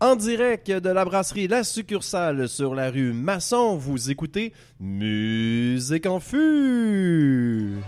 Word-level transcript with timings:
En 0.00 0.14
direct 0.14 0.70
de 0.70 0.90
la 0.90 1.04
brasserie 1.04 1.48
La 1.48 1.64
Succursale 1.64 2.48
sur 2.48 2.76
la 2.76 2.88
rue 2.88 3.12
Masson, 3.12 3.76
vous 3.76 4.12
écoutez 4.12 4.52
Musique 4.78 6.06
en 6.06 6.20
fût. 6.20 7.78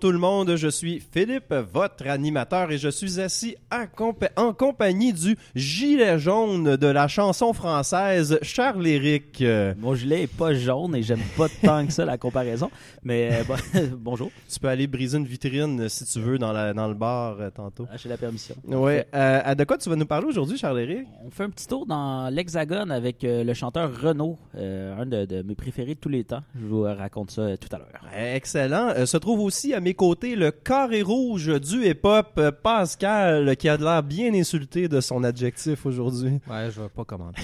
Tout 0.00 0.10
le 0.12 0.18
monde, 0.18 0.56
je 0.56 0.68
suis 0.68 0.98
Philippe, 1.12 1.52
votre 1.72 2.06
animateur, 2.08 2.72
et 2.72 2.78
je 2.78 2.88
suis 2.88 3.20
assis 3.20 3.56
compa- 3.96 4.30
en 4.36 4.54
compagnie 4.54 5.12
du 5.12 5.36
gilet 5.54 6.18
jaune 6.18 6.76
de 6.76 6.86
la 6.86 7.06
chanson 7.06 7.52
française 7.52 8.38
Charles-Éric. 8.40 9.42
Euh, 9.42 9.74
Mon 9.78 9.94
gilet 9.94 10.22
est 10.22 10.26
pas 10.34 10.54
jaune 10.54 10.96
et 10.96 11.02
j'aime 11.02 11.20
pas 11.36 11.48
tant 11.62 11.86
que 11.86 11.92
ça 11.92 12.06
la 12.06 12.16
comparaison. 12.16 12.70
Mais 13.02 13.28
euh, 13.32 13.44
bon, 13.44 13.56
bonjour, 13.98 14.30
Tu 14.50 14.58
peux 14.58 14.68
aller 14.68 14.86
briser 14.86 15.18
une 15.18 15.26
vitrine 15.26 15.82
euh, 15.82 15.88
si 15.90 16.06
tu 16.06 16.18
veux 16.20 16.38
dans, 16.38 16.52
la, 16.52 16.72
dans 16.72 16.88
le 16.88 16.94
bar 16.94 17.36
euh, 17.38 17.50
tantôt. 17.50 17.86
Ah, 17.92 17.96
j'ai 17.98 18.08
la 18.08 18.16
permission. 18.16 18.54
Ouais, 18.66 19.06
euh, 19.14 19.54
de 19.54 19.64
quoi 19.64 19.76
tu 19.76 19.90
vas 19.90 19.96
nous 19.96 20.06
parler 20.06 20.26
aujourd'hui, 20.28 20.56
Charles-Éric? 20.56 21.06
On 21.26 21.30
fait 21.30 21.44
un 21.44 21.50
petit 21.50 21.66
tour 21.66 21.84
dans 21.84 22.28
l'Hexagone 22.32 22.90
avec 22.90 23.18
le 23.22 23.52
chanteur 23.54 23.90
Renaud, 24.00 24.38
un 24.54 25.04
de, 25.04 25.26
de 25.26 25.42
mes 25.42 25.54
préférés 25.54 25.94
de 25.94 26.00
tous 26.00 26.08
les 26.08 26.24
temps. 26.24 26.42
Je 26.58 26.66
vous 26.66 26.82
raconte 26.84 27.30
ça 27.32 27.56
tout 27.58 27.68
à 27.72 27.78
l'heure. 27.78 27.86
Excellent. 28.16 28.94
Se 29.04 29.16
trouve 29.18 29.40
aussi 29.40 29.74
à 29.74 29.80
mes 29.80 29.89
côtés 29.94 30.36
le 30.36 30.50
carré 30.50 31.02
rouge 31.02 31.46
du 31.60 31.86
hip-hop, 31.86 32.28
euh, 32.38 32.50
Pascal, 32.52 33.56
qui 33.56 33.68
a 33.68 33.76
de 33.76 33.84
l'air 33.84 34.02
bien 34.02 34.32
insulté 34.34 34.88
de 34.88 35.00
son 35.00 35.22
adjectif 35.24 35.86
aujourd'hui. 35.86 36.40
Ouais, 36.48 36.70
je 36.70 36.80
vais 36.80 36.88
pas 36.88 37.04
commenter. 37.04 37.42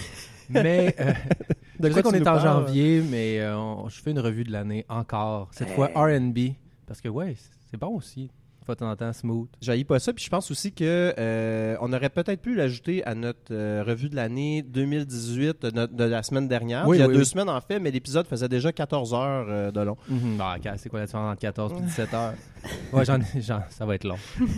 Mais 0.48 0.94
euh, 1.00 1.12
De 1.80 1.88
je 1.88 1.92
quoi 1.92 1.96
sais 1.96 2.02
qu'on 2.02 2.14
est 2.14 2.28
en 2.28 2.38
janvier, 2.38 3.02
mais 3.02 3.40
euh, 3.40 3.56
on- 3.58 3.88
je 3.88 4.00
fais 4.00 4.12
une 4.12 4.20
revue 4.20 4.44
de 4.44 4.52
l'année 4.52 4.84
encore. 4.88 5.48
Cette 5.52 5.70
fois 5.70 5.88
R&B. 5.94 6.38
Parce 6.86 7.00
que 7.00 7.08
ouais, 7.08 7.34
c'est 7.70 7.76
bon 7.78 7.96
aussi. 7.96 8.30
Faut 8.66 8.72
de 8.74 8.78
temps 8.78 8.90
en 8.90 8.96
temps 8.96 9.12
smooth. 9.12 9.48
J'haïs 9.60 9.84
pas 9.84 10.00
ça, 10.00 10.12
puis 10.12 10.24
je 10.24 10.28
pense 10.30 10.50
aussi 10.50 10.72
que 10.72 11.14
euh, 11.16 11.76
on 11.80 11.92
aurait 11.92 12.08
peut-être 12.10 12.42
pu 12.42 12.54
l'ajouter 12.56 13.04
à 13.04 13.14
notre 13.14 13.52
euh, 13.52 13.84
revue 13.86 14.08
de 14.08 14.16
l'année 14.16 14.62
2018 14.62 15.62
de, 15.62 15.70
notre- 15.70 15.94
de 15.94 16.02
la 16.04 16.22
semaine 16.24 16.48
dernière. 16.48 16.86
Oui, 16.88 16.96
Il 16.96 17.00
y 17.00 17.02
a 17.02 17.06
oui, 17.06 17.14
deux 17.14 17.20
oui. 17.20 17.26
semaines 17.26 17.48
en 17.48 17.60
fait, 17.60 17.78
mais 17.78 17.90
l'épisode 17.92 18.26
faisait 18.26 18.48
déjà 18.48 18.72
14 18.72 19.14
heures 19.14 19.46
euh, 19.48 19.70
de 19.70 19.80
long. 19.80 19.96
Ah, 20.40 20.56
ok, 20.58 20.72
c'est 20.78 20.88
quoi 20.88 20.98
la 20.98 21.06
différence 21.06 21.30
entre 21.32 21.40
14 21.40 21.72
et 21.78 21.82
17 21.82 22.14
heures? 22.14 22.34
Ouais, 22.92 23.04
j'en, 23.04 23.20
ai- 23.20 23.40
j'en- 23.40 23.62
ça 23.70 23.86
va 23.86 23.94
être 23.94 24.04
long. 24.04 24.16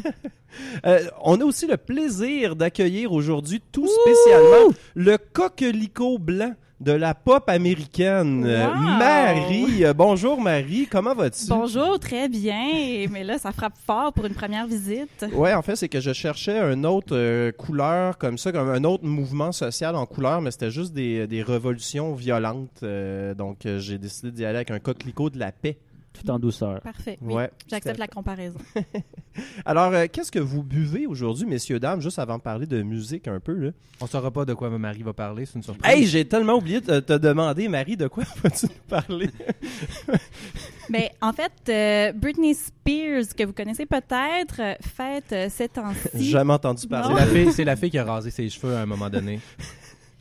Euh, 0.87 1.01
on 1.23 1.39
a 1.43 1.45
aussi 1.45 1.67
le 1.67 1.77
plaisir 1.77 2.57
d'accueillir 2.57 3.13
aujourd'hui 3.13 3.61
tout 3.71 3.87
spécialement 3.87 4.73
le 4.95 5.19
coquelicot 5.19 6.19
blanc 6.19 6.55
de 6.81 6.93
la 6.93 7.15
pop 7.15 7.49
américaine. 7.49 8.45
Wow! 8.45 8.99
Marie, 8.99 9.85
euh, 9.85 9.93
bonjour 9.93 10.41
Marie, 10.41 10.87
comment 10.91 11.15
vas-tu? 11.15 11.47
Bonjour, 11.49 11.99
très 11.99 12.29
bien. 12.29 13.07
Mais 13.11 13.25
là, 13.25 13.39
ça 13.39 13.53
frappe 13.53 13.77
fort 13.85 14.13
pour 14.13 14.27
une 14.27 14.35
première 14.35 14.67
visite. 14.67 15.27
Ouais, 15.33 15.55
en 15.55 15.63
fait, 15.63 15.77
c'est 15.77 15.89
que 15.89 16.01
je 16.01 16.13
cherchais 16.13 16.59
une 16.73 16.87
autre 16.87 17.17
euh, 17.17 17.51
couleur 17.53 18.17
comme 18.19 18.39
ça, 18.39 18.53
comme 18.53 18.69
un 18.69 18.85
autre 18.85 19.05
mouvement 19.05 19.51
social 19.53 19.97
en 19.97 20.07
couleur, 20.07 20.41
mais 20.41 20.51
c'était 20.51 20.71
juste 20.71 20.93
des, 20.93 21.27
des 21.27 21.43
révolutions 21.43 22.15
violentes. 22.15 22.81
euh, 22.83 23.35
donc, 23.35 23.59
j'ai 23.79 23.99
décidé 23.99 24.31
d'y 24.31 24.45
aller 24.45 24.57
avec 24.57 24.71
un 24.71 24.79
coquelicot 24.79 25.31
de 25.31 25.39
la 25.39 25.53
paix. 25.53 25.79
Tout 26.21 26.31
en 26.31 26.39
douceur. 26.39 26.81
Parfait. 26.81 27.19
Oui, 27.21 27.35
Ouais. 27.35 27.51
J'accepte 27.69 27.99
la 27.99 28.09
comparaison. 28.09 28.59
Alors, 29.65 29.93
euh, 29.93 30.07
qu'est-ce 30.13 30.33
que 30.33 30.39
vous 30.39 30.63
buvez 30.63 31.07
aujourd'hui, 31.07 31.47
messieurs, 31.47 31.79
dames, 31.79 32.01
juste 32.01 32.19
avant 32.19 32.39
de 32.39 32.43
parler 32.43 32.67
de 32.67 32.83
musique 32.83 33.29
un 33.29 33.39
peu, 33.41 33.53
là? 33.55 33.71
On 34.01 34.07
saura 34.07 34.31
pas 34.31 34.45
de 34.45 34.55
quoi 34.55 34.69
Marie 34.71 35.03
va 35.03 35.13
parler, 35.13 35.47
c'est 35.47 35.55
une 35.57 35.63
surprise. 35.63 35.93
Hey, 35.93 36.07
j'ai 36.07 36.25
tellement 36.27 36.55
oublié 36.55 36.81
de 36.81 37.01
te 37.01 37.13
demander, 37.13 37.69
Marie, 37.69 37.97
de 37.97 38.09
quoi 38.09 38.25
vas-tu 38.43 38.67
nous 38.67 38.73
parler? 38.89 39.31
Mais 40.91 41.13
en 41.23 41.33
fait, 41.33 41.53
euh, 41.69 42.13
Britney 42.13 42.55
Spears, 42.55 43.35
que 43.37 43.45
vous 43.45 43.53
connaissez 43.53 43.87
peut-être, 43.87 44.61
euh, 44.61 44.75
fête 44.81 45.33
euh, 45.33 45.47
ces 45.51 45.69
temps-ci. 45.69 46.31
Jamais 46.31 46.53
entendu 46.55 46.83
c'est, 46.83 46.89
parler. 46.89 47.09
Non. 47.11 47.15
la 47.17 47.27
fille, 47.27 47.53
c'est 47.53 47.65
la 47.65 47.77
fille 47.77 47.91
qui 47.91 47.99
a 47.99 48.05
rasé 48.05 48.31
ses 48.31 48.49
cheveux 48.49 48.75
à 48.75 48.81
un 48.81 48.87
moment 48.87 49.11
donné. 49.11 49.41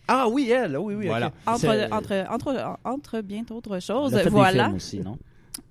Ah 0.07 0.27
oui, 0.29 0.49
elle, 0.51 0.77
oui, 0.77 0.95
oui. 0.95 1.07
Voilà. 1.07 1.31
Entre, 1.45 1.87
entre, 1.91 2.25
entre, 2.29 2.77
entre 2.85 3.21
bien 3.21 3.43
d'autres 3.43 3.79
choses. 3.81 4.13
Elle 4.13 4.19
a 4.19 4.23
fait 4.23 4.29
des 4.29 4.35
Voilà. 4.35 4.63
films 4.65 4.75
aussi, 4.75 4.99
non? 5.01 5.17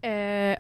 Euh, 0.05 0.55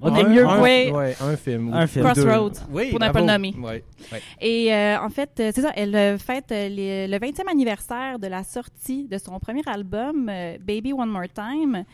On 0.00 0.14
est 0.16 0.24
mieux, 0.24 0.46
un, 0.46 0.60
ouais. 0.60 0.90
ouais, 0.90 1.16
un 1.20 1.36
film. 1.36 1.72
Un. 1.72 1.86
Crossroads, 1.86 2.60
Oui, 2.70 2.90
pour 2.90 3.00
ne 3.00 3.08
pas 3.10 3.20
le 3.20 3.26
nommer. 3.26 3.54
Ouais, 3.58 3.84
ouais. 4.12 4.22
Et 4.40 4.74
euh, 4.74 4.98
en 5.00 5.08
fait, 5.08 5.30
euh, 5.40 5.52
c'est 5.54 5.62
ça, 5.62 5.70
elle 5.76 6.18
fête 6.18 6.50
les- 6.50 7.06
le 7.06 7.18
20e 7.18 7.48
anniversaire 7.48 8.18
de 8.18 8.26
la 8.26 8.42
sortie 8.42 9.04
de 9.04 9.16
son 9.18 9.38
premier 9.38 9.62
album, 9.66 10.28
euh, 10.28 10.56
Baby 10.60 10.92
One 10.92 11.08
More 11.10 11.28
Time. 11.32 11.84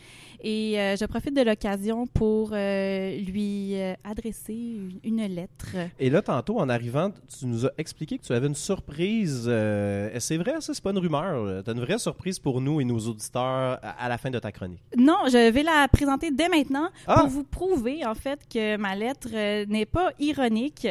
Et 0.43 0.79
euh, 0.79 0.95
je 0.95 1.05
profite 1.05 1.35
de 1.35 1.41
l'occasion 1.41 2.07
pour 2.07 2.51
euh, 2.53 3.15
lui 3.17 3.75
euh, 3.79 3.93
adresser 4.03 4.77
une- 5.03 5.21
lettre. 5.21 5.75
Et 5.99 6.09
là, 6.09 6.21
tantôt, 6.23 6.59
en 6.59 6.67
arrivant, 6.67 7.11
tu 7.37 7.45
nous 7.45 7.65
as 7.67 7.71
expliqué 7.77 8.17
que 8.17 8.23
tu 8.23 8.33
avais 8.33 8.47
une 8.47 8.55
surprise. 8.55 9.45
euh, 9.47 10.09
c'est 10.19 10.37
vrai, 10.37 10.55
ça, 10.61 10.73
c'est 10.73 10.81
pas 10.83 10.89
une 10.91 10.97
rumeur. 10.97 11.63
Tu 11.63 11.69
as 11.69 11.73
une 11.73 11.79
vraie 11.81 11.99
surprise 11.99 12.39
pour 12.39 12.59
nous 12.59 12.81
et 12.81 12.85
nos 12.85 12.97
auditeurs 12.97 13.77
à, 13.83 14.03
à 14.05 14.09
la 14.09 14.17
fin 14.17 14.31
de 14.31 14.39
ta 14.39 14.51
chronique. 14.51 14.81
Non, 14.97 15.17
je 15.27 15.51
vais 15.51 15.63
la 15.63 15.87
présenter 15.87 16.31
dès 16.31 16.49
maintenant 16.49 16.89
Ah! 17.05 17.19
pour 17.19 17.27
vous 17.29 17.43
prouver 17.43 18.03
en 18.05 18.15
fait 18.15 18.39
que 18.51 18.77
ma 18.77 18.95
lettre 18.95 19.29
n'est 19.65 19.85
pas 19.85 20.09
ironique. 20.19 20.87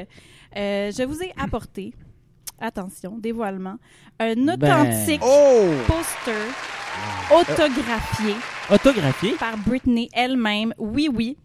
Je 0.55 1.05
vous 1.05 1.23
ai 1.23 1.33
apporté, 1.37 1.93
attention, 2.61 3.17
dévoilement, 3.19 3.77
un 4.19 4.35
Ben. 4.35 4.51
authentique 4.55 5.23
Oh! 5.25 5.71
poster 5.87 6.33
autographié. 7.33 8.35
Autographié? 8.71 9.33
par 9.39 9.57
Britney 9.59 10.09
elle-même. 10.13 10.75
Oui, 10.79 11.09
oui. 11.13 11.37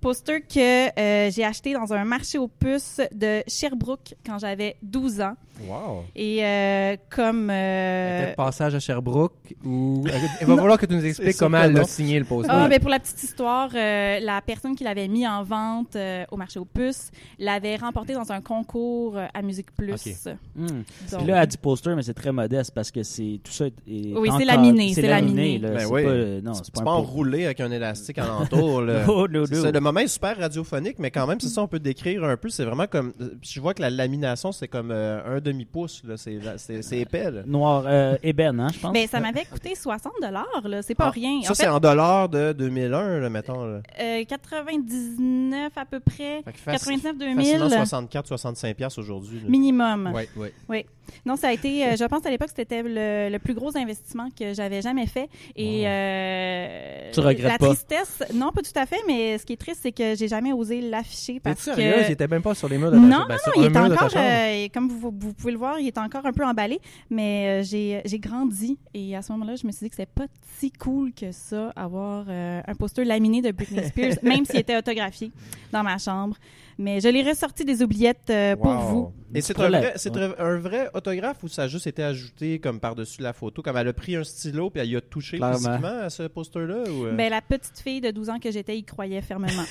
Poster 0.00 0.40
que 0.42 0.88
euh, 1.00 1.30
j'ai 1.30 1.44
acheté 1.44 1.72
dans 1.72 1.92
un 1.92 2.04
marché 2.04 2.38
aux 2.38 2.46
puces 2.48 3.00
de 3.12 3.42
Sherbrooke 3.48 4.14
quand 4.24 4.38
j'avais 4.38 4.76
12 4.82 5.20
ans. 5.22 5.34
Wow! 5.66 6.04
Et 6.14 6.44
euh, 6.44 6.96
comme... 7.10 7.50
euh, 7.50 8.34
passage 8.34 8.74
à 8.74 8.80
Sherbrooke 8.80 9.54
ou 9.64 10.04
il 10.40 10.46
va 10.46 10.56
falloir 10.56 10.78
que 10.78 10.86
tu 10.86 10.94
nous 10.94 11.04
expliques 11.04 11.36
comment 11.36 11.58
elle 11.62 11.76
a 11.76 11.84
signé 11.84 12.18
le 12.18 12.24
poster. 12.24 12.52
Ah, 12.54 12.68
ben 12.68 12.80
pour 12.80 12.90
la 12.90 12.98
petite 13.00 13.22
histoire, 13.22 13.70
euh, 13.74 14.20
la 14.20 14.40
personne 14.40 14.74
qui 14.76 14.84
l'avait 14.84 15.08
mis 15.08 15.26
en 15.26 15.42
vente 15.42 15.96
euh, 15.96 16.24
au 16.30 16.36
marché 16.36 16.58
aux 16.58 16.64
puces 16.64 17.10
l'avait 17.38 17.76
remporté 17.76 18.14
dans 18.14 18.30
un 18.32 18.40
concours 18.40 19.16
euh, 19.16 19.26
à 19.34 19.42
Musique 19.42 19.74
Plus. 19.74 19.92
Ok. 19.92 20.34
Hmm. 20.56 20.66
Donc, 20.66 21.18
Puis 21.18 21.26
là, 21.26 21.42
elle 21.42 21.48
dit 21.48 21.56
poster, 21.56 21.94
mais 21.94 22.02
c'est 22.02 22.14
très 22.14 22.32
modeste 22.32 22.72
parce 22.74 22.90
que 22.90 23.02
c'est 23.02 23.40
tout 23.42 23.52
ça 23.52 23.66
est 23.66 23.72
Oui, 24.16 24.30
c'est 24.38 24.44
laminé, 24.44 24.92
c'est 24.94 25.02
laminé. 25.02 25.58
Ben 25.58 25.78
c'est 25.78 25.86
oui. 25.86 26.04
pas, 26.04 26.10
euh, 26.10 26.40
non, 26.40 26.54
C'est 26.54 26.72
pas, 26.74 26.90
enroulé 26.90 27.44
avec 27.46 27.60
un 27.60 27.70
élastique 27.70 28.18
alentour. 28.18 28.82
là. 28.82 29.04
No, 29.06 29.46
C'est 29.46 29.54
no. 29.54 29.62
ça, 29.62 29.70
le 29.70 29.80
moment 29.80 30.00
est 30.00 30.08
super 30.08 30.36
radiophonique, 30.38 30.98
mais 30.98 31.10
quand 31.10 31.26
même, 31.26 31.40
c'est 31.40 31.48
ça, 31.48 31.62
on 31.62 31.68
peut 31.68 31.78
décrire 31.78 32.24
un 32.24 32.36
peu. 32.36 32.48
C'est 32.48 32.64
vraiment 32.64 32.86
comme. 32.86 33.12
Je 33.42 33.60
vois 33.60 33.74
que 33.74 33.82
la 33.82 33.90
lamination, 33.90 34.52
c'est 34.52 34.68
comme 34.68 34.90
euh, 34.90 35.36
un 35.36 35.40
demi-pouce. 35.52 36.02
là. 36.04 36.16
C'est 36.16 36.38
c'est- 36.56 36.82
c'est 36.82 36.98
épais. 36.98 37.30
là. 37.30 37.42
Noir, 37.46 37.84
euh, 37.86 38.16
ébène, 38.22 38.60
hein, 38.60 38.68
je 38.72 38.78
pense. 38.80 38.92
Ben, 38.92 39.06
ça 39.06 39.20
m'avait 39.20 39.44
coûté 39.44 39.74
60 39.74 40.12
là. 40.20 40.82
C'est 40.82 40.94
pas 40.94 41.06
Ah, 41.06 41.10
rien. 41.10 41.40
Ça, 41.42 41.50
en 41.52 41.54
c'est 41.54 41.62
fait, 41.64 41.68
en 41.70 41.80
dollars 41.80 42.28
de 42.28 42.52
2001, 42.52 43.18
là, 43.20 43.30
mettons. 43.30 43.64
là. 43.64 43.80
euh, 44.00 44.24
99 44.24 45.72
à 45.76 45.84
peu 45.84 46.00
près. 46.00 46.42
Fait 46.44 46.52
que 46.52 46.58
faci- 46.58 46.72
99 46.72 47.16
Facilement 47.18 47.34
2000 47.34 47.60
64-65$ 47.60 48.74
piastres 48.74 48.98
aujourd'hui. 49.00 49.40
là. 49.40 49.48
minimum. 49.48 50.12
Ouais, 50.14 50.28
ouais. 50.68 50.86
Non, 51.24 51.36
ça 51.36 51.48
a 51.48 51.52
été, 51.52 51.86
euh, 51.86 51.96
je 51.98 52.04
pense 52.04 52.24
à 52.26 52.30
l'époque, 52.30 52.50
c'était 52.54 52.82
le, 52.82 53.30
le 53.32 53.38
plus 53.38 53.54
gros 53.54 53.74
investissement 53.76 54.28
que 54.38 54.52
j'avais 54.52 54.82
jamais 54.82 55.06
fait. 55.06 55.28
Et 55.56 55.84
euh, 55.86 57.10
Tu 57.12 57.20
regrettes 57.20 57.52
la 57.52 57.58
pas? 57.58 57.66
tristesse, 57.68 58.22
non, 58.34 58.50
pas 58.52 58.60
tout 58.60 58.78
à 58.78 58.84
fait, 58.84 59.00
mais 59.06 59.38
ce 59.38 59.46
qui 59.46 59.54
est 59.54 59.56
triste, 59.56 59.80
c'est 59.82 59.92
que 59.92 60.14
j'ai 60.14 60.28
jamais 60.28 60.52
osé 60.52 60.82
l'afficher 60.82 61.40
parce 61.40 61.60
sérieux? 61.62 61.92
que. 62.02 62.06
Il 62.08 62.12
était 62.12 62.28
même 62.28 62.42
pas 62.42 62.54
sur 62.54 62.68
les 62.68 62.76
murs 62.76 62.90
de 62.90 62.96
Non, 62.98 63.02
ta 63.02 63.08
non, 63.08 63.24
ben, 63.26 63.36
non, 63.56 63.62
il 63.64 63.72
ta 63.72 63.84
encore, 63.84 64.10
euh, 64.16 64.68
comme 64.72 64.88
vous, 64.90 65.10
vous 65.18 65.32
pouvez 65.38 65.52
le 65.52 65.58
voir, 65.58 65.78
il 65.80 65.86
est 65.86 65.98
encore 65.98 66.26
un 66.26 66.32
peu 66.32 66.44
emballé, 66.44 66.80
mais 67.10 67.60
euh, 67.60 67.64
j'ai 67.64 68.02
j'ai 68.04 68.18
grandi 68.18 68.78
et 68.94 69.16
à 69.16 69.22
ce 69.22 69.32
moment-là, 69.32 69.56
je 69.56 69.66
me 69.66 69.72
suis 69.72 69.84
dit 69.84 69.90
que 69.90 69.96
c'était 69.96 70.10
pas 70.12 70.26
si 70.58 70.70
cool 70.72 71.12
que 71.12 71.32
ça, 71.32 71.70
avoir 71.76 72.26
euh, 72.28 72.60
un 72.66 72.74
poster 72.74 73.04
laminé 73.04 73.40
de 73.42 73.50
Britney 73.52 73.84
Spears, 73.86 74.14
même 74.22 74.44
s'il 74.44 74.58
était 74.60 74.76
autographié 74.76 75.30
dans 75.72 75.82
ma 75.82 75.98
chambre. 75.98 76.36
Mais 76.80 77.00
je 77.00 77.08
l'ai 77.08 77.22
ressorti 77.28 77.64
des 77.64 77.82
oubliettes 77.82 78.30
euh, 78.30 78.54
pour 78.54 78.66
Wow. 78.70 78.78
vous. 78.88 79.12
Et 79.34 79.40
c'est 79.40 79.58
un, 79.58 79.68
vrai, 79.68 79.92
c'est 79.96 80.16
un- 80.16 80.34
un 80.38 80.56
vrai 80.58 80.88
autographe 80.94 81.42
ou 81.42 81.48
ça 81.48 81.62
a 81.64 81.68
juste 81.68 81.86
été 81.88 82.02
ajouté 82.04 82.60
comme 82.60 82.78
par-dessus 82.80 83.20
la 83.20 83.32
photo? 83.32 83.62
Comme 83.62 83.76
elle 83.76 83.88
a 83.88 83.92
pris 83.92 84.14
un 84.16 84.22
stylo 84.24 84.70
puis 84.70 84.80
elle 84.80 84.88
y 84.90 84.96
a 84.96 85.00
touché 85.00 85.38
Clairement. 85.38 85.56
physiquement 85.58 86.00
à 86.02 86.08
ce 86.10 86.22
poster-là? 86.28 86.84
Ou, 86.90 87.06
euh? 87.06 87.12
Ben, 87.16 87.30
la 87.30 87.42
petite 87.42 87.78
fille 87.80 88.00
de 88.00 88.10
12 88.12 88.30
ans 88.30 88.38
que 88.38 88.50
j'étais 88.50 88.78
y 88.78 88.84
croyait 88.84 89.20
fermement. 89.22 89.64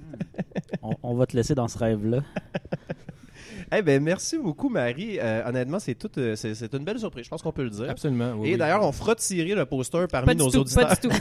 on, 0.82 0.94
on 1.02 1.14
va 1.14 1.26
te 1.26 1.36
laisser 1.36 1.54
dans 1.56 1.66
ce 1.68 1.76
rêve-là. 1.78 2.20
Eh 3.76 3.82
ben, 3.82 4.02
merci 4.02 4.38
beaucoup, 4.38 4.68
Marie. 4.68 5.18
Euh, 5.20 5.42
honnêtement, 5.46 5.78
c'est 5.78 5.94
tout, 5.94 6.10
euh, 6.18 6.36
c'est, 6.36 6.54
c'est 6.54 6.72
une 6.74 6.84
belle 6.84 6.98
surprise. 6.98 7.24
Je 7.24 7.30
pense 7.30 7.42
qu'on 7.42 7.52
peut 7.52 7.64
le 7.64 7.70
dire. 7.70 7.90
Absolument. 7.90 8.32
oui, 8.36 8.48
Et 8.48 8.52
oui. 8.52 8.58
d'ailleurs, 8.58 8.82
on 8.82 8.92
fera 8.92 9.14
tirer 9.14 9.54
le 9.54 9.66
poster 9.66 10.06
parmi 10.10 10.26
Pas 10.26 10.34
du 10.34 10.42
nos 10.42 10.50
tout, 10.50 10.58
auditeurs. 10.60 10.88
pas 10.88 10.94
du 10.94 11.08
tout. 11.08 11.14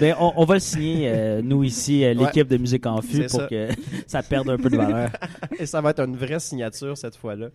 Ben, 0.00 0.14
on, 0.18 0.32
on 0.36 0.44
va 0.46 0.54
le 0.54 0.60
signer, 0.60 1.10
euh, 1.12 1.42
nous 1.44 1.64
ici, 1.64 2.02
euh, 2.02 2.14
l'équipe 2.14 2.48
de 2.48 2.56
Musique 2.56 2.86
en 2.86 3.02
Fût, 3.02 3.28
C'est 3.28 3.30
pour 3.30 3.40
ça. 3.42 3.46
que 3.46 3.68
ça 4.06 4.22
perde 4.22 4.48
un 4.48 4.56
peu 4.56 4.70
de 4.70 4.76
valeur. 4.78 5.10
Et 5.58 5.66
ça 5.66 5.82
va 5.82 5.90
être 5.90 6.00
une 6.00 6.16
vraie 6.16 6.40
signature 6.40 6.96
cette 6.96 7.14
fois-là. 7.14 7.48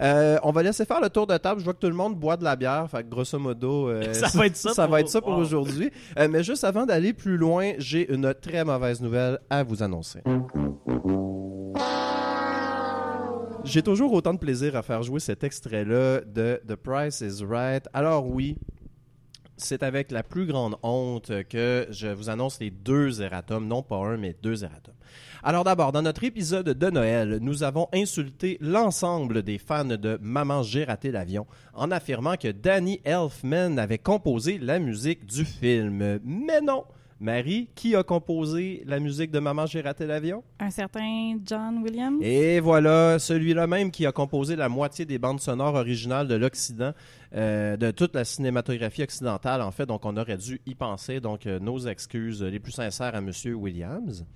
Euh, 0.00 0.38
on 0.44 0.52
va 0.52 0.62
laisser 0.62 0.84
faire 0.84 1.00
le 1.00 1.10
tour 1.10 1.26
de 1.26 1.36
table. 1.38 1.58
Je 1.58 1.64
vois 1.64 1.74
que 1.74 1.80
tout 1.80 1.88
le 1.88 1.94
monde 1.96 2.14
boit 2.14 2.36
de 2.36 2.44
la 2.44 2.54
bière. 2.54 2.88
Fait 2.88 3.02
que 3.02 3.08
grosso 3.08 3.36
modo, 3.36 3.88
euh, 3.88 4.12
Ça 4.12 4.28
va 4.38 4.46
être 4.46 4.56
ça 4.56 4.72
Ça 4.74 4.84
pour- 4.84 4.92
va 4.92 5.00
être 5.00 5.08
ça 5.08 5.20
pour 5.20 5.32
wow. 5.32 5.38
aujourd'hui. 5.40 5.90
Euh, 6.20 6.28
mais 6.30 6.44
juste 6.44 6.62
avant 6.62 6.86
d'aller 6.86 7.12
plus 7.12 7.36
loin, 7.36 7.72
j'ai 7.78 8.12
une 8.14 8.32
très 8.32 8.64
mauvaise 8.64 9.00
nouvelle 9.00 9.40
à 9.50 9.64
vous 9.64 9.82
annoncer. 9.82 10.20
J'ai 13.72 13.82
toujours 13.82 14.12
autant 14.12 14.34
de 14.34 14.38
plaisir 14.38 14.76
à 14.76 14.82
faire 14.82 15.02
jouer 15.02 15.18
cet 15.18 15.44
extrait-là 15.44 16.20
de 16.26 16.60
The 16.68 16.74
Price 16.74 17.22
is 17.22 17.42
Right. 17.42 17.88
Alors 17.94 18.28
oui, 18.28 18.58
c'est 19.56 19.82
avec 19.82 20.10
la 20.10 20.22
plus 20.22 20.44
grande 20.44 20.76
honte 20.82 21.32
que 21.48 21.86
je 21.88 22.08
vous 22.08 22.28
annonce 22.28 22.60
les 22.60 22.70
deux 22.70 23.22
erratums, 23.22 23.66
non 23.66 23.82
pas 23.82 23.96
un, 23.96 24.18
mais 24.18 24.36
deux 24.42 24.62
erratums. 24.62 24.92
Alors 25.42 25.64
d'abord, 25.64 25.90
dans 25.90 26.02
notre 26.02 26.22
épisode 26.22 26.68
de 26.68 26.90
Noël, 26.90 27.38
nous 27.40 27.62
avons 27.62 27.88
insulté 27.94 28.58
l'ensemble 28.60 29.42
des 29.42 29.56
fans 29.56 29.86
de 29.86 30.18
Maman, 30.20 30.62
j'ai 30.62 30.84
raté 30.84 31.10
l'avion 31.10 31.46
en 31.72 31.90
affirmant 31.90 32.36
que 32.36 32.48
Danny 32.48 33.00
Elfman 33.04 33.78
avait 33.78 33.96
composé 33.96 34.58
la 34.58 34.80
musique 34.80 35.24
du 35.24 35.46
film. 35.46 36.20
Mais 36.22 36.60
non! 36.60 36.84
Marie, 37.22 37.68
qui 37.76 37.94
a 37.94 38.02
composé 38.02 38.82
la 38.84 38.98
musique 38.98 39.30
de 39.30 39.38
Maman, 39.38 39.64
j'ai 39.66 39.80
raté 39.80 40.06
l'avion? 40.06 40.42
Un 40.58 40.70
certain 40.70 41.38
John 41.46 41.78
Williams. 41.80 42.18
Et 42.20 42.58
voilà, 42.58 43.20
celui-là 43.20 43.68
même 43.68 43.92
qui 43.92 44.04
a 44.06 44.10
composé 44.12 44.56
la 44.56 44.68
moitié 44.68 45.04
des 45.04 45.18
bandes 45.20 45.38
sonores 45.40 45.76
originales 45.76 46.26
de 46.26 46.34
l'Occident, 46.34 46.92
euh, 47.36 47.76
de 47.76 47.92
toute 47.92 48.14
la 48.16 48.24
cinématographie 48.24 49.04
occidentale, 49.04 49.62
en 49.62 49.70
fait. 49.70 49.86
Donc, 49.86 50.04
on 50.04 50.16
aurait 50.16 50.36
dû 50.36 50.60
y 50.66 50.74
penser. 50.74 51.20
Donc, 51.20 51.46
euh, 51.46 51.60
nos 51.60 51.78
excuses 51.86 52.42
les 52.42 52.58
plus 52.58 52.72
sincères 52.72 53.14
à 53.14 53.20
Monsieur 53.20 53.54
Williams. 53.54 54.26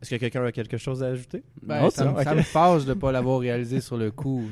Est-ce 0.00 0.08
que 0.10 0.16
quelqu'un 0.16 0.44
a 0.46 0.50
quelque 0.50 0.78
chose 0.78 1.02
à 1.02 1.08
ajouter? 1.08 1.42
Ben, 1.62 1.90
ça, 1.90 2.06
me- 2.06 2.12
ok. 2.16 2.22
ça 2.24 2.34
me 2.34 2.42
fâche 2.42 2.84
de 2.86 2.94
ne 2.94 2.98
pas 2.98 3.12
l'avoir 3.12 3.38
réalisé 3.38 3.82
sur 3.82 3.98
le 3.98 4.10
coup. 4.10 4.44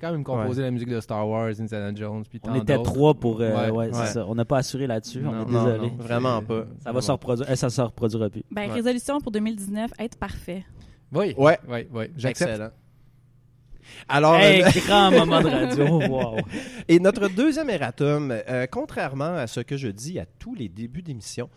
Quand 0.00 0.12
même 0.12 0.22
composé 0.24 0.62
la 0.62 0.70
musique 0.70 0.88
de 0.90 1.00
Star 1.00 1.28
Wars, 1.28 1.48
Indiana 1.58 1.92
Jones, 1.94 2.24
puis 2.28 2.40
On 2.44 2.54
était 2.54 2.80
trois 2.82 3.14
pour. 3.14 3.40
euh, 3.40 3.50
Ouais, 3.50 3.70
ouais, 3.70 3.88
c'est 3.92 3.98
ouais. 4.00 4.06
ça. 4.06 4.26
On 4.26 4.34
n'a 4.34 4.44
pas 4.44 4.58
assuré 4.58 4.86
là-dessus. 4.86 5.22
On 5.26 5.42
est 5.42 5.44
désolé. 5.46 5.90
non. 5.90 5.96
Vraiment 5.98 6.40
pas. 6.42 6.64
Ça 6.84 6.92
va 6.92 7.00
se 7.00 7.10
reproduire. 7.10 7.56
ça 7.56 7.68
se 7.70 7.80
reproduira 7.80 8.30
plus. 8.30 8.42
Ben, 8.50 8.68
Ouais. 8.68 8.74
résolution 8.74 9.20
pour 9.20 9.32
2019, 9.32 9.90
être 9.98 10.16
parfait. 10.18 10.64
Oui, 11.12 11.34
Ouais, 11.36 11.58
oui, 11.68 11.86
oui. 11.92 12.04
J'accepte. 12.16 12.50
excellent. 12.50 12.70
Alors, 14.08 14.36
Hey, 14.36 14.62
euh, 14.62 14.68
grand 14.86 15.10
moment 15.18 15.40
de 15.40 15.48
radio. 15.48 15.86
Wow. 16.08 16.36
Et 16.88 16.98
notre 17.00 17.28
deuxième 17.28 17.70
erratum, 17.70 18.30
euh, 18.30 18.66
contrairement 18.70 19.34
à 19.34 19.46
ce 19.46 19.60
que 19.60 19.76
je 19.76 19.88
dis 19.88 20.18
à 20.18 20.26
tous 20.38 20.54
les 20.54 20.68
débuts 20.68 21.02
d'émission, 21.02 21.48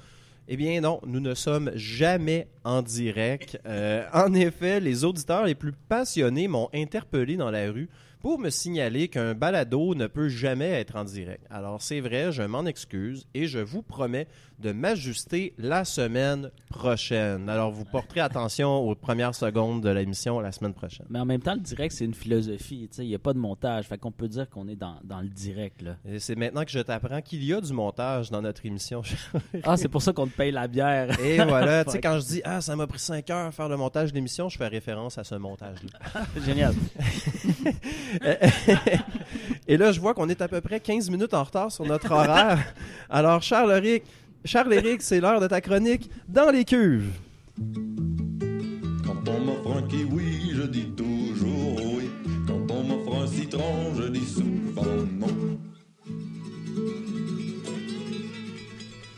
eh 0.47 0.55
bien 0.57 0.79
non, 0.81 0.99
nous 1.05 1.19
ne 1.19 1.33
sommes 1.33 1.71
jamais 1.75 2.47
en 2.63 2.81
direct. 2.81 3.59
Euh, 3.65 4.05
en 4.13 4.33
effet, 4.33 4.79
les 4.79 5.03
auditeurs 5.03 5.45
les 5.45 5.55
plus 5.55 5.73
passionnés 5.73 6.47
m'ont 6.47 6.69
interpellé 6.73 7.35
dans 7.35 7.51
la 7.51 7.69
rue 7.69 7.89
pour 8.21 8.39
me 8.39 8.49
signaler 8.49 9.07
qu'un 9.07 9.33
balado 9.33 9.95
ne 9.95 10.07
peut 10.07 10.29
jamais 10.29 10.69
être 10.69 10.95
en 10.95 11.03
direct. 11.03 11.45
Alors 11.49 11.81
c'est 11.81 12.01
vrai, 12.01 12.31
je 12.31 12.43
m'en 12.43 12.65
excuse 12.65 13.25
et 13.33 13.47
je 13.47 13.59
vous 13.59 13.81
promets 13.81 14.27
de 14.61 14.71
m'ajuster 14.71 15.53
la 15.57 15.83
semaine 15.83 16.51
prochaine. 16.69 17.49
Alors 17.49 17.71
vous 17.71 17.83
porterez 17.83 18.21
attention 18.21 18.77
aux 18.77 18.95
premières 18.95 19.35
secondes 19.35 19.81
de 19.81 19.89
l'émission 19.89 20.39
la 20.39 20.51
semaine 20.51 20.73
prochaine. 20.73 21.05
Mais 21.09 21.19
en 21.19 21.25
même 21.25 21.41
temps, 21.41 21.55
le 21.55 21.59
direct, 21.59 21.93
c'est 21.93 22.05
une 22.05 22.13
philosophie. 22.13 22.89
Il 22.97 23.07
n'y 23.07 23.15
a 23.15 23.19
pas 23.19 23.33
de 23.33 23.39
montage. 23.39 23.85
Fait 23.85 23.97
qu'on 23.97 24.11
peut 24.11 24.27
dire 24.27 24.49
qu'on 24.49 24.67
est 24.67 24.75
dans, 24.75 24.95
dans 25.03 25.19
le 25.19 25.27
direct. 25.27 25.81
Là. 25.81 25.95
Et 26.07 26.19
c'est 26.19 26.35
maintenant 26.35 26.63
que 26.63 26.71
je 26.71 26.79
t'apprends 26.79 27.21
qu'il 27.21 27.43
y 27.43 27.53
a 27.53 27.59
du 27.59 27.73
montage 27.73 28.31
dans 28.31 28.41
notre 28.41 28.65
émission. 28.65 29.01
Ah, 29.63 29.77
c'est 29.77 29.89
pour 29.89 30.01
ça 30.01 30.13
qu'on 30.13 30.27
te 30.27 30.35
paye 30.35 30.51
la 30.51 30.67
bière. 30.67 31.19
Et 31.19 31.37
voilà, 31.37 31.83
tu 31.85 31.91
sais, 31.91 32.01
quand 32.01 32.19
je 32.19 32.25
dis 32.25 32.41
Ah, 32.43 32.61
ça 32.61 32.75
m'a 32.75 32.87
pris 32.87 32.99
5 32.99 33.29
heures 33.29 33.47
à 33.47 33.51
faire 33.51 33.69
le 33.69 33.77
montage 33.77 34.11
de 34.11 34.15
l'émission, 34.15 34.49
je 34.49 34.57
fais 34.57 34.67
référence 34.67 35.17
à 35.17 35.23
ce 35.23 35.35
montage-là. 35.35 36.21
Génial. 36.45 36.73
Et 39.67 39.77
là, 39.77 39.91
je 39.91 39.99
vois 39.99 40.13
qu'on 40.13 40.29
est 40.29 40.41
à 40.41 40.47
peu 40.47 40.61
près 40.61 40.79
15 40.79 41.09
minutes 41.09 41.33
en 41.33 41.43
retard 41.43 41.71
sur 41.71 41.85
notre 41.85 42.11
horaire. 42.11 42.59
Alors, 43.09 43.41
Charles-Éric, 43.41 44.03
Charles-Éric, 44.43 45.01
c'est 45.01 45.21
l'heure 45.21 45.39
de 45.39 45.47
ta 45.47 45.61
chronique 45.61 46.09
dans 46.27 46.49
les 46.51 46.65
cuves. 46.65 47.11
Quand 49.05 49.27
on 49.29 49.39
m'offre 49.39 49.77
un 49.77 49.87
kiwi, 49.87 50.51
je 50.53 50.63
dis 50.63 50.91
toujours 50.95 51.95
oui. 51.95 52.09
Quand 52.47 52.71
on 52.71 52.83
m'offre 52.83 53.21
un 53.21 53.27
citron, 53.27 53.93
je 53.95 54.07
dis 54.09 54.25
souvent 54.25 54.83
non. 55.19 55.59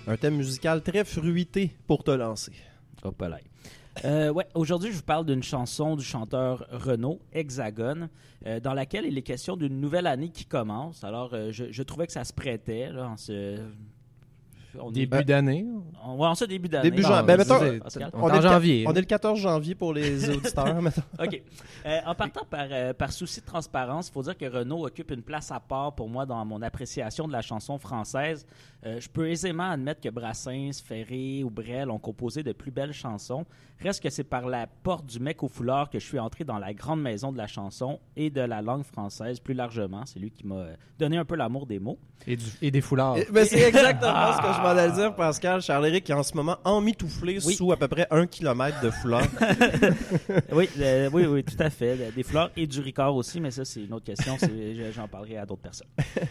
Un 0.05 0.17
thème 0.17 0.35
musical 0.35 0.81
très 0.81 1.05
fruité 1.05 1.71
pour 1.87 2.03
te 2.03 2.11
lancer. 2.11 2.51
Hop 3.03 3.21
là. 3.21 3.39
Euh, 4.05 4.31
ouais, 4.31 4.47
aujourd'hui, 4.55 4.91
je 4.91 4.97
vous 4.97 5.03
parle 5.03 5.25
d'une 5.25 5.43
chanson 5.43 5.95
du 5.95 6.03
chanteur 6.03 6.65
Renaud, 6.71 7.19
Hexagone, 7.31 8.09
euh, 8.45 8.59
dans 8.59 8.73
laquelle 8.73 9.05
il 9.05 9.17
est 9.17 9.21
question 9.21 9.55
d'une 9.55 9.79
nouvelle 9.79 10.07
année 10.07 10.29
qui 10.29 10.45
commence. 10.45 11.03
Alors, 11.03 11.33
euh, 11.33 11.51
je, 11.51 11.65
je 11.71 11.83
trouvais 11.83 12.07
que 12.07 12.13
ça 12.13 12.23
se 12.23 12.33
prêtait. 12.33 12.89
Là, 12.91 13.09
en 13.09 13.17
ce... 13.17 13.59
on 14.79 14.89
est- 14.89 14.93
Début 14.93 15.23
d'année. 15.23 15.65
on, 16.05 16.15
ouais, 16.17 16.27
en 16.27 16.35
ce 16.35 16.45
début 16.45 16.67
d'année. 16.69 16.89
Début 16.91 17.03
ben, 17.03 17.23
mettons-. 17.37 17.59
On 18.13 18.29
est 18.29 18.35
le 18.35 18.41
janvier. 18.41 18.85
On 18.87 18.93
est 18.93 18.99
le 18.99 19.05
14 19.05 19.39
janvier 19.39 19.75
pour 19.75 19.93
les 19.93 20.29
auditeurs. 20.29 20.75
OK. 21.19 21.41
Euh, 21.85 21.99
en 22.05 22.15
partant 22.15 22.45
par, 22.49 22.65
euh, 22.71 22.93
par 22.93 23.11
souci 23.11 23.41
de 23.41 23.45
transparence, 23.45 24.09
il 24.09 24.11
faut 24.13 24.23
dire 24.23 24.37
que 24.37 24.45
Renaud 24.45 24.85
occupe 24.85 25.11
une 25.11 25.21
place 25.21 25.51
à 25.51 25.59
part 25.59 25.93
pour 25.93 26.09
moi 26.09 26.25
dans 26.25 26.43
mon 26.45 26.61
appréciation 26.61 27.27
de 27.27 27.31
la 27.33 27.41
chanson 27.41 27.77
française. 27.77 28.45
Euh, 28.85 28.99
je 28.99 29.07
peux 29.09 29.29
aisément 29.29 29.69
admettre 29.69 30.01
que 30.01 30.09
Brassens, 30.09 30.81
Ferré 30.83 31.43
ou 31.43 31.49
Brel 31.49 31.89
ont 31.89 31.99
composé 31.99 32.43
de 32.43 32.51
plus 32.51 32.71
belles 32.71 32.91
chansons. 32.93 33.45
Reste 33.81 34.03
que 34.03 34.09
c'est 34.09 34.23
par 34.25 34.47
la 34.47 34.67
porte 34.67 35.05
du 35.05 35.19
mec 35.19 35.41
au 35.43 35.47
foulard 35.47 35.89
que 35.89 35.99
je 35.99 36.05
suis 36.05 36.19
entré 36.19 36.43
dans 36.43 36.57
la 36.57 36.73
grande 36.73 37.01
maison 37.01 37.31
de 37.31 37.37
la 37.37 37.47
chanson 37.47 37.99
et 38.15 38.29
de 38.29 38.41
la 38.41 38.61
langue 38.61 38.83
française 38.83 39.39
plus 39.39 39.53
largement. 39.53 40.05
C'est 40.05 40.19
lui 40.19 40.31
qui 40.31 40.45
m'a 40.45 40.65
donné 40.99 41.17
un 41.17 41.25
peu 41.25 41.35
l'amour 41.35 41.65
des 41.65 41.79
mots. 41.79 41.97
Et, 42.27 42.35
du- 42.37 42.43
et 42.61 42.71
des 42.71 42.81
foulards. 42.81 43.17
Et- 43.17 43.27
ben, 43.31 43.45
c'est 43.45 43.59
exactement 43.61 44.33
ce 44.37 44.41
que 44.41 44.53
je 44.53 44.61
m'en 44.63 44.69
allais 44.69 44.91
dire, 44.93 45.15
Pascal. 45.15 45.61
Charles-Éric 45.61 46.09
est 46.09 46.13
en 46.13 46.23
ce 46.23 46.35
moment 46.35 46.57
emmitouflé 46.63 47.39
Oui. 47.45 47.55
sous 47.55 47.71
à 47.71 47.77
peu 47.77 47.87
près 47.87 48.07
un 48.11 48.25
kilomètre 48.25 48.81
de 48.81 48.89
foulard. 48.89 49.23
oui, 50.51 50.69
euh, 50.79 51.09
oui, 51.13 51.25
oui, 51.25 51.43
tout 51.43 51.55
à 51.59 51.69
fait. 51.69 52.11
Des 52.15 52.23
fleurs 52.23 52.51
et 52.55 52.65
du 52.67 52.79
ricard 52.79 53.15
aussi, 53.15 53.39
mais 53.39 53.51
ça, 53.51 53.65
c'est 53.65 53.81
une 53.83 53.93
autre 53.93 54.05
question. 54.05 54.37
J'en 54.95 55.07
parlerai 55.07 55.37
à 55.37 55.45
d'autres 55.45 55.61
personnes. 55.61 55.87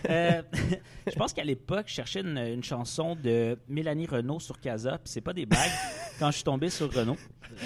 Euh, 0.09 0.43
je 1.07 1.15
pense 1.15 1.33
qu'à 1.33 1.45
l'époque, 1.45 1.85
je 1.87 1.95
cherchais 1.95 2.21
une, 2.21 2.39
une 2.39 2.65
chanson 2.65 3.17
de 3.17 3.59
Mélanie 3.69 4.07
Renault 4.07 4.41
sur 4.41 4.59
Casa, 4.61 4.93
puis 4.93 5.13
c'est 5.13 5.21
pas 5.21 5.33
des 5.33 5.47
blagues. 5.47 5.61
quand 6.19 6.31
je 6.31 6.37
suis 6.37 6.45
tombé 6.45 6.71
sur 6.71 6.93
Renault 6.93 7.17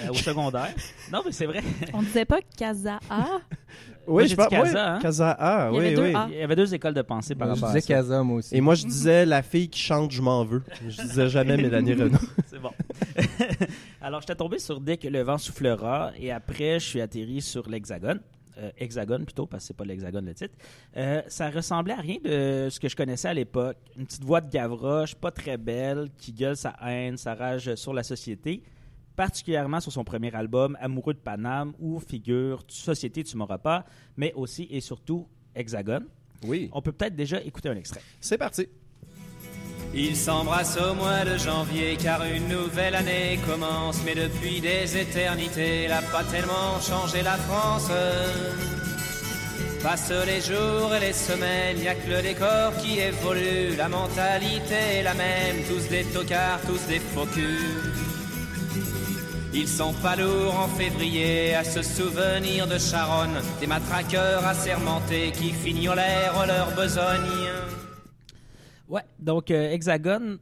euh, 0.05 0.09
au 0.09 0.13
secondaire. 0.15 0.73
Non, 1.11 1.21
mais 1.25 1.31
c'est 1.31 1.45
vrai. 1.45 1.63
On 1.93 2.01
disait 2.01 2.25
pas 2.25 2.39
Casa 2.57 2.99
A? 3.09 3.39
Moi, 4.07 4.21
j'ai 4.23 4.29
dit 4.29 4.35
pense- 4.35 4.47
Casa, 4.47 4.63
oui, 4.71 4.77
hein. 4.77 4.99
Casa 5.01 5.31
A, 5.31 5.69
Il 5.69 5.75
y 5.75 5.79
oui, 5.79 5.85
avait 5.87 5.95
deux 5.95 6.01
oui. 6.03 6.13
A. 6.15 6.27
Il 6.31 6.37
y 6.37 6.41
avait 6.41 6.55
deux 6.55 6.73
écoles 6.73 6.93
de 6.93 7.01
pensée 7.01 7.35
par 7.35 7.47
Moi, 7.47 7.55
je 7.55 7.61
rapport 7.61 7.75
à 7.75 7.79
disais 7.79 7.87
ça. 7.87 7.93
Kazam 8.01 8.31
aussi. 8.31 8.55
Et 8.55 8.61
moi, 8.61 8.75
je 8.75 8.85
disais 8.85 9.25
la 9.25 9.41
fille 9.43 9.69
qui 9.69 9.79
chante 9.79 10.11
Je 10.11 10.21
m'en 10.21 10.43
veux. 10.45 10.63
Je 10.87 11.01
disais 11.01 11.29
jamais 11.29 11.57
Mélanie 11.57 11.93
Renaud. 12.01 12.17
C'est 12.47 12.59
bon. 12.59 12.71
Alors, 14.01 14.21
j'étais 14.21 14.35
tombé 14.35 14.59
sur 14.59 14.79
Dès 14.79 14.97
que 14.97 15.07
le 15.07 15.21
vent 15.21 15.37
soufflera 15.37 16.11
et 16.19 16.31
après, 16.31 16.79
je 16.79 16.85
suis 16.85 17.01
atterri 17.01 17.41
sur 17.41 17.67
l'Hexagone. 17.69 18.19
Euh, 18.59 18.71
hexagone 18.79 19.23
plutôt, 19.23 19.45
parce 19.45 19.63
que 19.63 19.67
c'est 19.67 19.77
pas 19.77 19.85
l'Hexagone 19.85 20.25
le 20.25 20.33
titre. 20.33 20.55
Euh, 20.95 21.21
ça 21.27 21.49
ressemblait 21.51 21.93
à 21.93 21.97
rien 22.01 22.17
de 22.23 22.69
ce 22.71 22.79
que 22.79 22.89
je 22.89 22.95
connaissais 22.95 23.27
à 23.27 23.33
l'époque. 23.35 23.77
Une 23.95 24.05
petite 24.07 24.23
voix 24.23 24.41
de 24.41 24.49
Gavroche, 24.49 25.13
pas 25.13 25.29
très 25.29 25.57
belle, 25.57 26.07
qui 26.17 26.33
gueule 26.33 26.57
sa 26.57 26.75
haine, 26.83 27.17
sa 27.17 27.35
rage 27.35 27.75
sur 27.75 27.93
la 27.93 28.01
société, 28.01 28.63
particulièrement 29.17 29.81
sur 29.81 29.91
son 29.91 30.05
premier 30.05 30.33
album, 30.33 30.77
Amoureux 30.79 31.15
de 31.15 31.19
Paname, 31.19 31.73
où 31.79 31.99
figure 31.99 32.63
Société, 32.69 33.23
tu 33.23 33.35
m'auras 33.35 33.57
pas, 33.57 33.85
mais 34.15 34.31
aussi 34.33 34.67
et 34.71 34.79
surtout 34.79 35.27
Hexagone. 35.55 36.05
Oui. 36.43 36.69
On 36.71 36.81
peut 36.81 36.91
peut-être 36.91 37.15
déjà 37.15 37.41
écouter 37.41 37.67
un 37.67 37.75
extrait. 37.75 38.01
C'est 38.21 38.37
parti. 38.37 38.67
Ils 39.93 40.15
s'embrassent 40.15 40.77
au 40.77 40.93
mois 40.93 41.25
de 41.25 41.37
janvier 41.37 41.97
car 42.01 42.23
une 42.25 42.47
nouvelle 42.47 42.93
année 42.93 43.39
commence. 43.47 43.99
Mais 44.05 44.13
depuis 44.13 44.61
des 44.61 44.97
éternités, 44.97 45.83
elle 45.83 45.93
a 45.93 46.01
pas 46.03 46.23
tellement 46.23 46.79
changé 46.79 47.23
la 47.23 47.37
France. 47.37 47.89
Passent 49.81 50.25
les 50.27 50.41
jours 50.41 50.93
et 50.93 50.99
les 50.99 51.13
semaines, 51.13 51.79
y 51.79 51.87
a 51.87 51.95
que 51.95 52.09
le 52.09 52.21
décor 52.21 52.75
qui 52.77 52.99
évolue. 52.99 53.75
La 53.77 53.89
mentalité 53.89 54.99
est 54.99 55.03
la 55.03 55.15
même, 55.15 55.63
tous 55.67 55.89
des 55.89 56.03
tocards, 56.03 56.61
tous 56.61 56.85
des 56.87 56.99
faux 56.99 57.25
culs. 57.25 58.06
Ils 59.59 59.67
sont 59.67 59.93
pas 60.03 60.15
lourds 60.15 60.55
en 60.59 60.67
février 60.67 61.55
à 61.55 61.63
se 61.63 61.81
souvenir 61.81 62.67
de 62.67 62.77
Charonne, 62.77 63.41
des 63.59 63.65
matraqueurs 63.65 64.45
assermentés 64.45 65.31
qui 65.31 65.49
fignolèrent 65.51 66.45
leur 66.45 66.75
besogne. 66.75 67.49
Ouais, 68.87 69.01
donc 69.17 69.49
euh, 69.49 69.71
Hexagone, 69.71 70.37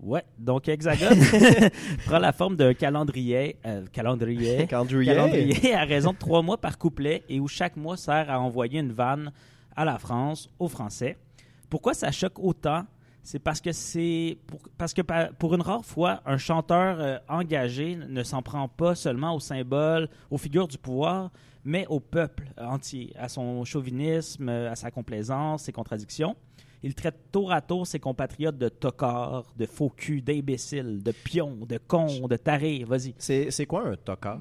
Ouais, 0.00 0.24
donc 0.38 0.68
Hexagone 0.68 1.18
prend 2.06 2.18
la 2.18 2.32
forme 2.32 2.56
d'un 2.56 2.72
calendrier, 2.72 3.56
euh, 3.66 3.84
calendrier, 3.92 4.66
Calendrier. 4.68 5.14
calendrier 5.14 5.74
à 5.74 5.84
raison 5.84 6.12
de 6.12 6.18
trois 6.18 6.40
mois 6.40 6.58
par 6.58 6.78
couplet 6.78 7.22
et 7.28 7.40
où 7.40 7.46
chaque 7.48 7.76
mois 7.76 7.98
sert 7.98 8.30
à 8.30 8.40
envoyer 8.40 8.80
une 8.80 8.92
vanne 8.92 9.32
à 9.76 9.84
la 9.84 9.98
France, 9.98 10.48
aux 10.58 10.68
Français. 10.68 11.18
Pourquoi 11.68 11.92
ça 11.92 12.10
choque 12.10 12.38
autant? 12.38 12.84
C'est 13.24 13.38
parce 13.38 13.62
que 13.62 13.72
c'est 13.72 14.36
pour, 14.46 14.60
parce 14.76 14.92
que 14.92 15.00
pour 15.38 15.54
une 15.54 15.62
rare 15.62 15.84
fois, 15.84 16.20
un 16.26 16.36
chanteur 16.36 17.00
euh, 17.00 17.18
engagé 17.26 17.96
ne 17.96 18.22
s'en 18.22 18.42
prend 18.42 18.68
pas 18.68 18.94
seulement 18.94 19.34
aux 19.34 19.40
symboles, 19.40 20.10
aux 20.30 20.36
figures 20.36 20.68
du 20.68 20.76
pouvoir, 20.76 21.32
mais 21.64 21.86
au 21.86 22.00
peuple 22.00 22.48
entier, 22.58 23.14
à 23.16 23.30
son 23.30 23.64
chauvinisme, 23.64 24.50
euh, 24.50 24.70
à 24.70 24.76
sa 24.76 24.90
complaisance, 24.90 25.62
ses 25.62 25.72
contradictions. 25.72 26.36
Il 26.82 26.94
traite 26.94 27.32
tour 27.32 27.50
à 27.50 27.62
tour 27.62 27.86
ses 27.86 27.98
compatriotes 27.98 28.58
de 28.58 28.68
tocards, 28.68 29.54
de 29.56 29.64
faux 29.64 29.88
culs, 29.88 30.20
d'imbéciles, 30.20 31.02
de 31.02 31.12
pions, 31.12 31.56
de 31.66 31.78
cons, 31.78 32.28
de 32.28 32.36
tarés. 32.36 32.84
Vas-y. 32.84 33.14
C'est 33.18 33.66
quoi 33.66 33.88
un 33.88 33.96
tocard? 33.96 34.40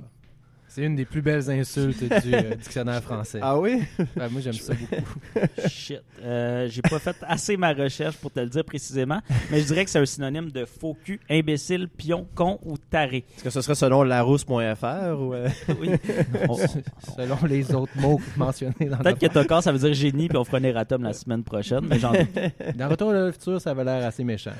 C'est 0.75 0.82
une 0.82 0.96
des 0.96 1.06
plus 1.06 1.22
belles 1.22 1.51
insultes 1.51 2.03
du 2.03 2.34
euh, 2.34 2.56
dictionnaire 2.56 3.03
français. 3.03 3.38
Ah 3.44 3.60
oui? 3.60 3.84
Ouais, 4.00 4.27
moi, 4.32 4.42
j'aime 4.42 4.53
ça 4.53 4.74
beaucoup. 4.74 5.03
Shit. 5.68 6.01
Euh, 6.24 6.68
J'ai 6.68 6.82
pas 6.82 6.98
fait 6.98 7.15
assez 7.27 7.58
ma 7.58 7.74
recherche 7.74 8.18
pour 8.18 8.32
te 8.32 8.39
le 8.39 8.48
dire 8.48 8.65
précisément, 8.65 9.20
mais 9.51 9.60
je 9.62 9.68
dirais 9.68 9.86
que 9.86 9.92
c'est 9.92 10.00
un 10.00 10.06
synonyme 10.08 10.50
de 10.50 10.65
faux 10.65 10.98
cul, 11.06 11.20
imbécile, 11.30 11.88
pion, 11.89 12.25
con 12.34 12.58
ou 12.63 12.77
taré. 12.80 13.24
Est-ce 13.36 13.44
que 13.44 13.50
ce 13.51 13.62
serait 13.62 13.75
selon 13.75 14.01
larousse.fr 14.01 15.20
ou... 15.20 15.36
euh, 15.36 15.48
Oui. 15.80 15.89
On- 16.50 16.58
Selon 16.58 17.38
les 17.48 17.72
autres 17.75 17.96
mots 18.00 18.20
mentionnés 18.36 18.86
dans 18.89 18.98
Peut-être 18.98 19.20
que 19.20 19.27
tocard, 19.27 19.62
ça 19.62 19.72
veut 19.72 19.77
dire 19.77 19.94
génie, 19.94 20.27
puis 20.27 20.38
on 20.39 20.44
fera 20.44 20.58
un 20.58 20.63
erratum 20.63 21.03
la 21.03 21.13
semaine 21.13 21.44
prochaine, 21.44 21.82
mais 21.88 22.00
j'en 22.00 22.13
doute. 22.13 22.27
le... 22.36 22.74
Dans 22.74 22.89
Retour 22.89 23.12
vers 23.12 23.25
le 23.27 23.32
futur, 23.32 23.62
ça 23.62 23.72
avait 23.72 23.84
l'air 23.84 24.08
assez 24.08 24.24
méchant. 24.24 24.53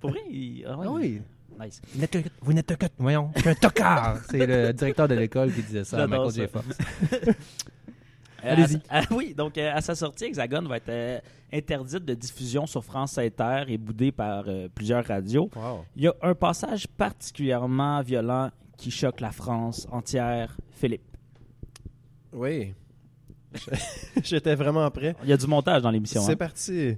Pour 0.00 0.10
vrai, 0.10 0.20
il- 0.30 0.66
ah 0.68 0.76
Ah 0.84 0.88
oui. 0.90 1.22
Nice. 1.60 1.80
Vous 2.40 2.52
n'êtes 2.52 2.76
que-. 2.76 2.86
Voyons, 2.98 3.30
je 3.36 3.40
suis 3.40 3.50
un 3.50 3.54
tocard! 3.54 4.18
C'est 4.30 4.46
le 4.46 4.72
directeur 4.72 5.08
de 5.08 5.14
l'école 5.14 5.52
qui 5.52 5.62
disait 5.62 5.84
ça 5.84 6.02
à 6.02 6.06
Michael 6.06 6.32
J. 6.32 6.46
Fox. 6.46 6.66
Euh, 8.44 8.52
Allez-y. 8.52 8.80
oui, 9.10 9.34
donc 9.34 9.58
euh, 9.58 9.72
à 9.74 9.80
sa 9.80 9.96
sortie, 9.96 10.26
Hexagone 10.26 10.68
va 10.68 10.76
être 10.76 10.90
euh, 10.90 11.18
interdite 11.52 12.04
de 12.04 12.14
diffusion 12.14 12.66
sur 12.66 12.84
France 12.84 13.18
Inter 13.18 13.64
et 13.66 13.78
boudée 13.78 14.12
par 14.12 14.44
euh, 14.46 14.68
plusieurs 14.72 15.04
radios. 15.04 15.50
Wow. 15.56 15.84
Il 15.96 16.04
y 16.04 16.06
a 16.06 16.14
un 16.22 16.36
passage 16.36 16.86
particulièrement 16.86 18.00
violent 18.02 18.50
qui 18.76 18.92
choque 18.92 19.20
la 19.20 19.32
France 19.32 19.88
entière. 19.90 20.56
Philippe. 20.70 21.02
Oui. 22.32 22.74
J'étais 24.22 24.54
vraiment 24.54 24.88
prêt. 24.90 25.16
Il 25.24 25.30
y 25.30 25.32
a 25.32 25.36
du 25.36 25.48
montage 25.48 25.82
dans 25.82 25.90
l'émission. 25.90 26.22
C'est 26.22 26.32
hein. 26.32 26.36
parti. 26.36 26.96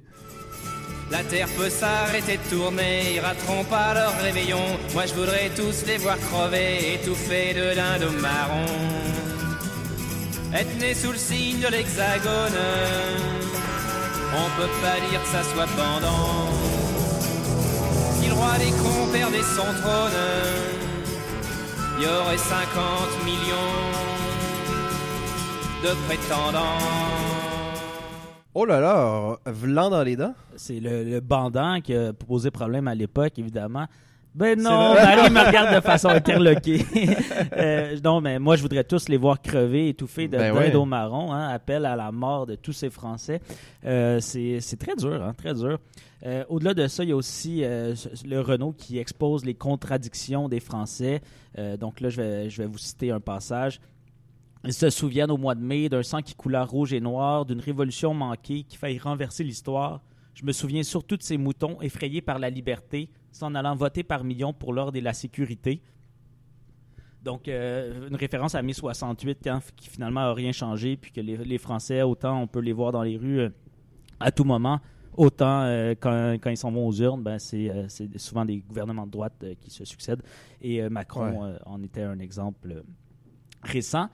La 1.10 1.24
terre 1.24 1.48
peut 1.56 1.70
s'arrêter 1.70 2.38
de 2.38 2.56
tourner, 2.56 3.14
ils 3.14 3.20
rateront 3.20 3.64
pas 3.64 3.94
leur 3.94 4.16
réveillon. 4.22 4.64
Moi 4.94 5.06
je 5.06 5.14
voudrais 5.14 5.50
tous 5.56 5.84
les 5.86 5.98
voir 5.98 6.16
crever, 6.18 6.94
étouffés 6.94 7.52
de 7.52 7.74
dindons 7.74 8.20
marron. 8.20 8.64
Être 10.54 10.78
né 10.78 10.94
sous 10.94 11.10
le 11.10 11.18
signe 11.18 11.60
de 11.60 11.66
l'hexagone, 11.68 12.60
on 14.36 14.60
peut 14.60 14.72
pas 14.82 14.98
dire 15.10 15.20
que 15.22 15.28
ça 15.28 15.42
soit 15.52 15.68
pendant. 15.76 16.48
Si 18.20 18.28
le 18.28 18.34
roi 18.34 18.58
des 18.58 18.70
cons 18.70 19.12
perdait 19.12 19.42
son 19.42 19.70
trône, 19.82 20.20
y 22.00 22.06
aurait 22.06 22.38
50 22.38 23.24
millions 23.24 24.10
de 25.82 25.94
prétendants. 26.06 27.39
Oh 28.54 28.64
là 28.64 28.80
là, 28.80 29.38
vlan 29.46 29.90
dans 29.90 30.02
les 30.02 30.16
dents. 30.16 30.34
C'est 30.56 30.80
le, 30.80 31.04
le 31.04 31.20
bandant 31.20 31.80
qui 31.80 31.94
a 31.94 32.12
posé 32.12 32.50
problème 32.50 32.88
à 32.88 32.94
l'époque, 32.94 33.38
évidemment. 33.38 33.86
Ben 34.34 34.60
non. 34.60 34.94
Marie 34.94 35.30
me 35.32 35.44
regarde 35.46 35.74
de 35.74 35.80
façon 35.80 36.08
interloquée. 36.08 36.84
Euh, 37.56 37.96
non, 38.04 38.20
mais 38.20 38.38
moi, 38.38 38.56
je 38.56 38.62
voudrais 38.62 38.84
tous 38.84 39.08
les 39.08 39.16
voir 39.16 39.40
crever, 39.42 39.88
étouffés 39.88 40.28
de 40.28 40.36
Ben 40.36 40.54
ouais. 40.54 40.86
marron. 40.86 41.32
Hein, 41.32 41.48
appel 41.48 41.84
à 41.84 41.96
la 41.96 42.12
mort 42.12 42.46
de 42.46 42.54
tous 42.54 42.72
ces 42.72 42.90
Français. 42.90 43.40
Euh, 43.84 44.20
c'est 44.20 44.60
c'est 44.60 44.76
très 44.76 44.94
dur, 44.94 45.22
hein, 45.22 45.32
très 45.36 45.54
dur. 45.54 45.78
Euh, 46.24 46.44
Au-delà 46.48 46.74
de 46.74 46.86
ça, 46.86 47.02
il 47.02 47.10
y 47.10 47.12
a 47.12 47.16
aussi 47.16 47.64
euh, 47.64 47.94
le 48.24 48.40
Renault 48.40 48.72
qui 48.76 48.98
expose 48.98 49.44
les 49.44 49.54
contradictions 49.54 50.48
des 50.48 50.60
Français. 50.60 51.20
Euh, 51.58 51.76
donc 51.76 52.00
là, 52.00 52.08
je 52.08 52.20
vais, 52.20 52.50
je 52.50 52.62
vais 52.62 52.68
vous 52.68 52.78
citer 52.78 53.10
un 53.10 53.20
passage. 53.20 53.80
Ils 54.64 54.74
se 54.74 54.90
souviennent 54.90 55.30
au 55.30 55.38
mois 55.38 55.54
de 55.54 55.62
mai 55.62 55.88
d'un 55.88 56.02
sang 56.02 56.20
qui 56.20 56.34
coula 56.34 56.64
rouge 56.64 56.92
et 56.92 57.00
noir, 57.00 57.46
d'une 57.46 57.60
révolution 57.60 58.12
manquée 58.12 58.62
qui 58.64 58.76
faillit 58.76 58.98
renverser 58.98 59.42
l'histoire. 59.42 60.02
Je 60.34 60.44
me 60.44 60.52
souviens 60.52 60.82
surtout 60.82 61.16
de 61.16 61.22
ces 61.22 61.38
moutons 61.38 61.80
effrayés 61.80 62.20
par 62.20 62.38
la 62.38 62.50
liberté, 62.50 63.10
s'en 63.32 63.54
allant 63.54 63.74
voter 63.74 64.02
par 64.02 64.22
millions 64.22 64.52
pour 64.52 64.72
l'ordre 64.72 64.96
et 64.96 65.00
la 65.00 65.14
sécurité. 65.14 65.82
Donc, 67.22 67.48
euh, 67.48 68.08
une 68.08 68.16
référence 68.16 68.54
à 68.54 68.62
mai 68.62 68.72
68, 68.72 69.38
quand, 69.42 69.60
qui 69.76 69.88
finalement 69.88 70.20
n'a 70.20 70.32
rien 70.32 70.52
changé, 70.52 70.96
puis 70.96 71.10
que 71.10 71.20
les, 71.20 71.36
les 71.36 71.58
Français, 71.58 72.02
autant 72.02 72.40
on 72.40 72.46
peut 72.46 72.60
les 72.60 72.72
voir 72.72 72.92
dans 72.92 73.02
les 73.02 73.16
rues 73.16 73.40
euh, 73.40 73.50
à 74.20 74.30
tout 74.30 74.44
moment, 74.44 74.80
autant 75.16 75.62
euh, 75.62 75.94
quand, 75.98 76.34
quand 76.40 76.50
ils 76.50 76.56
s'en 76.56 76.70
vont 76.70 76.86
aux 76.86 76.94
urnes, 76.94 77.22
ben, 77.22 77.38
c'est 77.38 77.70
souvent 78.16 78.44
des 78.44 78.58
gouvernements 78.58 79.06
de 79.06 79.10
droite 79.10 79.44
qui 79.60 79.70
se 79.70 79.84
succèdent. 79.84 80.22
Et 80.62 80.86
Macron 80.88 81.56
en 81.66 81.82
était 81.82 82.02
un 82.02 82.18
exemple 82.18 82.82
récent. 83.62 84.08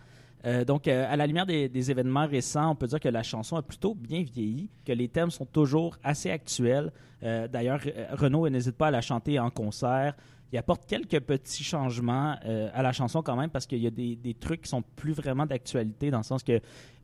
Euh, 0.46 0.64
donc, 0.64 0.86
euh, 0.86 1.06
à 1.08 1.16
la 1.16 1.26
lumière 1.26 1.46
des, 1.46 1.68
des 1.68 1.90
événements 1.90 2.26
récents, 2.26 2.70
on 2.70 2.74
peut 2.74 2.86
dire 2.86 3.00
que 3.00 3.08
la 3.08 3.22
chanson 3.22 3.56
a 3.56 3.62
plutôt 3.62 3.94
bien 3.94 4.22
vieilli, 4.22 4.70
que 4.84 4.92
les 4.92 5.08
thèmes 5.08 5.30
sont 5.30 5.46
toujours 5.46 5.98
assez 6.04 6.30
actuels. 6.30 6.92
Euh, 7.22 7.48
D'ailleurs, 7.48 7.80
Renaud 8.12 8.48
n'hésite 8.48 8.76
pas 8.76 8.88
à 8.88 8.90
la 8.90 9.00
chanter 9.00 9.38
en 9.38 9.50
concert. 9.50 10.14
Il 10.52 10.58
apporte 10.58 10.86
quelques 10.86 11.20
petits 11.20 11.64
changements 11.64 12.36
à 12.72 12.80
la 12.80 12.92
chanson 12.92 13.20
quand 13.20 13.34
même 13.34 13.50
parce 13.50 13.66
qu'il 13.66 13.82
y 13.82 13.86
a 13.88 13.90
des, 13.90 14.14
des 14.14 14.32
trucs 14.32 14.62
qui 14.62 14.68
sont 14.68 14.82
plus 14.94 15.12
vraiment 15.12 15.44
d'actualité 15.44 16.10
dans 16.12 16.18
le 16.18 16.22
sens 16.22 16.44
que 16.44 16.60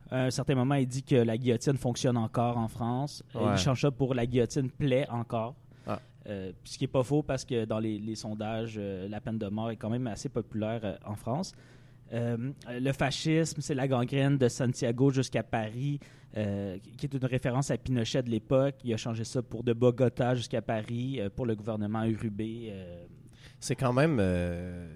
à 0.09 0.25
un 0.25 0.31
certain 0.31 0.55
moment, 0.55 0.75
il 0.75 0.87
dit 0.87 1.03
que 1.03 1.15
la 1.15 1.37
guillotine 1.37 1.77
fonctionne 1.77 2.17
encore 2.17 2.57
en 2.57 2.67
France. 2.67 3.23
Ouais. 3.33 3.41
Il 3.51 3.57
change 3.57 3.81
ça 3.81 3.91
pour 3.91 4.13
la 4.13 4.25
guillotine 4.25 4.69
plaît 4.69 5.07
encore. 5.09 5.55
Ah. 5.87 5.99
Euh, 6.27 6.51
ce 6.63 6.77
qui 6.77 6.83
n'est 6.85 6.89
pas 6.89 7.03
faux 7.03 7.23
parce 7.23 7.43
que 7.43 7.65
dans 7.65 7.79
les, 7.79 7.97
les 7.97 8.15
sondages, 8.15 8.75
euh, 8.77 9.09
la 9.09 9.19
peine 9.19 9.37
de 9.37 9.47
mort 9.47 9.71
est 9.71 9.75
quand 9.75 9.89
même 9.89 10.07
assez 10.07 10.29
populaire 10.29 10.81
euh, 10.83 10.95
en 11.05 11.15
France. 11.15 11.53
Euh, 12.13 12.37
le 12.69 12.91
fascisme, 12.91 13.59
c'est 13.61 13.73
la 13.73 13.87
gangrène 13.87 14.37
de 14.37 14.47
Santiago 14.47 15.09
jusqu'à 15.09 15.41
Paris, 15.43 15.99
euh, 16.37 16.77
qui 16.97 17.05
est 17.07 17.13
une 17.13 17.25
référence 17.25 17.71
à 17.71 17.77
Pinochet 17.77 18.21
de 18.21 18.29
l'époque. 18.29 18.75
Il 18.83 18.93
a 18.93 18.97
changé 18.97 19.23
ça 19.23 19.41
pour 19.41 19.63
de 19.63 19.73
Bogota 19.73 20.35
jusqu'à 20.35 20.61
Paris, 20.61 21.19
euh, 21.19 21.29
pour 21.35 21.45
le 21.45 21.55
gouvernement 21.55 22.03
urubé. 22.03 22.69
euh. 22.71 23.03
C'est 23.59 23.75
quand 23.75 23.93
même. 23.93 24.17
euh, 24.19 24.87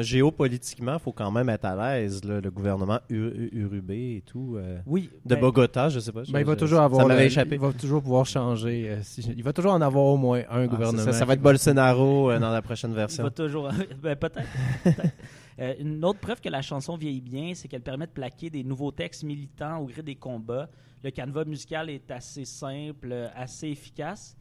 géopolitiquement, 0.00 0.94
il 0.94 1.00
faut 1.00 1.12
quand 1.12 1.30
même 1.30 1.48
être 1.48 1.64
à 1.64 1.74
l'aise, 1.98 2.22
là, 2.24 2.40
le 2.42 2.50
gouvernement 2.50 3.00
ur- 3.08 3.32
ur- 3.34 3.48
urubé 3.52 4.16
et 4.16 4.20
tout. 4.20 4.56
euh, 4.56 4.78
Oui, 4.86 5.08
de 5.24 5.34
ben, 5.34 5.40
Bogota, 5.40 5.88
je 5.88 5.98
sais 5.98 6.12
pas. 6.12 6.24
je- 6.24 6.30
Ben, 6.32 6.40
il 6.40 6.44
va 6.44 6.52
je- 6.52 6.58
toujours 6.58 6.78
ça 6.78 6.84
avoir. 6.84 7.06
m'avait 7.08 7.20
le- 7.22 7.26
échappé. 7.26 7.54
Il 7.54 7.60
va 7.60 7.72
toujours 7.72 8.02
pouvoir 8.02 8.26
changer. 8.26 8.90
euh, 8.90 8.98
si- 9.02 9.22
il 9.36 9.42
va 9.42 9.52
toujours 9.54 9.72
en 9.72 9.80
avoir 9.80 10.04
au 10.04 10.16
moins 10.18 10.40
un 10.50 10.64
Ah, 10.64 10.66
gouvernement. 10.66 11.02
ça, 11.04 11.12
ça 11.14 11.24
va 11.24 11.32
être 11.34 11.40
Bolsonaro 11.42 12.30
euh, 12.30 12.38
dans 12.38 12.50
la 12.50 12.60
prochaine 12.62 12.90
Il 12.90 12.96
version. 12.96 13.24
va 13.24 13.30
toujours. 13.30 13.68
ben, 14.02 14.14
peut-être. 14.14 14.46
peut-être. 14.84 15.14
Euh, 15.60 15.74
une 15.80 16.04
autre 16.04 16.20
preuve 16.20 16.40
que 16.40 16.48
la 16.48 16.62
chanson 16.62 16.96
vieillit 16.96 17.20
bien, 17.20 17.52
c'est 17.54 17.68
qu'elle 17.68 17.82
permet 17.82 18.06
de 18.06 18.12
plaquer 18.12 18.48
des 18.50 18.62
nouveaux 18.62 18.92
textes 18.92 19.24
militants 19.24 19.78
au 19.78 19.86
gré 19.86 20.02
des 20.02 20.14
combats. 20.14 20.68
Le 21.02 21.10
canevas 21.10 21.44
musical 21.44 21.90
est 21.90 22.10
assez 22.10 22.44
simple, 22.44 23.12
assez 23.34 23.68
efficace. 23.68 24.36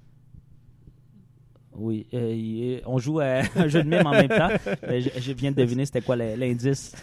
Oui, 1.79 2.07
euh, 2.13 2.79
on 2.87 2.97
joue 2.97 3.19
un 3.21 3.67
jeu 3.67 3.83
de 3.83 3.89
mime 3.89 4.05
en 4.05 4.11
même 4.11 4.27
temps. 4.27 4.49
Euh, 4.83 5.01
je, 5.17 5.31
viens 5.33 5.51
de 5.51 5.55
deviner 5.55 5.85
c'était 5.85 6.01
quoi 6.01 6.15
l'indice. 6.15 6.95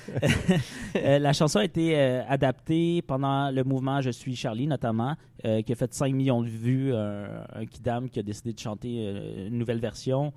La 0.94 1.32
chanson 1.32 1.60
a 1.60 1.64
été 1.64 1.96
adaptée 1.96 3.02
pendant 3.02 3.50
le 3.50 3.62
mouvement 3.62 4.00
Je 4.00 4.10
suis 4.10 4.34
Charlie, 4.34 4.66
notamment, 4.66 5.14
qui 5.42 5.72
a 5.72 5.74
fait 5.76 5.92
5 5.92 6.12
millions 6.12 6.42
de 6.42 6.48
vues. 6.48 6.94
Un, 6.94 7.66
kidam 7.66 8.08
qui 8.08 8.18
a 8.18 8.22
décidé 8.22 8.52
de 8.52 8.58
chanter 8.58 9.46
une 9.46 9.58
nouvelle 9.58 9.80
version. 9.80 10.32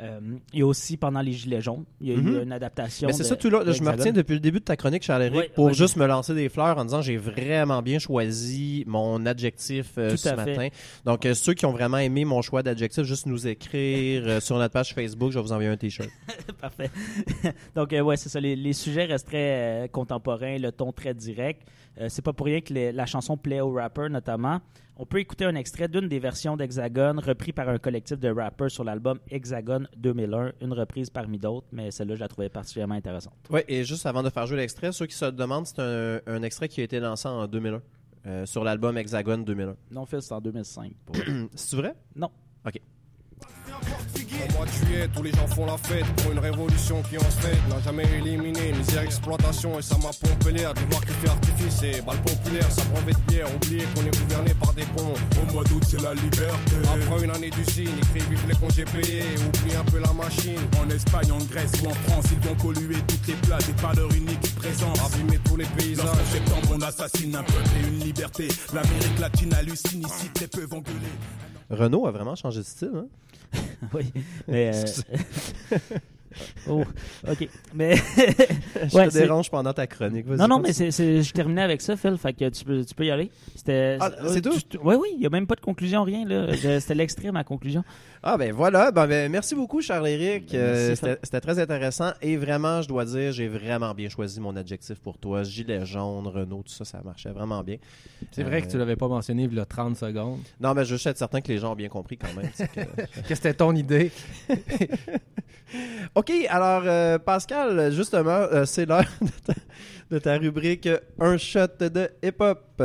Euh, 0.00 0.18
et 0.54 0.62
aussi 0.62 0.96
pendant 0.96 1.20
les 1.20 1.32
Gilets 1.32 1.60
jaunes, 1.60 1.84
il 2.00 2.08
y 2.08 2.12
a 2.12 2.14
eu 2.14 2.20
Mhm. 2.22 2.42
une 2.44 2.52
adaptation. 2.52 3.06
Mais 3.08 3.12
c'est 3.12 3.24
ça, 3.24 3.36
tout 3.36 3.50
là, 3.50 3.60
je 3.70 3.82
me 3.82 3.90
retiens 3.90 4.12
depuis 4.12 4.32
le 4.34 4.40
début 4.40 4.60
de 4.60 4.64
ta 4.64 4.74
chronique, 4.76 5.02
Charles-Éric, 5.02 5.38
Oui, 5.38 5.44
pour 5.54 5.74
juste 5.74 5.96
me 5.96 6.06
lancer 6.06 6.34
des 6.34 6.48
fleurs 6.48 6.78
en 6.78 6.84
disant 6.86 7.02
j'ai 7.02 7.18
vraiment 7.18 7.82
bien 7.82 7.98
choisi 7.98 8.84
mon 8.86 9.26
adjectif 9.26 9.92
euh, 9.98 10.16
ce 10.16 10.28
fait. 10.30 10.36
matin. 10.36 10.68
Donc, 11.04 11.26
euh, 11.26 11.34
ceux 11.34 11.52
qui 11.54 11.66
ont 11.66 11.72
vraiment 11.72 11.98
aimé 11.98 12.24
mon 12.24 12.40
choix 12.40 12.62
d'adjectif, 12.62 13.04
juste 13.04 13.26
nous 13.26 13.46
écrire 13.46 14.22
euh, 14.26 14.40
sur 14.40 14.56
notre 14.58 14.72
page 14.72 14.94
Facebook, 14.94 15.32
je 15.32 15.38
vais 15.38 15.42
vous 15.42 15.52
envoyer 15.52 15.68
un 15.68 15.76
t-shirt. 15.76 16.08
Parfait. 16.60 16.90
Donc, 17.76 17.90
ouais, 17.92 18.16
c'est 18.16 18.28
ça. 18.30 18.40
Les, 18.40 18.56
les 18.56 18.72
sujets 18.72 19.04
restent 19.04 19.26
très 19.26 19.84
euh, 19.84 19.88
contemporains, 19.88 20.56
le 20.58 20.72
ton 20.72 20.92
très 20.92 21.12
direct. 21.14 21.62
Euh, 22.00 22.08
c'est 22.08 22.22
pas 22.22 22.32
pour 22.32 22.46
rien 22.46 22.60
que 22.60 22.72
les- 22.72 22.92
la 22.92 23.06
chanson 23.06 23.36
plaît 23.36 23.60
aux 23.60 23.72
rappers, 23.72 24.08
notamment. 24.10 24.60
On 24.96 25.06
peut 25.06 25.18
écouter 25.18 25.44
un 25.44 25.54
extrait 25.54 25.88
d'une 25.88 26.08
des 26.08 26.18
versions 26.18 26.56
d'Hexagone, 26.56 27.18
repris 27.20 27.52
par 27.52 27.68
un 27.68 27.78
collectif 27.78 28.18
de 28.18 28.28
rappers 28.30 28.70
sur 28.70 28.84
l'album 28.84 29.18
Hexagone 29.30 29.88
2001, 29.96 30.52
une 30.60 30.72
reprise 30.72 31.08
parmi 31.10 31.38
d'autres, 31.38 31.66
mais 31.72 31.90
celle-là, 31.90 32.16
je 32.16 32.20
la 32.20 32.28
trouvais 32.28 32.48
particulièrement 32.48 32.94
intéressante. 32.96 33.34
Oui, 33.50 33.60
et 33.68 33.84
juste 33.84 34.04
avant 34.06 34.22
de 34.22 34.28
faire 34.30 34.46
jouer 34.46 34.58
l'extrait, 34.58 34.92
ceux 34.92 35.06
qui 35.06 35.14
se 35.16 35.24
demandent, 35.26 35.66
c'est 35.66 35.80
un, 35.80 36.20
un 36.26 36.42
extrait 36.42 36.68
qui 36.68 36.80
a 36.80 36.84
été 36.84 37.00
lancé 37.00 37.28
en 37.28 37.46
2001 37.46 37.80
euh, 38.26 38.44
sur 38.46 38.62
l'album 38.64 38.98
Hexagone 38.98 39.44
2001. 39.44 39.74
Non, 39.90 40.04
Phil, 40.04 40.20
c'est 40.20 40.34
en 40.34 40.40
2005. 40.40 40.92
pour- 41.06 41.16
C'est 41.54 41.76
vrai? 41.76 41.94
Non. 42.14 42.30
OK. 42.66 42.74
Au 44.48 44.52
mois 44.56 44.66
de 44.66 44.70
juillet, 44.70 45.08
tous 45.14 45.22
les 45.22 45.32
gens 45.32 45.46
font 45.46 45.66
la 45.66 45.76
fête 45.76 46.06
pour 46.16 46.32
une 46.32 46.38
révolution 46.38 47.02
qui 47.02 47.18
en 47.18 47.20
fait 47.20 47.56
n'a 47.68 47.80
jamais 47.80 48.04
éliminé 48.18 48.72
misère, 48.72 49.02
exploitation 49.02 49.78
et 49.78 49.82
ça 49.82 49.96
m'a 49.98 50.10
pompé 50.10 50.52
l'air. 50.52 50.72
Des 50.74 50.84
voir 50.90 51.04
qui 51.04 51.12
fait 51.12 51.28
artifice 51.28 51.82
et 51.82 52.00
balle 52.02 52.20
populaire, 52.22 52.70
ça 52.70 52.82
brevet 52.84 53.12
de 53.12 53.32
bière. 53.32 53.54
Oublier 53.54 53.84
qu'on 53.94 54.02
est 54.02 54.18
gouverné 54.18 54.54
par 54.54 54.72
des 54.72 54.84
cons. 54.96 55.14
Au 55.40 55.52
mois 55.52 55.64
d'août, 55.64 55.82
c'est 55.86 56.00
la 56.00 56.14
liberté. 56.14 56.76
Après 56.84 57.24
une 57.24 57.30
année 57.30 57.50
d'usine, 57.50 57.90
écrit 57.98 58.28
vive 58.30 58.44
les 58.48 58.54
congés 58.54 58.84
payés, 58.84 59.24
oublie 59.46 59.76
un 59.76 59.84
peu 59.84 59.98
la 59.98 60.12
machine. 60.12 60.60
En 60.80 60.88
Espagne, 60.90 61.32
en 61.32 61.38
Grèce 61.44 61.72
ou 61.82 61.88
en 61.88 61.94
France, 62.08 62.26
ils 62.32 62.48
vont 62.48 62.54
polluer 62.54 62.96
toutes 63.06 63.26
les 63.26 63.34
plages 63.34 63.68
et 63.68 63.82
par 63.82 63.94
leur 63.94 64.10
unique 64.12 64.54
présence. 64.56 64.98
Abîmer 65.04 65.38
tous 65.44 65.56
les 65.56 65.66
paysages. 65.66 66.04
Lorsqu'en 66.06 66.24
septembre, 66.32 66.76
on 66.76 66.80
assassine 66.82 67.36
un 67.36 67.42
peuple 67.42 67.70
et 67.82 67.88
une 67.88 68.00
liberté. 68.00 68.48
L'Amérique 68.72 69.18
latine 69.18 69.54
hallucine 69.54 70.00
ici, 70.02 70.28
très 70.32 70.46
peu 70.46 70.64
vont 70.64 70.80
gueuler. 70.80 71.12
Renault 71.70 72.06
a 72.06 72.10
vraiment 72.10 72.34
changé 72.34 72.60
de 72.60 72.64
style. 72.64 72.90
Hein? 72.96 73.06
oui. 73.94 74.12
Mais. 74.48 74.70
euh, 74.74 75.78
oh, 76.68 76.84
ok. 77.28 77.48
Mais. 77.74 77.96
Je 78.86 78.96
Ouais, 78.96 79.08
te 79.08 79.14
dérange 79.14 79.50
pendant 79.50 79.72
ta 79.72 79.86
chronique. 79.86 80.26
Non, 80.26 80.48
non, 80.48 80.58
mais 80.60 80.72
c'est, 80.72 80.90
je 80.90 81.32
terminais 81.32 81.62
avec 81.62 81.80
ça, 81.80 81.96
Phil. 81.96 82.16
Fait 82.16 82.32
que 82.32 82.48
tu 82.48 82.64
peux, 82.64 82.84
tu 82.84 82.94
peux 82.94 83.04
y 83.04 83.10
aller. 83.10 83.30
C'était. 83.56 83.96
Ah, 84.00 84.10
c'est 84.28 84.42
tout? 84.42 84.52
Oui, 84.82 84.94
oui. 84.94 85.08
Il 85.14 85.20
n'y 85.20 85.26
a 85.26 85.30
même 85.30 85.46
pas 85.46 85.56
de 85.56 85.60
conclusion, 85.60 86.02
rien. 86.04 86.24
Là. 86.24 86.54
C'était 86.80 86.94
l'extrait, 86.94 87.32
ma 87.32 87.44
conclusion. 87.44 87.82
Ah 88.22 88.36
ben 88.36 88.52
voilà, 88.52 88.90
ben, 88.90 89.06
ben, 89.06 89.32
merci 89.32 89.54
beaucoup 89.54 89.80
Charles-Éric, 89.80 90.52
Ben, 90.52 90.58
Euh, 90.58 90.94
c'était 90.94 91.40
très 91.40 91.58
intéressant 91.58 92.12
et 92.20 92.36
vraiment, 92.36 92.82
je 92.82 92.88
dois 92.88 93.06
dire, 93.06 93.32
j'ai 93.32 93.48
vraiment 93.48 93.94
bien 93.94 94.10
choisi 94.10 94.40
mon 94.40 94.54
adjectif 94.56 94.98
pour 95.00 95.16
toi. 95.16 95.42
Gilet 95.42 95.86
jaune, 95.86 96.26
Renault, 96.26 96.62
tout 96.66 96.72
ça, 96.72 96.84
ça 96.84 97.00
marchait 97.02 97.30
vraiment 97.30 97.62
bien. 97.62 97.76
C'est 98.30 98.42
vrai 98.42 98.60
que 98.60 98.66
tu 98.70 98.76
l'avais 98.76 98.96
pas 98.96 99.08
mentionné 99.08 99.44
il 99.44 99.54
y 99.54 99.58
a 99.58 99.64
30 99.64 99.96
secondes. 99.96 100.40
Non, 100.60 100.74
mais 100.74 100.84
je 100.84 100.96
suis 100.96 101.10
certain 101.16 101.40
que 101.40 101.48
les 101.48 101.56
gens 101.58 101.72
ont 101.72 101.76
bien 101.76 101.88
compris 101.88 102.18
quand 102.18 102.32
même. 102.36 102.50
que- 102.50 103.22
Que 103.28 103.34
c'était 103.34 103.54
ton 103.54 103.74
idée. 103.74 104.10
OK, 106.14 106.30
alors 106.50 106.82
euh, 106.84 107.18
Pascal, 107.18 107.90
justement, 107.90 108.30
euh, 108.52 108.66
c'est 108.66 108.84
l'heure 108.84 109.04
de 109.22 109.30
ta, 109.46 109.54
de 110.10 110.18
ta 110.18 110.36
rubrique 110.36 110.88
Un 111.18 111.38
shot 111.38 111.68
de 111.80 112.10
hip-hop. 112.22 112.82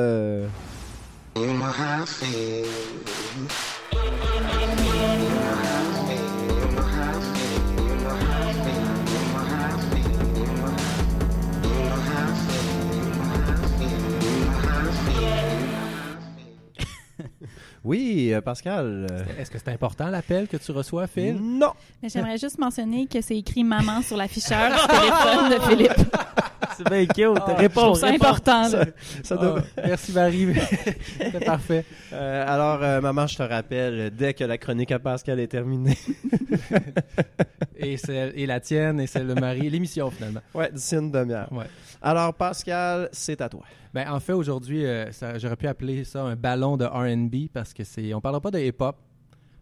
Oui, 17.86 18.34
euh, 18.34 18.42
Pascal. 18.42 19.06
Est-ce 19.40 19.52
que 19.52 19.60
c'est 19.60 19.70
important 19.72 20.10
l'appel 20.10 20.48
que 20.48 20.58
tu 20.58 20.72
reçois, 20.72 21.06
Phil? 21.06 21.36
Non. 21.40 21.72
Mais 22.02 22.10
J'aimerais 22.10 22.38
juste 22.40 22.58
mentionner 22.58 23.06
que 23.06 23.22
c'est 23.22 23.38
écrit 23.38 23.64
maman 23.64 24.02
sur 24.02 24.18
l'afficheur 24.18 24.72
du 24.72 24.88
téléphone 24.88 25.50
de 25.52 25.60
Philippe. 25.70 26.16
C'est 26.78 26.88
bien 26.90 27.06
cute. 27.06 27.36
Trouve 27.72 27.96
ça 27.98 28.08
réponds. 28.08 28.26
important. 28.26 28.68
là. 28.70 28.86
Ça 29.24 29.38
doit- 29.38 29.62
Ah, 29.78 29.82
merci 29.86 30.12
Marie. 30.12 30.48
c'est 31.20 31.46
parfait. 31.46 31.86
Euh, 32.14 32.44
alors, 32.48 32.82
euh, 32.84 33.02
maman, 33.02 33.28
je 33.28 33.38
te 33.38 33.44
rappelle, 33.44 34.12
dès 34.16 34.34
que 34.34 34.44
la 34.44 34.58
chronique 34.58 34.92
à 34.92 35.00
Pascal 35.00 35.40
est 35.40 35.48
terminée, 35.48 35.98
Et, 37.78 37.98
celle- 37.98 38.34
et 38.36 38.46
la 38.46 38.60
tienne 38.60 39.00
et 39.02 39.08
celle 39.08 39.28
de 39.28 39.34
Marie. 39.40 39.70
L'émission 39.70 40.10
finalement. 40.10 40.40
ouais, 40.54 40.72
d'ici 40.72 40.96
une 40.96 41.12
demi-heure. 41.12 41.52
Ouais. 41.52 41.66
Alors, 42.02 42.34
Pascal, 42.34 43.10
c'est 43.12 43.42
à 43.42 43.50
toi. 43.50 43.64
Ben, 43.94 44.10
en 44.10 44.20
fait, 44.20 44.34
aujourd'hui, 44.34 44.86
euh, 44.86 45.10
j'aurais 45.38 45.56
pu 45.56 45.68
appeler 45.68 46.04
ça 46.04 46.22
un 46.24 46.36
ballon 46.36 46.78
de 46.78 46.86
R&B 46.86 47.50
parce 47.54 47.74
que 47.74 47.84
c'est. 47.84 48.14
On 48.14 48.22
parlera 48.22 48.42
pas 48.42 48.52
de 48.52 48.60
hip-hop. 48.60 48.96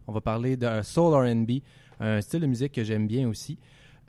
On 0.06 0.12
va 0.12 0.20
parler 0.20 0.56
de 0.56 0.82
soul 0.82 1.14
R&B, 1.14 1.60
un 2.00 2.20
style 2.20 2.40
de 2.40 2.46
musique 2.46 2.72
que 2.72 2.84
j'aime 2.84 3.06
bien 3.06 3.26
aussi. 3.28 3.58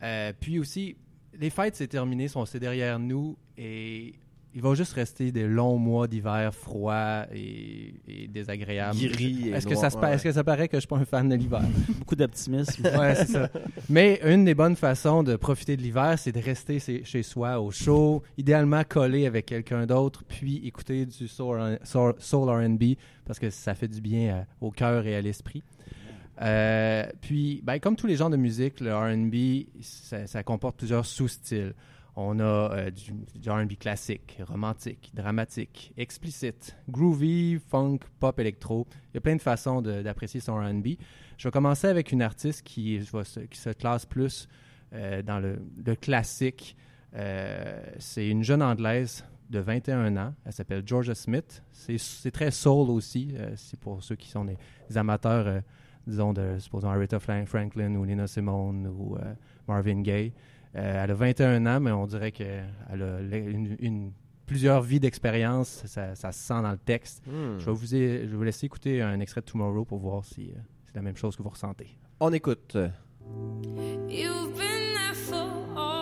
Euh, 0.03 0.33
puis 0.39 0.59
aussi, 0.59 0.97
les 1.39 1.49
fêtes, 1.49 1.75
c'est 1.75 1.87
terminé, 1.87 2.27
sont 2.27 2.45
c'est 2.45 2.59
derrière 2.59 2.99
nous 2.99 3.37
et 3.57 4.13
il 4.57 4.61
va 4.61 4.73
juste 4.73 4.93
rester 4.93 5.33
des 5.33 5.45
longs 5.47 5.77
mois 5.77 6.07
d'hiver 6.07 6.53
froids 6.55 7.25
et, 7.33 7.93
et 8.07 8.27
désagréables. 8.29 8.97
Gris 8.97 9.49
Est-ce 9.49 9.67
que, 9.67 9.75
ça 9.75 9.89
se 9.89 9.97
pa- 9.97 10.07
ouais. 10.07 10.15
est-ce 10.15 10.23
que 10.23 10.31
ça 10.31 10.45
paraît 10.45 10.69
que 10.69 10.77
je 10.77 10.79
suis 10.81 10.87
pas 10.87 10.95
un 10.95 11.03
fan 11.03 11.27
de 11.27 11.35
l'hiver? 11.35 11.59
Beaucoup 11.99 12.15
d'optimisme. 12.15 12.83
Ouais, 12.97 13.15
c'est 13.15 13.27
ça. 13.27 13.49
Mais 13.89 14.21
une 14.23 14.45
des 14.45 14.55
bonnes 14.55 14.77
façons 14.77 15.23
de 15.23 15.35
profiter 15.35 15.75
de 15.75 15.81
l'hiver, 15.81 16.17
c'est 16.17 16.31
de 16.31 16.39
rester 16.39 16.79
chez 16.79 17.21
soi 17.23 17.59
au 17.59 17.69
chaud, 17.71 18.23
idéalement 18.37 18.83
collé 18.87 19.25
avec 19.25 19.45
quelqu'un 19.47 19.85
d'autre, 19.85 20.23
puis 20.25 20.65
écouter 20.65 21.05
du 21.05 21.27
soul, 21.27 21.77
soul- 21.83 22.15
soul 22.19 22.49
R&B 22.49 22.93
parce 23.25 23.39
que 23.39 23.49
ça 23.49 23.75
fait 23.75 23.89
du 23.89 23.99
bien 23.99 24.45
au 24.61 24.71
cœur 24.71 25.05
et 25.05 25.15
à 25.17 25.21
l'esprit. 25.21 25.63
Euh, 26.41 27.05
puis, 27.21 27.61
ben, 27.63 27.79
comme 27.79 27.95
tous 27.95 28.07
les 28.07 28.15
genres 28.15 28.29
de 28.29 28.37
musique, 28.37 28.79
le 28.79 28.95
R&B, 28.95 29.67
ça, 29.81 30.43
comporte 30.43 30.77
plusieurs 30.77 31.05
sous-styles. 31.05 31.73
On 32.17 32.39
a 32.39 32.43
euh, 32.43 32.91
du, 32.91 33.49
R&B 33.49 33.73
classique, 33.77 34.39
romantique, 34.47 35.11
dramatique, 35.13 35.93
explicite, 35.97 36.77
groovy, 36.89 37.59
funk, 37.67 37.99
pop, 38.19 38.39
électro. 38.39 38.87
Il 39.11 39.15
y 39.15 39.17
a 39.17 39.21
plein 39.21 39.35
de 39.35 39.41
façons 39.41 39.81
d'apprécier 39.81 40.39
son 40.39 40.55
R&B. 40.55 40.87
Je 41.37 41.47
vais 41.47 41.51
commencer 41.51 41.87
avec 41.87 42.13
une 42.13 42.21
artiste 42.21 42.63
qui, 42.63 43.01
se, 43.03 43.69
classe 43.73 44.05
plus 44.05 44.47
euh, 44.93 45.21
dans 45.23 45.39
le, 45.39 45.95
classique. 45.95 46.77
C'est 47.97 48.27
une 48.27 48.43
jeune 48.43 48.61
Anglaise 48.61 49.25
de 49.49 49.59
21 49.59 50.15
ans. 50.17 50.33
Elle 50.45 50.53
s'appelle 50.53 50.83
Georgia 50.85 51.15
Smith. 51.15 51.63
C'est 51.71 52.31
très 52.31 52.51
soul 52.51 52.89
aussi. 52.89 53.35
c'est 53.55 53.79
pour 53.79 54.01
ceux 54.03 54.15
qui 54.15 54.29
sont 54.29 54.45
des, 54.45 54.57
amateurs, 54.97 55.61
disons, 56.07 56.33
de, 56.33 56.57
supposons 56.59 56.89
Aretha 56.89 57.19
Fran- 57.19 57.45
Franklin 57.45 57.95
ou 57.95 58.05
Nina 58.05 58.27
Simone 58.27 58.87
ou 58.87 59.15
euh, 59.17 59.33
Marvin 59.67 60.01
Gaye. 60.01 60.33
Euh, 60.75 61.03
elle 61.03 61.11
a 61.11 61.13
21 61.13 61.65
ans, 61.65 61.79
mais 61.79 61.91
on 61.91 62.05
dirait 62.05 62.31
qu'elle 62.31 62.65
a 62.89 63.19
une- 63.79 64.11
plusieurs 64.45 64.81
vies 64.81 64.99
d'expérience. 64.99 65.83
Ça, 65.85 66.13
ça 66.15 66.31
se 66.31 66.39
sent 66.39 66.61
dans 66.61 66.71
le 66.71 66.77
texte. 66.77 67.23
Hmm. 67.25 67.57
Je 67.59 67.65
vais, 67.65 67.71
vous, 67.71 67.85
je 67.87 67.95
vais 67.97 68.35
vous 68.35 68.43
laisser 68.43 68.65
écouter 68.65 69.01
un 69.01 69.19
extrait 69.19 69.41
de 69.41 69.45
Tomorrow 69.45 69.85
pour 69.85 69.97
voir 69.99 70.23
si 70.25 70.51
euh, 70.51 70.59
c'est 70.85 70.95
la 70.95 71.01
même 71.01 71.15
chose 71.17 71.35
que 71.35 71.41
vous 71.43 71.49
ressentez. 71.49 71.97
On 72.19 72.31
écoute. 72.33 72.77
You've 74.09 74.53
been 74.55 74.93
there 74.93 75.15
for 75.15 75.47
all 75.75 75.94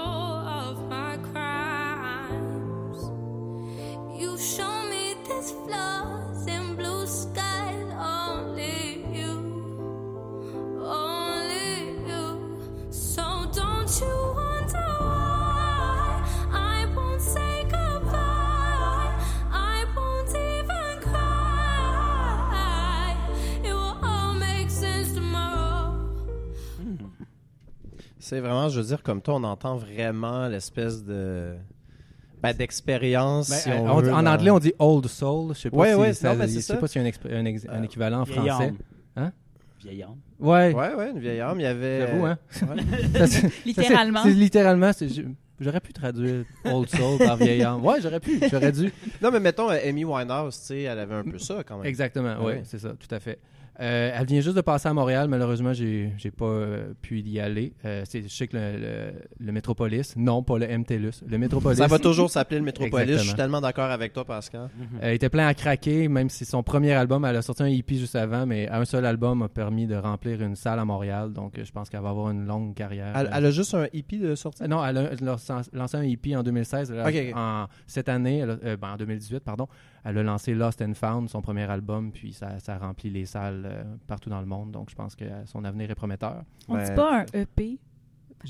Vraiment, 28.40 28.70
je 28.70 28.80
veux 28.80 28.86
dire, 28.88 29.02
comme 29.04 29.22
toi, 29.22 29.36
on 29.36 29.44
entend 29.44 29.78
vraiment 29.78 30.48
l'espèce 30.48 31.04
de. 31.04 31.54
Ben, 32.42 32.54
d'expérience. 32.54 33.50
Ben, 33.50 33.56
si 33.56 33.70
euh, 33.72 33.78
on 33.80 33.90
on- 33.92 34.02
veut, 34.02 34.14
en 34.14 34.26
anglais, 34.26 34.52
on 34.52 34.60
dit 34.60 34.74
old 34.80 35.08
soul. 35.08 35.54
Je 35.56 35.60
sais 35.62 35.70
pas 35.70 35.78
Ouais, 35.78 35.92
si 35.94 35.96
ouais, 35.96 36.14
ça- 36.14 36.34
non, 36.34 36.40
ben, 36.40 36.50
je 36.50 36.60
sais 36.60 36.78
pas 36.78 36.88
s'il 36.88 37.02
y 37.02 37.06
a 37.06 37.08
un, 37.08 37.10
exp- 37.10 37.34
un 37.34 37.46
ex- 37.46 37.66
un 37.70 37.82
Euh, 37.82 37.84
équivalent 37.84 38.20
en 38.22 38.24
Vieille 38.24 38.38
français. 38.50 38.64
âme. 38.66 38.78
Hein? 39.16 39.32
Vieille 39.82 40.04
âme. 40.04 40.16
Ouais. 40.40 40.74
Ouais, 40.74 40.94
ouais, 40.96 41.12
une 41.12 41.20
vieille 41.20 41.40
âme. 41.40 41.60
Il 41.60 41.64
y 41.64 41.66
avait. 41.68 42.02
J'avoue, 42.08 42.26
hein? 42.26 42.38
Ouais. 42.64 42.68
Ça, 43.20 43.28
c'est- 43.28 43.66
Littéralement. 43.66 44.24
ça, 44.24 44.30
littéralement. 44.30 44.92
J'aurais 45.60 45.80
pu 45.80 45.94
traduire 45.94 46.44
old 46.66 46.90
soul 46.90 47.18
par 47.20 47.38
vieille 47.38 47.64
âme. 47.64 47.86
Ouais, 47.86 48.02
j'aurais 48.02 48.20
pu. 48.20 48.42
J'aurais 48.52 48.72
dû. 48.74 48.92
Non, 49.22 49.32
mais 49.32 49.40
mettons, 49.40 49.70
euh, 49.70 49.78
Amy 49.88 50.04
Winehouse, 50.04 50.60
tu 50.60 50.66
sais, 50.66 50.82
elle 50.82 51.00
avait 51.00 51.16
un 51.16 51.24
peu 51.24 51.38
ça 51.38 51.64
quand 51.66 51.78
même. 51.78 51.86
Exactement, 51.86 52.36
oui, 52.40 52.46
Ouais. 52.46 52.62
c'est 52.66 52.80
ça, 52.80 52.90
tout 52.90 53.14
à 53.16 53.20
fait. 53.22 53.40
Euh, 53.80 54.12
elle 54.16 54.26
vient 54.28 54.40
juste 54.42 54.56
de 54.56 54.62
passer 54.62 54.88
à 54.88 54.94
Montréal. 54.94 55.28
Malheureusement, 55.28 55.74
j'ai 55.74 56.12
j'ai 56.18 56.30
pas 56.30 56.46
euh, 56.46 56.94
pu 57.02 57.20
y 57.22 57.40
aller. 57.40 57.74
Euh, 57.86 58.04
c'est- 58.06 58.22
je 58.22 58.28
sais 58.28 58.48
que 58.48 58.56
le, 58.56 58.78
le- 58.80 59.14
le 59.40 59.52
Métropolis, 59.52 60.16
non, 60.16 60.44
pas 60.44 60.60
le 60.60 60.68
MTLUS, 60.68 61.24
le 61.28 61.38
Métropolis. 61.38 61.78
Ça 61.80 61.88
va 61.88 61.98
toujours 62.00 62.30
s'appeler 62.30 62.60
le 62.60 62.66
Métropolis. 62.66 63.18
Je 63.18 63.24
suis 63.24 63.34
tellement 63.34 63.62
d'accord 63.62 63.90
avec 63.90 64.14
toi, 64.14 64.26
Pascal. 64.26 64.70
Elle 65.02 65.16
était 65.16 65.30
plein 65.30 65.48
à 65.48 65.54
craquer, 65.56 66.08
même 66.08 66.30
si 66.30 66.46
son 66.46 66.62
premier 66.62 66.92
album, 66.94 67.26
elle 67.26 67.36
a 67.36 67.42
sorti 67.42 67.64
un 67.64 67.68
EP 67.68 67.96
juste 67.96 68.16
avant, 68.16 68.46
mais 68.46 68.70
un 68.70 68.86
seul 68.86 69.06
album 69.06 69.42
a 69.42 69.50
permis 69.50 69.88
de 69.88 69.96
remplir 69.96 70.42
une 70.42 70.56
salle 70.56 70.80
à 70.80 70.86
Montréal. 70.86 71.34
Donc, 71.34 71.60
je 71.62 71.72
pense 71.72 71.90
qu'elle 71.90 72.02
va 72.02 72.10
avoir 72.10 72.30
une 72.30 72.46
longue 72.46 72.76
carrière. 72.76 73.14
Elle, 73.16 73.30
elle 73.34 73.46
a 73.46 73.52
juste 73.52 73.74
un 73.74 73.88
hippie 73.92 74.20
de 74.20 74.36
sortie? 74.36 74.64
euh, 74.64 74.68
Non, 74.68 74.86
elle 74.86 74.98
a 74.98 75.04
elle 75.14 75.28
a 75.28 75.38
lancé 75.74 75.98
un 75.98 76.02
EP 76.04 76.36
en 76.36 76.44
2016. 76.44 76.92
Elle 76.92 77.00
a- 77.00 77.08
Ok, 77.08 77.16
ok. 77.30 77.36
En, 77.36 77.66
cette 77.88 78.10
année, 78.10 78.38
elle 78.40 78.52
a- 78.52 78.58
euh, 78.66 78.78
ben, 78.78 78.90
en 78.94 78.98
2018, 78.98 79.40
pardon, 79.44 79.68
elle 80.06 80.18
a 80.18 80.24
lancé 80.24 80.54
Lost 80.54 80.82
and 80.82 80.94
Found, 80.96 81.30
son 81.30 81.42
premier 81.42 81.64
album, 81.70 82.12
puis 82.12 82.34
ça, 82.34 82.60
ça 82.60 82.78
remplit 82.78 83.10
les 83.10 83.26
salles 83.26 83.64
euh, 83.66 83.84
partout 84.08 84.30
dans 84.30 84.40
le 84.40 84.46
monde. 84.46 84.72
Donc, 84.72 84.90
je 84.90 84.96
pense 84.96 85.16
que 85.16 85.26
son 85.46 85.64
avenir 85.64 85.90
est 85.92 85.96
prometteur. 85.96 86.44
On 86.68 86.76
Ouais. 86.76 86.86
dit 86.86 86.96
pas 86.96 87.20
un 87.22 87.26
EP. 87.34 87.80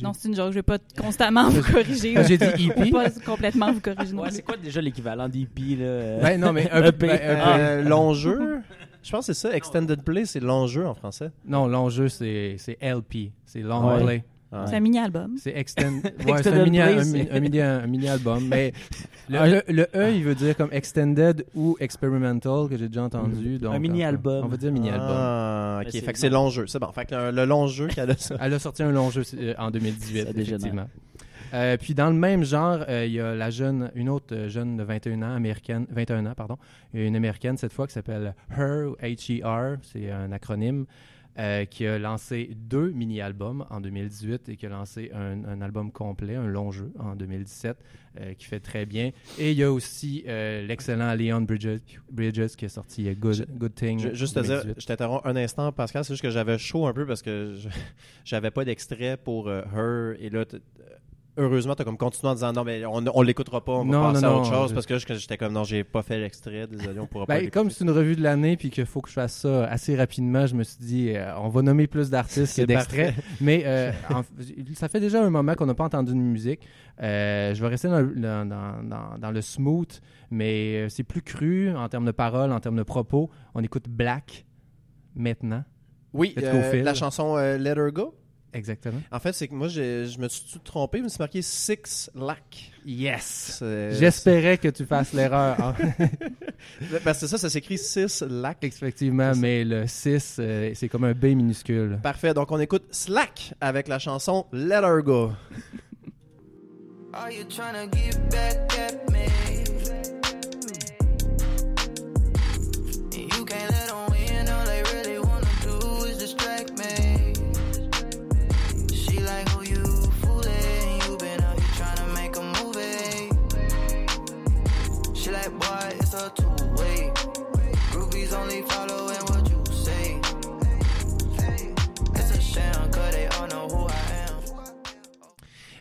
Non, 0.02 0.12
c'est 0.14 0.28
une 0.28 0.36
joke. 0.36 0.50
Je 0.50 0.56
vais 0.56 0.64
pas 0.64 0.80
constamment 0.98 1.50
vous 1.50 1.62
corriger. 1.72 2.16
Ah, 2.18 2.24
J'ai 2.24 2.38
dit 2.40 2.68
EP. 2.70 2.90
Pas 2.90 3.12
complètement 3.24 3.72
vous 3.72 3.80
corriger. 3.80 4.16
Ouais, 4.16 4.32
c'est 4.32 4.42
quoi 4.42 4.58
déjà 4.58 4.82
l'équivalent 4.82 5.30
d'EP, 5.30 5.76
là? 5.76 6.18
Ben, 6.20 6.40
non, 6.42 6.52
mais 6.52 6.68
un 6.72 6.84
EP. 6.84 7.08
ben, 7.08 7.20
Euh, 7.22 7.84
long 7.84 8.14
jeu. 8.16 8.62
Je 9.04 9.12
pense 9.12 9.28
que 9.28 9.34
c'est 9.34 9.48
ça. 9.50 9.56
Extended 9.56 10.02
Play, 10.02 10.26
c'est 10.26 10.40
l'enjeu 10.40 10.88
en 10.88 10.96
français. 10.96 11.30
Non, 11.46 11.68
l'enjeu, 11.68 12.08
c'est 12.10 12.56
c'est 12.58 12.78
LP. 12.82 13.34
C'est 13.46 13.60
Long 13.62 13.88
Ouais. 13.88 14.04
Play. 14.04 14.24
C'est 14.68 14.76
un 14.76 14.80
mini-album. 14.80 15.36
C'est 15.38 15.54
extend... 15.56 15.84
ouais, 16.04 16.12
c'est 16.26 16.30
Extended 16.30 16.60
un 16.60 16.64
mini, 16.66 16.80
un, 16.82 17.04
c'est- 17.04 17.12
mi- 17.24 17.28
un 17.32 17.40
mini, 17.40 17.60
un 17.62 17.88
mini 17.88 18.08
album. 18.10 18.48
Mais 18.48 18.74
le, 19.30 19.62
le, 19.68 19.74
le 19.74 19.88
E, 19.96 20.12
il 20.14 20.24
veut 20.24 20.36
dire 20.36 20.56
comme 20.58 20.70
extended 20.72 21.46
ou 21.56 21.76
experimental 21.80 22.68
que 22.70 22.78
j'ai 22.78 22.88
déjà 22.88 23.04
entendu. 23.04 23.58
donc, 23.58 23.74
Un 23.76 23.80
mini-album. 23.80 24.46
On 24.46 24.48
va 24.48 24.58
dire 24.58 24.72
mini-album. 24.72 25.08
Ah, 25.10 25.82
ok. 25.86 25.92
Fait 25.92 26.14
que 26.14 26.20
c'est 26.20 26.30
l'enjeu. 26.30 26.68
C'est 26.68 26.80
bon. 26.80 26.92
Fait 26.92 27.06
que 27.06 27.16
le, 27.16 27.32
le 27.32 27.46
long 27.46 27.68
jeu 27.68 27.88
qu'elle 27.88 28.12
a 28.12 28.18
ça. 28.18 28.36
Elle 28.42 28.54
a 28.54 28.60
sorti 28.60 28.84
un 28.84 28.92
long 28.92 29.10
jeu 29.10 29.24
euh, 29.38 29.54
en 29.58 29.72
2018, 29.72 30.26
Ça 30.28 30.34
dégénère. 30.34 30.46
effectivement. 30.58 30.88
Euh, 31.54 31.78
puis 31.78 31.94
dans 31.94 32.08
le 32.10 32.16
même 32.16 32.44
genre, 32.44 32.80
euh, 32.90 33.06
il 33.06 33.14
y 33.14 33.20
a 33.20 33.36
la 33.36 33.52
jeune, 33.52 33.92
une 33.94 34.10
autre 34.10 34.48
jeune 34.48 34.76
de 34.76 34.82
21 34.84 35.22
ans, 35.22 35.36
américaine, 35.36 35.86
21 35.92 36.26
ans, 36.26 36.34
pardon, 36.36 36.58
une 36.96 37.16
américaine 37.16 37.58
cette 37.58 37.74
fois 37.74 37.86
qui 37.86 37.94
s'appelle 37.94 38.34
Her, 38.58 38.88
H-E-R, 39.04 39.78
c'est 39.84 40.10
un 40.10 40.32
acronyme, 40.32 40.86
euh, 41.40 41.66
qui 41.66 41.86
a 41.88 41.98
lancé 41.98 42.52
deux 42.56 42.92
mini-albums 42.92 43.66
en 43.70 43.82
2018 43.82 44.50
et 44.50 44.56
qui 44.58 44.66
a 44.66 44.70
lancé 44.70 45.10
un, 45.14 45.44
un 45.46 45.62
album 45.62 45.92
complet, 45.92 46.36
un 46.36 46.46
long 46.48 46.72
jeu 46.72 46.92
en 47.00 47.16
2017, 47.16 47.78
euh, 48.20 48.34
qui 48.36 48.46
fait 48.46 48.60
très 48.60 48.86
bien. 48.86 49.12
Et 49.40 49.52
il 49.52 49.58
y 49.58 49.64
a 49.64 49.72
aussi 49.72 50.24
euh, 50.28 50.66
l'excellent 50.68 51.16
Leon 51.16 51.42
Bridges, 51.42 51.80
Bridges 52.12 52.56
qui 52.56 52.66
a 52.66 52.70
sorti 52.70 53.10
Good, 53.16 53.48
Good 53.58 53.74
Thing. 53.76 54.00
Je- 54.00 54.14
juste 54.14 54.36
te 54.36 54.42
dire, 54.42 54.58
2018. 54.62 54.82
je 54.82 54.86
t'interromps 54.86 55.26
un 55.26 55.36
instant, 55.36 55.72
Pascal. 55.72 56.04
C'est 56.06 56.14
juste 56.14 56.22
que 56.24 56.30
j'avais 56.30 56.58
chaud 56.60 56.86
un 56.86 56.94
peu 56.94 57.06
parce 57.08 57.22
que 57.24 57.54
je- 57.58 57.70
j'avais 58.26 58.52
pas 58.52 58.64
d'extrait 58.66 59.18
pour 59.18 59.50
Her. 59.52 60.16
Et 60.20 60.30
là, 60.30 60.46
heureusement, 61.38 61.76
t'as 61.76 61.84
comme 61.84 61.98
continué 61.98 62.32
en 62.32 62.36
disant 62.36 62.54
non, 62.54 62.64
mais 62.64 62.86
on, 62.86 63.04
on 63.14 63.22
l'écoutera 63.22 63.64
pas, 63.64 63.74
on 63.74 63.86
va 63.86 63.92
Non, 63.92 64.12
passer 64.14 64.22
non, 64.26 64.28
à 64.30 64.32
autre 64.40 64.52
non, 64.52 64.58
chose. 64.62 64.70
je- 64.70 64.74
Parce 64.76 64.86
que 65.06 65.16
j'étais 65.16 65.38
comme 65.38 65.54
non, 65.54 65.64
j'ai 65.64 65.84
pas 65.84 66.02
fait 66.04 66.20
l'extrait. 66.20 66.68
Désolé, 66.68 67.00
on 67.00 67.08
pourra 67.08 67.26
pas. 67.26 67.34
Ben, 67.36 67.40
l'écouter. 67.42 67.60
comme 67.60 67.70
c'est 67.72 67.84
une 67.84 67.92
revue 67.92 68.16
de 68.16 68.22
l'année 68.22 68.56
puis 68.58 68.70
qu'il 68.70 68.86
faut 68.86 69.02
que 69.02 69.10
je 69.10 69.14
fasse 69.14 69.34
ça 69.42 69.66
assez 69.66 69.96
rapidement, 69.96 70.46
je 70.48 70.56
me 70.56 70.64
suis 70.64 70.78
dit 70.80 71.12
euh, 71.16 71.36
on 71.40 71.50
va 71.50 71.62
nommer 71.62 71.88
plus 71.88 72.10
d'artistes 72.10 72.38
que 72.46 72.46
C'est 72.48 72.66
d'extraits. 72.68 73.16
Mais 73.42 73.64
euh, 73.66 73.92
en- 74.10 74.24
ça 74.76 74.88
fait 74.90 75.00
déjà 75.00 75.24
un 75.24 75.30
moment 75.30 75.56
qu'on 75.56 75.66
n'a 75.66 75.74
pas 75.76 75.86
entendu 75.86 76.12
de 76.12 76.18
musique. 76.18 76.62
Euh, 77.02 77.54
je 77.56 77.62
vais 77.62 77.68
rester 77.70 77.88
dans, 77.88 78.00
le- 78.02 78.14
dans, 78.16 79.18
dans- 79.20 79.32
le 79.32 79.42
smooth, 79.42 80.00
mais 80.30 80.88
c'est 80.90 81.04
plus 81.04 81.22
cru 81.24 81.76
en 81.76 81.90
termes 81.90 82.06
de 82.06 82.12
paroles, 82.12 82.52
en 82.52 82.60
termes 82.60 82.78
de 82.78 82.84
propos. 82.84 83.30
On 83.56 83.62
écoute 83.64 83.86
Black 83.90 84.46
maintenant. 85.16 85.64
Oui, 86.14 86.36
euh, 86.38 86.84
la 86.84 86.94
chanson 86.94 87.38
euh, 87.38 87.58
Let 87.58 87.72
Her 87.72 87.92
Go. 87.92 88.14
Exactement. 88.54 89.02
En 89.12 89.20
fait, 89.20 89.34
c'est 89.34 89.48
que 89.48 89.54
moi, 89.54 89.68
je 89.68 90.18
me 90.20 90.28
suis 90.30 90.60
trompé. 90.64 91.00
Je 91.00 91.04
me 91.04 91.10
suis 91.10 91.20
marqué 91.20 91.42
Six 91.42 92.10
Lac. 92.16 92.72
Yes. 92.86 93.64
J'espérais 93.92 94.58
que 94.58 94.68
tu 94.68 94.86
fasses 94.86 95.14
l'erreur. 95.14 95.60
hein. 95.62 95.76
Ben, 97.04 97.14
c'est 97.14 97.28
ça, 97.28 97.38
ça 97.38 97.50
s'écrit 97.50 97.78
Six 97.78 98.22
Lac. 98.28 98.64
Effectivement, 98.64 99.34
mais 99.36 99.64
le 99.64 99.86
6, 99.88 100.38
euh, 100.40 100.72
c'est 100.76 100.88
comme 100.90 101.04
un 101.04 101.14
B 101.14 101.26
minuscule. 101.36 102.00
Parfait. 102.02 102.34
Donc, 102.34 102.52
on 102.52 102.60
écoute 102.60 102.84
Slack 102.92 103.54
avec 103.60 103.88
la 103.88 104.00
chanson 104.00 104.46
Let 104.54 104.82
Her 104.84 105.02
Go. 105.02 105.32
Are 107.14 107.30
you 107.32 107.44
trying 107.44 107.74
to 107.90 107.96
get 107.98 108.18
back 108.32 108.78
at 108.80 109.12
me? 109.12 109.28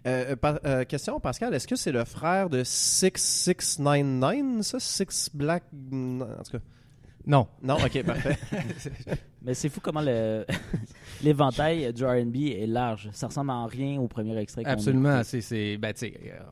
Euh, 0.07 0.35
pa- 0.37 0.61
euh, 0.65 0.85
question, 0.85 1.21
Pascal, 1.21 1.55
est-ce 1.55 1.69
que 1.69 1.77
c'est 1.77 1.93
le 1.93 2.05
frère 2.05 2.51
de 2.51 2.65
6699, 2.65 4.63
ça? 4.65 4.81
Six 4.81 5.31
Black... 5.33 5.65
En 5.93 6.19
tout 6.45 6.53
cas... 6.53 6.59
Non. 7.27 7.47
Non? 7.63 7.77
OK, 7.77 8.03
parfait. 8.07 8.37
Mais 9.43 9.55
c'est 9.55 9.69
fou 9.69 9.81
comment 9.81 10.01
le 10.03 10.45
l'éventail 11.23 11.93
du 11.93 12.05
R&B 12.05 12.37
est 12.37 12.67
large. 12.67 13.11
Ça 13.13 13.29
ressemble 13.29 13.51
en 13.51 13.67
rien 13.67 14.01
au 14.01 14.09
premier 14.09 14.37
extrait. 14.39 14.65
Absolument. 14.65 15.23
C'est, 15.25 15.41
c'est, 15.41 15.77
ben, 15.77 15.93
euh, 16.03 16.09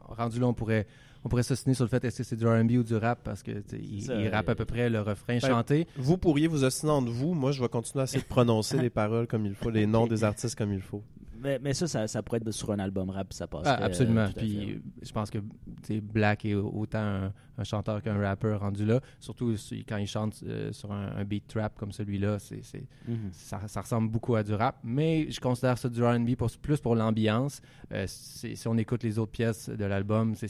rendu 0.09 0.39
là, 0.39 0.47
on 0.47 0.55
pourrait, 0.55 0.87
on 1.25 1.29
pourrait 1.29 1.43
s'ostiner 1.43 1.75
sur 1.75 1.85
le 1.85 1.89
fait 1.89 2.05
est-ce 2.05 2.19
que 2.19 2.25
c'est 2.25 2.37
du 2.37 2.47
R&B 2.47 2.71
ou 2.73 2.83
du 2.85 2.95
rap? 2.97 3.19
Parce 3.25 3.43
que 3.43 3.51
il, 3.73 4.03
Ça, 4.03 4.15
il 4.15 4.29
rappe 4.29 4.49
à 4.49 4.53
euh, 4.53 4.55
peu 4.55 4.65
près 4.65 4.89
le 4.89 5.01
refrain 5.01 5.39
Ben, 5.39 5.41
chanté. 5.41 5.87
Vous 5.97 6.19
pourriez 6.19 6.47
vous 6.47 6.63
ostiner 6.63 6.93
entre 6.93 7.11
vous. 7.11 7.35
Moi, 7.35 7.51
je 7.53 7.61
vais 7.61 7.69
continuer 7.69 8.03
à 8.03 8.05
essayer 8.05 8.23
de 8.23 8.29
prononcer 8.29 8.79
les 8.81 8.91
paroles 8.91 9.27
comme 9.27 9.47
il 9.47 9.55
faut, 9.55 9.71
les 9.71 9.87
noms 9.87 10.07
des 10.07 10.23
artistes 10.25 10.57
comme 10.57 10.73
il 10.73 10.83
faut. 10.83 11.03
Mais, 11.41 11.59
mais 11.59 11.73
ça, 11.75 11.87
ça, 11.87 12.07
ça 12.07 12.23
pourrait 12.23 12.39
être 12.39 12.51
sur 12.51 12.71
un 12.73 12.79
album 12.79 13.11
rap, 13.11 13.33
ça 13.33 13.47
passe. 13.47 13.63
Ah, 13.67 13.79
absolument. 13.85 14.27
Puis 14.37 14.73
euh, 14.75 14.79
je 15.03 15.13
pense 15.13 15.31
que 15.31 15.39
Black 16.01 16.45
est 16.45 16.55
autant 16.55 16.99
un, 17.01 17.33
un 17.59 17.65
chanteur 17.65 18.03
qu'un 18.03 18.19
rappeur 18.21 18.61
rendu 18.61 18.85
là. 18.85 19.01
Surtout 19.19 19.55
quand 19.89 19.97
il 19.97 20.07
chante 20.07 20.43
euh, 20.47 20.73
sur 20.73 20.93
un, 20.93 21.17
un 21.17 21.25
beat 21.25 21.47
trap 21.49 21.79
comme 21.79 21.93
celui-là, 21.93 22.39
c'est, 22.39 22.63
c'est- 22.63 22.87
ça, 23.33 23.61
ça 23.67 23.81
ressemble 23.81 24.11
beaucoup 24.11 24.35
à 24.35 24.43
du 24.43 24.53
rap. 24.55 24.77
Mais 24.85 25.31
je 25.31 25.41
considère 25.41 25.79
ça 25.79 25.89
du 25.89 26.03
R&B 26.05 26.35
pour, 26.37 26.51
plus 26.61 26.79
pour 26.81 26.95
l'ambiance. 26.95 27.61
Euh, 27.93 28.05
si 28.07 28.57
on 28.69 28.77
écoute 28.79 29.03
les 29.03 29.19
autres 29.19 29.33
pièces 29.33 29.69
de 29.69 29.85
l'album, 29.85 30.35
c'est, 30.35 30.49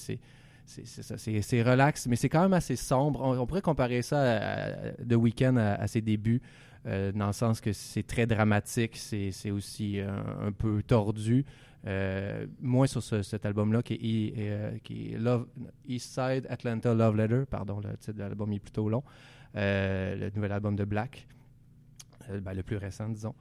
c'est, 0.67 1.63
relax, 1.63 2.07
mais 2.07 2.17
c'est 2.17 2.29
quand 2.29 2.43
même 2.43 2.53
assez 2.53 2.77
sombre. 2.77 3.21
On, 3.23 3.39
on 3.39 3.47
pourrait 3.47 3.63
comparer 3.63 4.03
ça 4.03 4.21
à, 4.21 4.37
à- 4.89 4.93
The 5.09 5.15
Weeknd 5.15 5.57
à, 5.57 5.75
à 5.75 5.87
ses 5.87 6.01
débuts, 6.01 6.41
euh, 6.87 7.13
dans 7.13 7.27
le 7.29 7.33
sens 7.33 7.61
que 7.61 7.73
c'est 7.73 8.03
très 8.07 8.27
dramatique, 8.27 8.97
c'est, 8.97 9.51
aussi 9.51 10.01
un, 10.01 10.47
un 10.47 10.53
peu 10.53 10.83
tordu. 10.83 11.45
Euh, 11.87 12.47
moins 12.61 12.87
sur 12.87 13.03
ce- 13.03 13.23
cet 13.23 13.47
album-là 13.47 13.83
qui 13.83 13.95
est, 13.95 14.35
euh, 14.39 14.77
qui 14.85 15.11
Love, 15.19 15.47
East 15.89 16.13
Side 16.13 16.47
Atlanta 16.51 16.93
Love 16.93 17.17
Letter, 17.17 17.45
pardon, 17.51 17.81
le 17.81 17.97
titre 17.97 18.13
de 18.13 18.19
l'album 18.19 18.53
est 18.53 18.59
plutôt 18.59 18.89
long. 18.91 19.03
Euh, 19.57 20.15
le 20.17 20.31
nouvel 20.35 20.53
album 20.53 20.77
de 20.77 20.85
Black, 20.85 21.27
euh, 22.29 22.41
ben, 22.41 22.53
le 22.53 22.63
plus 22.63 22.77
récent, 22.77 23.09
disons. 23.09 23.35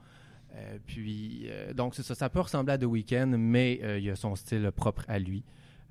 Euh, 0.54 0.78
puis, 0.86 1.42
euh, 1.50 1.72
donc, 1.74 1.94
ça, 1.94 2.14
ça 2.14 2.28
peut 2.30 2.40
ressembler 2.40 2.72
à 2.72 2.78
The 2.78 2.84
Weeknd, 2.84 3.34
mais 3.38 3.78
euh, 3.82 3.98
il 3.98 4.10
a 4.10 4.16
son 4.16 4.34
style 4.34 4.70
propre 4.74 5.04
à 5.06 5.18
lui. 5.18 5.44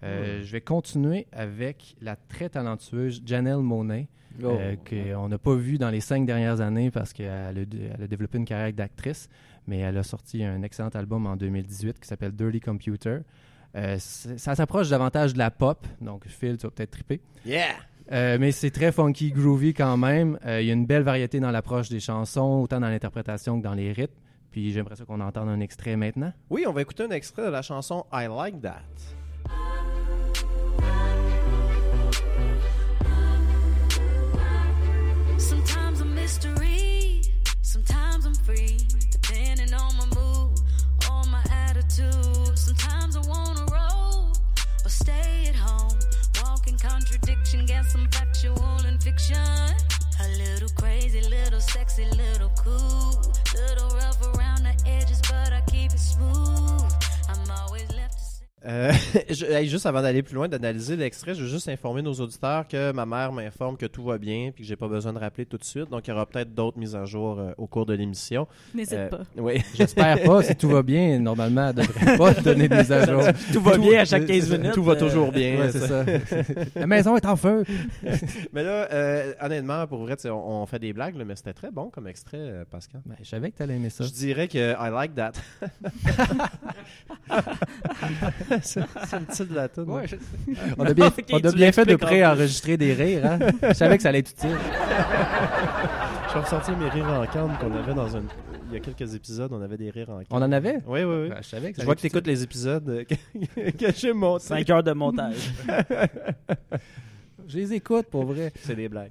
Euh, 0.03 0.41
Je 0.43 0.51
vais 0.51 0.61
continuer 0.61 1.27
avec 1.31 1.95
la 2.01 2.15
très 2.15 2.49
talentueuse 2.49 3.21
Janelle 3.25 3.57
Monet, 3.57 4.07
Oh, 4.41 4.47
euh, 4.47 4.75
qu'on 4.87 5.27
n'a 5.27 5.37
pas 5.37 5.55
vu 5.55 5.77
dans 5.77 5.89
les 5.89 5.99
cinq 5.99 6.25
dernières 6.25 6.61
années 6.61 6.91
parce 6.91 7.11
qu'elle 7.13 7.27
a, 7.29 7.49
elle 7.51 8.03
a 8.03 8.07
développé 8.07 8.37
une 8.37 8.45
carrière 8.45 8.71
d'actrice, 8.71 9.27
mais 9.67 9.79
elle 9.79 9.97
a 9.97 10.03
sorti 10.03 10.43
un 10.43 10.61
excellent 10.61 10.89
album 10.89 11.25
en 11.25 11.35
2018 11.35 11.99
qui 11.99 12.07
s'appelle 12.07 12.31
Dirty 12.31 12.59
Computer. 12.61 13.19
Euh, 13.75 13.97
ça 13.99 14.55
s'approche 14.55 14.89
davantage 14.89 15.33
de 15.33 15.39
la 15.39 15.51
pop, 15.51 15.85
donc 15.99 16.25
Phil, 16.27 16.57
tu 16.57 16.65
vas 16.67 16.71
peut-être 16.71 16.91
triper. 16.91 17.21
Yeah! 17.45 17.75
Euh, 18.11 18.37
mais 18.39 18.51
c'est 18.51 18.71
très 18.71 18.91
funky, 18.91 19.31
groovy 19.31 19.73
quand 19.73 19.97
même. 19.97 20.39
Euh, 20.45 20.61
Il 20.61 20.67
y 20.67 20.71
a 20.71 20.73
une 20.73 20.85
belle 20.85 21.03
variété 21.03 21.39
dans 21.39 21.51
l'approche 21.51 21.89
des 21.89 21.99
chansons, 21.99 22.61
autant 22.63 22.79
dans 22.79 22.89
l'interprétation 22.89 23.59
que 23.59 23.63
dans 23.63 23.75
les 23.75 23.91
rythmes. 23.91 24.15
Puis 24.51 24.71
j'aimerais 24.71 24.95
ça 24.95 25.05
qu'on 25.05 25.19
entende 25.21 25.49
un 25.49 25.59
extrait 25.59 25.95
maintenant. 25.95 26.33
Oui, 26.49 26.63
on 26.67 26.71
va 26.71 26.81
écouter 26.81 27.03
un 27.03 27.11
extrait 27.11 27.43
de 27.45 27.51
la 27.51 27.61
chanson 27.61 28.05
I 28.11 28.27
Like 28.27 28.61
That. 28.61 28.81
je- 59.29 59.45
hey, 59.45 59.67
juste 59.67 59.85
avant 59.85 60.01
d'aller 60.01 60.21
plus 60.23 60.35
loin, 60.35 60.47
d'analyser 60.47 60.95
l'extrait, 60.95 61.33
je 61.33 61.41
veux 61.43 61.47
juste 61.49 61.67
informer 61.69 62.01
nos 62.01 62.13
auditeurs 62.13 62.67
que 62.67 62.91
ma 62.91 63.05
mère 63.05 63.31
m'informe 63.31 63.77
que 63.77 63.85
tout 63.85 64.03
va 64.03 64.17
bien 64.17 64.51
puis 64.53 64.63
que 64.63 64.67
j'ai 64.67 64.75
pas 64.75 64.87
besoin 64.87 65.13
de 65.13 65.19
rappeler 65.19 65.45
tout 65.45 65.57
de 65.57 65.63
suite. 65.63 65.89
Donc, 65.89 66.07
il 66.07 66.11
y 66.11 66.13
aura 66.13 66.25
peut-être 66.25 66.53
d'autres 66.53 66.77
mises 66.77 66.95
à 66.95 67.05
jour 67.05 67.39
euh, 67.39 67.51
au 67.57 67.67
cours 67.67 67.85
de 67.85 67.93
l'émission. 67.93 68.47
N'hésite 68.73 68.93
Euh, 68.93 69.09
pas. 69.09 69.21
Oui. 69.37 69.61
J'espère 69.75 70.21
pas, 70.23 70.43
si 70.43 70.55
tout 70.55 70.69
va 70.69 70.81
bien, 70.83 71.19
normalement, 71.19 71.69
elle 71.69 71.75
devrait 71.75 72.17
pas 72.17 72.33
te 72.33 72.41
donner 72.41 72.67
des 72.69 72.91
à 72.91 73.05
jour. 73.05 73.23
Tout 73.53 73.61
va 73.61 73.77
bien 73.77 73.99
à 74.01 74.05
chaque 74.05 74.25
15 74.25 74.49
minutes. 74.51 74.73
Tout 74.73 74.83
va 74.83 74.93
euh, 74.93 74.99
toujours 74.99 75.31
bien. 75.31 75.59
Ouais, 75.59 75.71
c'est 75.71 75.79
ça. 75.87 76.03
La 76.75 76.87
maison 76.87 77.15
est 77.15 77.25
en 77.25 77.35
feu. 77.35 77.63
Mais 78.53 78.63
là, 78.63 78.87
euh, 78.91 79.33
honnêtement, 79.41 79.85
pour 79.87 79.99
vrai, 79.99 80.15
on, 80.25 80.61
on 80.61 80.65
fait 80.65 80.79
des 80.79 80.93
blagues, 80.93 81.15
là, 81.15 81.25
mais 81.25 81.35
c'était 81.35 81.53
très 81.53 81.71
bon 81.71 81.89
comme 81.89 82.07
extrait, 82.07 82.37
euh, 82.39 82.63
Pascal. 82.69 83.01
Ben, 83.05 83.15
je 83.21 83.27
savais 83.29 83.51
que 83.51 83.57
t'allais 83.57 83.75
aimer 83.75 83.89
ça. 83.89 84.03
Je 84.03 84.11
dirais 84.11 84.47
que 84.47 84.57
I 84.73 84.91
like 84.91 85.15
that. 85.15 85.31
C'est 89.07 89.19
le 89.19 89.25
titre 89.25 89.49
de 89.49 89.55
la 89.55 89.67
tune. 89.69 89.83
Ouais, 89.89 90.07
je- 90.07 90.15
On 90.77 90.85
a 90.85 90.93
bien, 90.93 91.07
Ok, 91.17 91.25
on 91.31 91.37
a 91.37 91.49
tu 91.51 91.55
bien 91.55 91.71
fait 91.71 91.85
de 91.85 91.95
pré-enregistrer 91.95 92.77
des 92.77 92.93
rires. 92.93 93.25
Hein? 93.25 93.39
Je 93.61 93.73
savais 93.73 93.97
que 93.97 94.03
ça 94.03 94.09
allait 94.09 94.19
être 94.19 94.31
utile. 94.31 94.49
Je 96.27 96.33
peux 96.33 96.39
ressortir 96.41 96.77
mes 96.77 96.89
rires 96.89 97.05
en 97.07 97.25
canne 97.25 97.57
qu'on 97.59 97.75
avait 97.75 97.93
dans 97.93 98.15
un. 98.15 98.21
Il 98.69 98.73
y 98.75 98.77
a 98.77 98.79
quelques 98.81 99.15
épisodes, 99.15 99.51
on 99.51 99.61
avait 99.63 99.77
des 99.77 99.89
rires 99.89 100.11
en 100.11 100.17
canne. 100.19 100.27
On 100.29 100.41
en 100.43 100.51
avait? 100.51 100.77
Oui, 100.85 101.03
oui, 101.03 101.23
oui. 101.23 101.29
Ben, 101.29 101.37
je 101.41 101.47
savais 101.47 101.71
que 101.71 101.77
ça 101.77 101.81
Je 101.81 101.85
vois 101.85 101.95
que 101.95 102.01
tu 102.01 102.07
écoutes 102.07 102.27
les 102.27 102.43
épisodes 102.43 102.87
euh, 102.87 103.03
que, 103.03 103.71
que 103.71 103.91
j'ai 103.97 104.13
montés. 104.13 104.45
5 104.45 104.69
heures 104.69 104.83
de 104.83 104.91
montage. 104.91 105.51
Je 107.47 107.57
les 107.57 107.73
écoute, 107.73 108.05
pour 108.11 108.25
vrai. 108.25 108.51
C'est 108.61 108.75
des 108.75 108.87
blagues. 108.89 109.09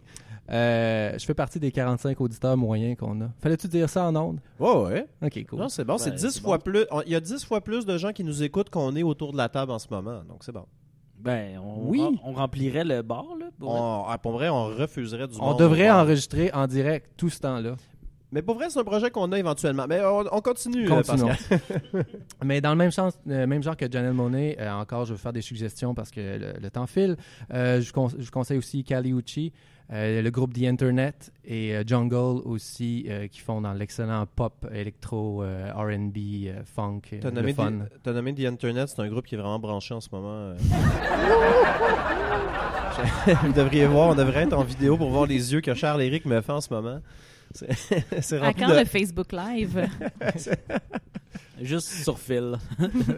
Euh, 0.50 1.12
je 1.18 1.24
fais 1.24 1.34
partie 1.34 1.60
des 1.60 1.70
45 1.70 2.20
auditeurs 2.20 2.56
moyens 2.56 2.96
qu'on 2.96 3.20
a. 3.20 3.28
Fallait-tu 3.40 3.68
dire 3.68 3.88
ça 3.88 4.04
en 4.06 4.16
ondes? 4.16 4.40
Ouais, 4.58 4.74
ouais. 4.82 5.06
Ok, 5.22 5.44
cool. 5.46 5.58
Non, 5.58 5.68
c'est 5.68 5.84
bon. 5.84 5.98
c'est 5.98 6.10
Ben, 6.10 6.16
10 6.16 6.30
c'est 6.30 6.40
fois 6.40 6.56
bon. 6.58 6.62
plus. 6.64 6.86
on- 6.90 7.02
Il 7.02 7.12
y 7.12 7.16
a 7.16 7.20
10 7.20 7.44
fois 7.44 7.60
plus 7.60 7.84
de 7.84 7.98
gens 7.98 8.12
qui 8.12 8.24
nous 8.24 8.42
écoutent 8.42 8.70
qu'on 8.70 8.96
est 8.96 9.02
autour 9.02 9.32
de 9.32 9.36
la 9.36 9.48
table 9.48 9.72
en 9.72 9.78
ce 9.78 9.88
moment. 9.90 10.22
Donc, 10.28 10.38
c'est 10.44 10.52
bon. 10.52 10.64
Ben, 11.20 11.58
on, 11.58 11.88
Oui. 11.88 12.00
on 12.24 12.32
remplirait 12.32 12.84
le 12.84 13.02
bar, 13.02 13.26
là. 13.38 13.46
pour- 13.58 13.70
On, 13.74 14.04
ah, 14.08 14.16
pour 14.18 14.32
vrai, 14.32 14.48
on 14.48 14.66
refuserait 14.68 15.26
du 15.28 15.36
On 15.40 15.46
monde. 15.50 15.58
devrait 15.58 15.90
enregistrer 15.90 16.50
en 16.54 16.66
direct 16.66 17.10
tout 17.16 17.28
ce 17.28 17.40
temps-là. 17.40 17.74
Mais 18.30 18.42
pour 18.42 18.54
vrai, 18.56 18.66
c'est 18.68 18.78
un 18.78 18.84
projet 18.84 19.10
qu'on 19.10 19.32
a 19.32 19.38
éventuellement. 19.38 19.86
Mais 19.88 20.00
on, 20.04 20.24
on 20.32 20.40
continue, 20.42 20.84
euh, 20.86 20.96
Continuons. 21.02 21.28
Pascal. 21.28 21.60
Mais 22.44 22.60
dans 22.60 22.70
le 22.70 22.76
même, 22.76 22.90
sens, 22.90 23.18
euh, 23.28 23.46
même 23.46 23.62
genre 23.62 23.76
que 23.76 23.90
Janelle 23.90 24.12
Monet, 24.12 24.56
euh, 24.60 24.70
encore, 24.72 25.06
je 25.06 25.12
veux 25.12 25.18
faire 25.18 25.32
des 25.32 25.40
suggestions 25.40 25.94
parce 25.94 26.10
que 26.10 26.20
le, 26.20 26.52
le 26.60 26.70
temps 26.70 26.86
file. 26.86 27.16
Euh, 27.54 27.80
je, 27.80 27.90
con- 27.92 28.08
je 28.18 28.30
conseille 28.30 28.58
aussi 28.58 28.84
Kali 28.84 29.12
Uchi, 29.12 29.52
euh, 29.90 30.20
le 30.22 30.30
groupe 30.30 30.52
The 30.52 30.64
Internet 30.64 31.32
et 31.44 31.74
euh, 31.74 31.82
Jungle 31.86 32.42
aussi, 32.44 33.06
euh, 33.08 33.26
qui 33.26 33.40
font 33.40 33.60
dans 33.62 33.72
l'excellent 33.72 34.26
pop, 34.26 34.66
électro, 34.72 35.42
euh, 35.42 35.72
R&B, 35.74 36.16
euh, 36.46 36.62
funk, 36.64 37.00
T'as 37.20 37.30
nommé, 37.30 37.54
fun. 37.54 37.72
The- 37.72 38.02
t'as 38.02 38.12
nommé 38.12 38.34
The 38.34 38.44
Internet, 38.46 38.90
c'est 38.94 39.00
un 39.00 39.08
groupe 39.08 39.26
qui 39.26 39.34
est 39.34 39.38
vraiment 39.38 39.58
branché 39.58 39.94
en 39.94 40.00
ce 40.00 40.08
moment. 40.12 40.28
euh. 40.32 40.56
Vous 43.42 43.52
devriez 43.52 43.86
voir, 43.86 44.08
on 44.08 44.14
devrait 44.14 44.42
être 44.42 44.54
en 44.54 44.64
vidéo 44.64 44.96
pour 44.96 45.10
voir 45.10 45.26
les 45.26 45.52
yeux 45.52 45.60
que 45.60 45.74
Charles 45.74 46.02
Éric 46.02 46.24
me 46.24 46.40
fait 46.40 46.52
en 46.52 46.60
ce 46.60 46.72
moment. 46.72 47.00
C'est 47.54 47.70
À 48.42 48.52
quand 48.52 48.68
de... 48.68 48.78
le 48.80 48.84
Facebook 48.84 49.32
Live? 49.32 49.88
Juste 51.60 51.88
sur 51.88 52.18
fil. 52.18 52.56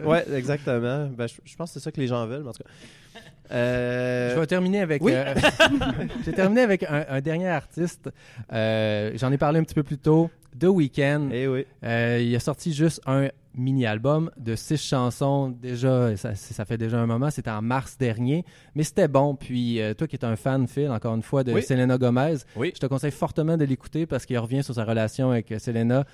Ouais, 0.05 0.25
exactement. 0.33 1.07
Ben, 1.15 1.27
je, 1.27 1.35
je 1.43 1.55
pense 1.55 1.69
que 1.69 1.73
c'est 1.79 1.83
ça 1.83 1.91
que 1.91 1.99
les 2.01 2.07
gens 2.07 2.25
veulent, 2.25 2.43
mais 2.43 2.49
en 2.49 2.53
tout 2.53 2.63
cas. 2.63 3.19
Euh, 3.51 4.33
Je 4.35 4.39
vais 4.39 4.47
terminer 4.47 4.81
avec. 4.81 5.03
oui. 5.03 5.11
euh, 5.13 5.33
J'ai 6.25 6.33
terminé 6.33 6.61
avec 6.61 6.83
un, 6.83 7.05
un 7.09 7.21
dernier 7.21 7.47
artiste. 7.49 8.09
Euh, 8.53 9.11
J'en 9.15 9.31
ai 9.31 9.37
parlé 9.37 9.59
un 9.59 9.63
petit 9.63 9.75
peu 9.75 9.83
plus 9.83 9.97
tôt. 9.97 10.29
The 10.59 10.65
Weeknd. 10.65 11.29
Eh 11.31 11.47
oui. 11.47 11.65
Il 11.83 12.35
a 12.35 12.39
sorti 12.39 12.73
juste 12.73 13.01
un 13.05 13.29
mini-album 13.55 14.31
de 14.37 14.55
six 14.55 14.77
chansons. 14.77 15.49
Déjà, 15.49 16.15
ça, 16.17 16.35
ça 16.35 16.65
fait 16.65 16.77
déjà 16.77 16.97
un 16.99 17.05
moment. 17.05 17.29
C'était 17.31 17.49
en 17.51 17.61
mars 17.61 17.97
dernier. 17.97 18.43
Mais 18.75 18.83
c'était 18.83 19.07
bon. 19.07 19.35
Puis, 19.35 19.79
toi 19.97 20.07
qui 20.07 20.15
es 20.17 20.25
un 20.25 20.35
fan, 20.35 20.67
Phil, 20.67 20.89
encore 20.89 21.15
une 21.15 21.21
fois, 21.23 21.43
de 21.43 21.53
Oui. 21.53 21.61
Selena 21.63 21.97
Gomez, 21.97 22.37
Oui. 22.55 22.71
je 22.75 22.79
te 22.79 22.85
conseille 22.85 23.11
fortement 23.11 23.55
de 23.57 23.63
l'écouter 23.65 24.05
parce 24.05 24.25
qu'il 24.25 24.37
revient 24.39 24.63
sur 24.63 24.75
sa 24.75 24.83
relation 24.83 25.31
avec 25.31 25.53
Selena. 25.57 26.05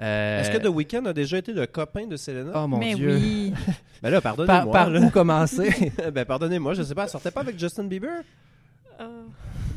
Euh, 0.00 0.40
Est-ce 0.40 0.50
que 0.50 0.58
The 0.58 0.68
Weeknd 0.68 1.04
a 1.06 1.12
déjà 1.12 1.38
été 1.38 1.52
le 1.52 1.66
copain 1.66 2.06
de 2.06 2.16
Selena? 2.16 2.50
Oh 2.54 2.66
mon 2.66 2.78
Mais 2.78 2.94
Dieu. 2.94 3.14
oui. 3.16 3.52
Ben 4.02 4.10
là, 4.10 4.20
Par, 4.20 4.36
pardonnez-moi. 4.36 4.72
par 4.72 4.90
là. 4.90 5.00
où 5.00 5.10
commencer? 5.10 5.92
Ben 6.12 6.24
pardonnez-moi, 6.24 6.74
je 6.74 6.82
sais 6.82 6.94
pas, 6.94 7.04
elle 7.04 7.08
sortait 7.08 7.30
pas 7.30 7.40
avec 7.40 7.58
Justin 7.58 7.84
Bieber? 7.84 8.22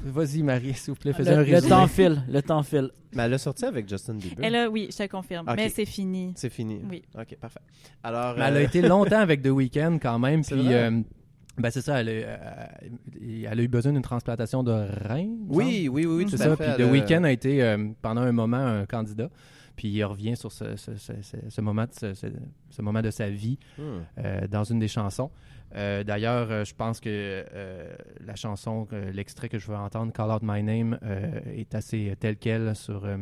Vas-y, 0.06 0.42
Marie, 0.44 0.74
s'il 0.74 0.94
vous 0.94 1.00
plaît, 1.00 1.12
Le, 1.12 1.18
faisais 1.18 1.32
un 1.34 1.38
le 1.38 1.44
résumé. 1.44 1.70
temps 1.70 1.88
file. 1.88 2.22
Le 2.30 2.42
temps 2.42 2.64
file. 2.64 2.92
Mais 3.14 3.24
elle 3.24 3.34
a 3.34 3.38
sorti 3.38 3.66
avec 3.66 3.90
Justin 3.90 4.14
Bieber. 4.16 4.46
Elle 4.46 4.56
a, 4.56 4.70
oui, 4.70 4.88
je 4.92 4.96
te 4.98 5.04
le 5.04 5.10
confirme. 5.10 5.46
Mais 5.56 5.70
c'est 5.70 5.86
fini. 5.86 6.34
C'est 6.36 6.50
fini. 6.50 6.82
Oui. 6.90 7.04
Ok, 7.18 7.36
parfait. 7.42 7.60
Alors, 8.04 8.36
Mais 8.38 8.46
elle 8.46 8.58
a 8.58 8.60
euh, 8.60 8.64
été 8.64 8.82
longtemps 8.82 9.20
avec 9.20 9.42
The 9.42 9.48
Weeknd 9.50 9.98
quand 10.02 10.18
même. 10.20 10.44
C'est 10.44 10.56
Puis, 10.56 10.74
euh, 10.74 11.02
ben 11.58 11.70
c'est 11.72 11.82
ça, 11.82 12.00
elle 12.00 12.10
a, 12.10 12.12
euh, 12.12 12.38
elle 13.52 13.60
a 13.60 13.64
eu 13.64 13.68
besoin 13.68 13.92
d'une 13.92 14.02
transplantation 14.04 14.64
de 14.64 14.72
rein. 14.72 15.28
Oui, 15.50 15.90
oui, 15.92 16.06
oui, 16.06 16.06
oui, 16.06 16.26
C'est 16.30 16.38
tout 16.38 16.44
ça. 16.44 16.52
à 16.54 16.56
Puis. 16.76 16.84
The 16.86 16.90
Weeknd 16.90 17.24
a 17.24 17.32
été 17.32 17.62
euh, 17.64 17.88
pendant 18.02 18.22
un 18.22 18.32
moment 18.32 18.58
un 18.58 18.86
candidat. 18.86 19.30
Puis 19.78 19.88
il 19.88 20.04
revient 20.04 20.36
sur 20.36 20.52
ce, 20.52 20.76
ce- 20.76 20.96
ce- 20.98 21.22
ce- 21.22 21.38
ce 21.50 21.62
moment, 21.62 21.84
de, 21.86 21.94
ce, 21.94 22.14
ce- 22.14 22.28
ce 22.70 22.82
moment 22.82 23.02
de 23.02 23.12
sa 23.12 23.30
vie 23.30 23.58
Hmm. 23.78 24.00
euh, 24.18 24.48
dans 24.48 24.66
une 24.66 24.80
des 24.80 24.90
chansons. 24.90 25.32
Euh, 25.76 26.04
D'ailleurs, 26.04 26.52
euh, 26.52 26.66
je 26.66 26.74
pense 26.76 27.00
que 27.00 27.10
euh, 27.10 27.96
la 28.26 28.36
chanson, 28.36 28.88
euh, 28.92 29.12
l'extrait 29.12 29.48
que 29.50 29.60
je 29.60 29.68
veux 29.68 29.78
entendre, 29.78 30.12
Call 30.12 30.32
Out 30.32 30.42
My 30.44 30.62
Name, 30.64 30.98
euh, 31.04 31.40
est 31.56 31.74
assez 31.76 32.14
tel 32.20 32.36
quel 32.38 32.76
sur 32.76 33.06
euh, 33.06 33.18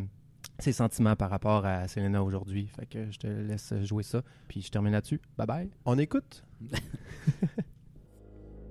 ses 0.59 0.71
sentiments 0.71 1.15
par 1.15 1.29
rapport 1.29 1.65
à 1.65 1.87
Selena 1.89 2.23
aujourd'hui. 2.23 2.67
Fait 2.67 2.85
que 2.85 3.11
je 3.11 3.17
te 3.19 3.27
laisse 3.27 3.73
jouer 3.83 4.03
ça. 4.03 4.21
Puis 4.47 4.61
je 4.61 4.71
termine 4.71 4.93
là-dessus. 4.93 5.19
Bye 5.37 5.47
bye. 5.47 5.69
On 5.85 5.97
écoute? 5.97 6.45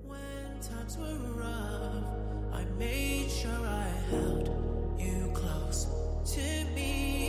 When 0.07 0.59
times 0.61 0.97
were 0.97 1.17
rough, 1.37 2.03
I 2.53 2.65
made 2.79 3.29
sure 3.29 3.51
I 3.65 3.89
held 4.09 4.49
you 4.97 5.29
close 5.33 5.87
to 6.33 6.41
me. 6.73 7.24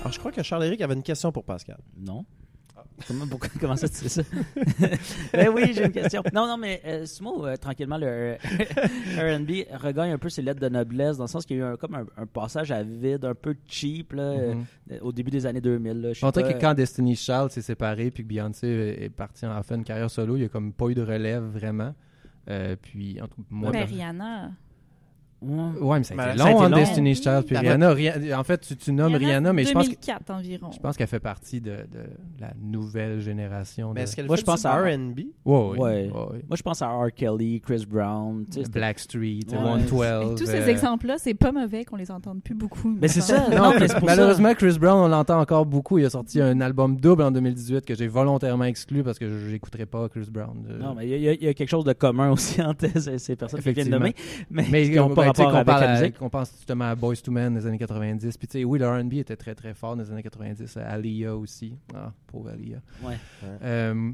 Alors, 0.00 0.12
je 0.12 0.18
crois 0.20 0.32
que 0.32 0.42
Charles-Éric 0.42 0.80
avait 0.80 0.94
une 0.94 1.02
question 1.02 1.32
pour 1.32 1.44
Pascal. 1.44 1.78
Non. 1.96 2.24
Comment, 3.06 3.26
pourquoi- 3.26 3.48
comment 3.60 3.76
ça, 3.76 3.88
tu 3.88 3.94
sais 3.94 4.08
ça? 4.08 4.22
ben 5.32 5.48
oui, 5.54 5.72
j'ai 5.74 5.84
une 5.84 5.92
question. 5.92 6.22
Non, 6.32 6.46
non, 6.46 6.56
mais 6.56 6.80
euh, 6.84 7.06
Sumo, 7.06 7.46
euh, 7.46 7.56
tranquillement, 7.56 7.98
le 7.98 8.06
euh, 8.06 8.36
R&B 9.38 9.50
regagne 9.80 10.12
un 10.12 10.18
peu 10.18 10.28
ses 10.28 10.42
lettres 10.42 10.60
de 10.60 10.68
noblesse, 10.68 11.16
dans 11.16 11.24
le 11.24 11.28
sens 11.28 11.44
qu'il 11.46 11.56
y 11.58 11.62
a 11.62 11.64
eu 11.64 11.72
un, 11.72 11.76
comme 11.76 11.94
un, 11.94 12.06
un 12.16 12.26
passage 12.26 12.70
à 12.72 12.82
vide, 12.82 13.24
un 13.24 13.34
peu 13.34 13.54
cheap, 13.66 14.12
là, 14.12 14.22
euh, 14.22 14.54
Mhm. 14.54 14.64
au 15.02 15.12
début 15.12 15.30
des 15.30 15.46
années 15.46 15.60
2000. 15.60 16.00
Là, 16.00 16.08
On 16.22 16.30
dirait 16.30 16.54
que 16.54 16.60
quand 16.60 16.74
Destiny's 16.74 17.20
Child 17.20 17.50
s'est 17.50 17.62
séparé 17.62 18.10
puis 18.10 18.22
que 18.24 18.28
Beyoncé 18.28 18.96
est 19.00 19.10
partie 19.10 19.46
en 19.46 19.52
a 19.52 19.62
fait 19.62 19.74
une 19.76 19.84
carrière 19.84 20.10
solo, 20.10 20.36
il 20.36 20.42
y 20.42 20.44
a 20.44 20.48
comme 20.48 20.72
pas 20.72 20.88
eu 20.88 20.94
de 20.94 21.02
relève 21.02 21.42
vraiment. 21.44 21.94
Euh, 22.50 22.76
puis 22.80 23.18
moi, 23.50 23.70
mais 23.72 23.84
per- 23.84 23.92
Rihanna. 23.94 24.52
Ouais. 25.40 25.80
ouais, 25.80 25.98
mais 25.98 26.04
ça 26.04 26.14
a 26.18 26.32
été 26.32 26.42
a 26.42 26.50
long 26.52 26.62
long. 26.68 26.76
Destiny's 26.76 27.22
Child 27.22 27.44
puis 27.46 27.56
Rihanna. 27.56 27.92
Ri- 27.92 28.34
En 28.34 28.42
fait, 28.44 28.58
tu, 28.60 28.76
tu 28.76 28.92
nommes 28.92 29.14
Rihanna, 29.14 29.52
mais 29.52 29.64
je 29.64 29.72
pense 29.72 29.84
que 29.84 29.92
2004 29.94 30.30
environ. 30.30 30.70
je 30.72 30.78
pense 30.80 30.96
qu'elle 30.96 31.06
fait 31.06 31.20
partie 31.20 31.60
de, 31.60 31.70
de 31.70 32.00
la 32.40 32.52
nouvelle 32.60 33.20
génération. 33.20 33.92
Mais 33.94 34.04
de... 34.04 34.22
Moi, 34.26 34.36
je 34.36 34.42
pense 34.42 34.64
à- 34.66 34.76
R&B? 34.82 35.18
Ouais, 35.44 35.54
ouais, 35.56 35.78
Ouais. 35.78 36.10
ouais. 36.10 36.10
Moi, 36.48 36.56
je 36.56 36.62
pense 36.62 36.82
à 36.82 36.88
R. 36.88 37.12
Kelly, 37.14 37.60
Chris 37.60 37.86
Brown. 37.88 38.44
Blackstreet, 38.72 39.40
Ouais. 39.52 39.58
112. 39.58 40.04
Et 40.04 40.34
tous 40.36 40.46
ces 40.46 40.54
euh, 40.60 40.66
exemples-là, 40.66 41.16
c'est 41.18 41.34
pas 41.34 41.52
mauvais 41.52 41.84
qu'on 41.84 41.96
les 41.96 42.10
entende 42.10 42.42
plus 42.42 42.54
beaucoup. 42.54 42.96
Mais 43.00 43.08
c'est 43.08 43.20
ça. 43.20 43.46
Non, 43.58 43.72
malheureusement, 44.04 44.54
Chris 44.54 44.76
Brown, 44.78 44.98
on 45.04 45.08
l'entend 45.08 45.40
encore 45.40 45.66
beaucoup. 45.66 45.98
Il 45.98 46.04
a 46.04 46.10
sorti 46.10 46.40
un 46.40 46.60
album 46.60 46.96
double 46.96 47.22
en 47.22 47.30
2018 47.30 47.84
que 47.84 47.94
j'ai 47.94 48.06
volontairement 48.06 48.64
exclu 48.64 49.02
parce 49.02 49.18
que 49.18 49.28
je 49.28 49.50
n'écouterai 49.50 49.86
pas 49.86 50.08
Chris 50.08 50.28
Brown. 50.30 50.66
Euh, 50.70 50.78
Non, 50.78 50.94
mais 50.94 51.08
il 51.08 51.20
y, 51.20 51.28
a- 51.28 51.32
y 51.32 51.54
quelque 51.54 51.68
chose 51.68 51.84
de 51.84 51.92
commun 51.92 52.30
aussi 52.30 52.60
entre 52.62 52.86
ces, 53.00 53.18
ces 53.18 53.36
personnes 53.36 53.60
qui 53.62 53.72
viennent 53.72 53.86
de 53.86 53.92
nommer, 53.92 54.14
mais, 54.50 54.66
Mais 54.70 54.88
qui 54.90 54.96
n'ont 54.96 55.08
pas 55.14 55.14
ben, 55.14 55.22
tu 55.22 55.26
sais, 55.27 55.27
rapport 55.28 55.46
qu'on 55.50 55.54
avec 55.56 55.66
parle 55.66 55.80
la 55.84 55.90
à- 55.90 56.00
musique. 56.00 56.18
qu'on 56.18 56.30
pense 56.30 56.50
justement 56.56 56.84
à 56.86 56.94
Boys 56.94 57.16
to 57.16 57.30
Men 57.30 57.54
des 57.54 57.66
années 57.66 57.78
90. 57.78 58.36
Puis 58.36 58.48
tu 58.48 58.58
sais, 58.58 58.64
oui, 58.64 58.78
le 58.78 58.88
R&B 58.88 59.14
était 59.14 59.36
très 59.36 59.54
très 59.54 59.74
fort 59.74 59.96
dans 59.96 60.02
les 60.02 60.10
années 60.10 60.22
90. 60.22 60.76
Aliyah 60.76 61.36
aussi. 61.36 61.76
Ah, 61.94 62.12
pauvre 62.26 62.50
Aliyah. 62.50 62.80
Ouais. 63.02 63.16
Euh, 63.62 64.12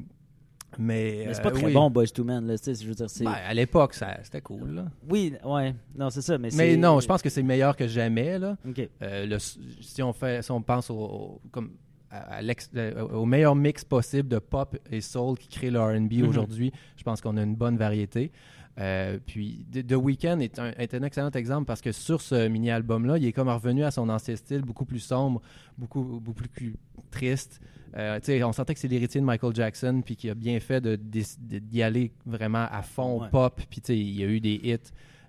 mais 0.76 1.24
Mais 1.26 1.34
c'est 1.34 1.42
pas 1.42 1.50
euh, 1.50 1.52
très 1.52 1.66
oui. 1.66 1.72
bon, 1.72 1.88
Boys 1.88 2.06
to 2.08 2.24
Men. 2.24 2.46
Là, 2.46 2.56
je 2.56 2.86
veux 2.86 2.94
dire, 2.94 3.08
c'est... 3.08 3.24
Ben, 3.24 3.30
à 3.46 3.54
l'époque, 3.54 3.94
ça- 3.94 4.18
c'était 4.24 4.40
cool. 4.40 4.70
Là. 4.74 4.84
Oui, 5.08 5.32
ouais. 5.44 5.74
Non, 5.96 6.10
c'est 6.10 6.22
ça, 6.22 6.36
mais 6.36 6.76
non, 6.76 6.98
je 7.00 7.06
pense 7.06 7.22
que 7.22 7.30
c'est 7.30 7.42
meilleur 7.44 7.76
que 7.76 7.86
jamais. 7.86 8.38
Là. 8.38 8.56
OK. 8.68 8.88
Euh, 9.02 9.26
le- 9.26 9.38
si 9.38 10.02
on 10.02 10.12
fait, 10.12 10.42
si 10.42 10.50
on 10.50 10.60
pense 10.62 10.90
au, 10.90 10.94
au- 10.96 11.40
comme 11.52 11.74
à- 12.10 12.36
à 12.36 12.42
l'ex- 12.42 12.70
euh, 12.74 13.02
au 13.08 13.24
meilleur 13.24 13.54
mix 13.54 13.84
possible 13.84 14.28
de 14.28 14.38
pop 14.40 14.76
et 14.90 15.00
soul 15.00 15.38
qui 15.38 15.46
crée 15.48 15.70
le 15.70 15.80
R&B 15.80 16.14
Mhm. 16.22 16.28
aujourd'hui, 16.28 16.72
je 16.96 17.02
pense 17.04 17.20
qu'on 17.20 17.36
a 17.36 17.42
une 17.42 17.54
bonne 17.56 17.76
variété. 17.76 18.32
Euh, 18.80 19.18
puis 19.24 19.64
The, 19.72 19.92
Weeknd 19.94 20.40
est 20.40 20.58
un, 20.58 20.72
est 20.72 20.94
un 20.94 21.02
excellent 21.04 21.30
exemple 21.30 21.64
parce 21.66 21.80
que 21.80 21.92
sur 21.92 22.20
ce 22.20 22.48
mini-album-là, 22.48 23.18
il 23.18 23.24
est 23.26 23.32
comme 23.32 23.48
revenu 23.48 23.84
à 23.84 23.90
son 23.92 24.08
ancien 24.08 24.34
style, 24.36 24.62
beaucoup 24.62 24.84
plus 24.84 24.98
sombre, 24.98 25.40
beaucoup, 25.78 26.02
beaucoup 26.20 26.42
plus 26.48 26.74
triste. 27.10 27.60
Euh, 27.96 28.18
on 28.44 28.52
sentait 28.52 28.74
que 28.74 28.80
c'est 28.80 28.88
l'héritier 28.88 29.20
de 29.20 29.26
Michael 29.26 29.54
Jackson, 29.54 30.02
puis 30.04 30.16
qu'il 30.16 30.28
a 30.30 30.34
bien 30.34 30.58
fait 30.58 30.84
d'y 30.84 31.82
aller 31.82 32.10
vraiment 32.26 32.66
à 32.68 32.82
fond 32.82 33.20
Ouais. 33.22 33.28
pop. 33.30 33.60
Puis 33.70 33.80
il 33.90 34.18
y 34.18 34.24
a 34.24 34.26
eu 34.26 34.40
des 34.40 34.60
hits. 34.64 34.78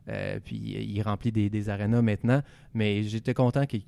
Euh, 0.08 0.40
puis 0.44 0.56
il 0.58 1.02
remplit 1.02 1.32
des, 1.32 1.50
des 1.50 1.70
arénas 1.70 2.02
maintenant. 2.02 2.42
Mais 2.74 3.04
j'étais 3.04 3.34
content 3.36 3.66
qu'il 3.68 3.84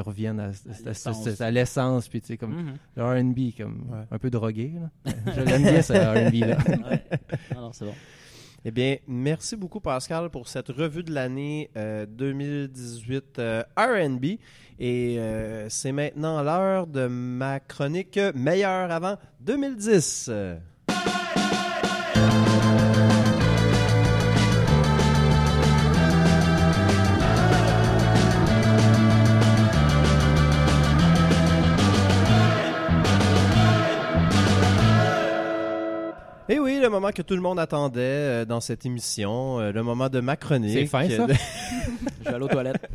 revienne 0.00 0.40
à, 0.40 0.44
à- 0.48 1.44
à- 1.44 1.50
l'essence. 1.50 2.08
Puis 2.08 2.20
tu 2.22 2.28
sais, 2.28 2.36
comme 2.38 2.54
Mhm. 2.54 2.74
le 2.96 3.04
R&B, 3.04 3.38
comme 3.56 3.86
Ouais. 3.90 4.04
un 4.10 4.18
peu 4.18 4.30
drogué. 4.30 4.72
là. 5.04 5.12
Je 5.34 5.40
l'aime 5.42 5.62
bien, 5.62 5.82
ce 5.82 5.92
R&B-là. 5.92 6.56
Ouais. 6.88 7.04
Non, 7.54 7.60
non, 7.62 7.72
c'est 7.72 7.84
bon. 7.84 7.94
Eh 8.64 8.70
bien, 8.70 8.98
merci 9.08 9.56
beaucoup 9.56 9.80
Pascal 9.80 10.30
pour 10.30 10.46
cette 10.46 10.68
revue 10.68 11.02
de 11.02 11.12
l'année 11.12 11.68
euh, 11.76 12.06
2018 12.06 13.40
euh, 13.40 13.62
R&B. 13.76 14.24
Et 14.78 15.18
euh, 15.18 15.68
c'est 15.68 15.90
maintenant 15.90 16.40
l'heure 16.44 16.86
de 16.86 17.08
ma 17.08 17.58
chronique 17.58 18.20
meilleure 18.36 18.92
avant 18.92 19.16
2010. 19.40 20.30
Moment 36.92 37.10
que 37.10 37.22
tout 37.22 37.34
le 37.34 37.40
monde 37.40 37.58
attendait 37.58 38.00
euh, 38.00 38.44
dans 38.44 38.60
cette 38.60 38.86
émission, 38.86 39.58
euh, 39.60 39.72
le 39.72 39.82
moment 39.82 40.08
de 40.08 40.20
ma 40.20 40.36
chronique. 40.36 40.72
C'est 40.72 40.86
fin, 40.86 41.08
ça? 41.08 41.26
Je 42.20 42.28
vais 42.28 42.34
aller 42.34 42.44
aux 42.44 42.48
toilettes. 42.48 42.86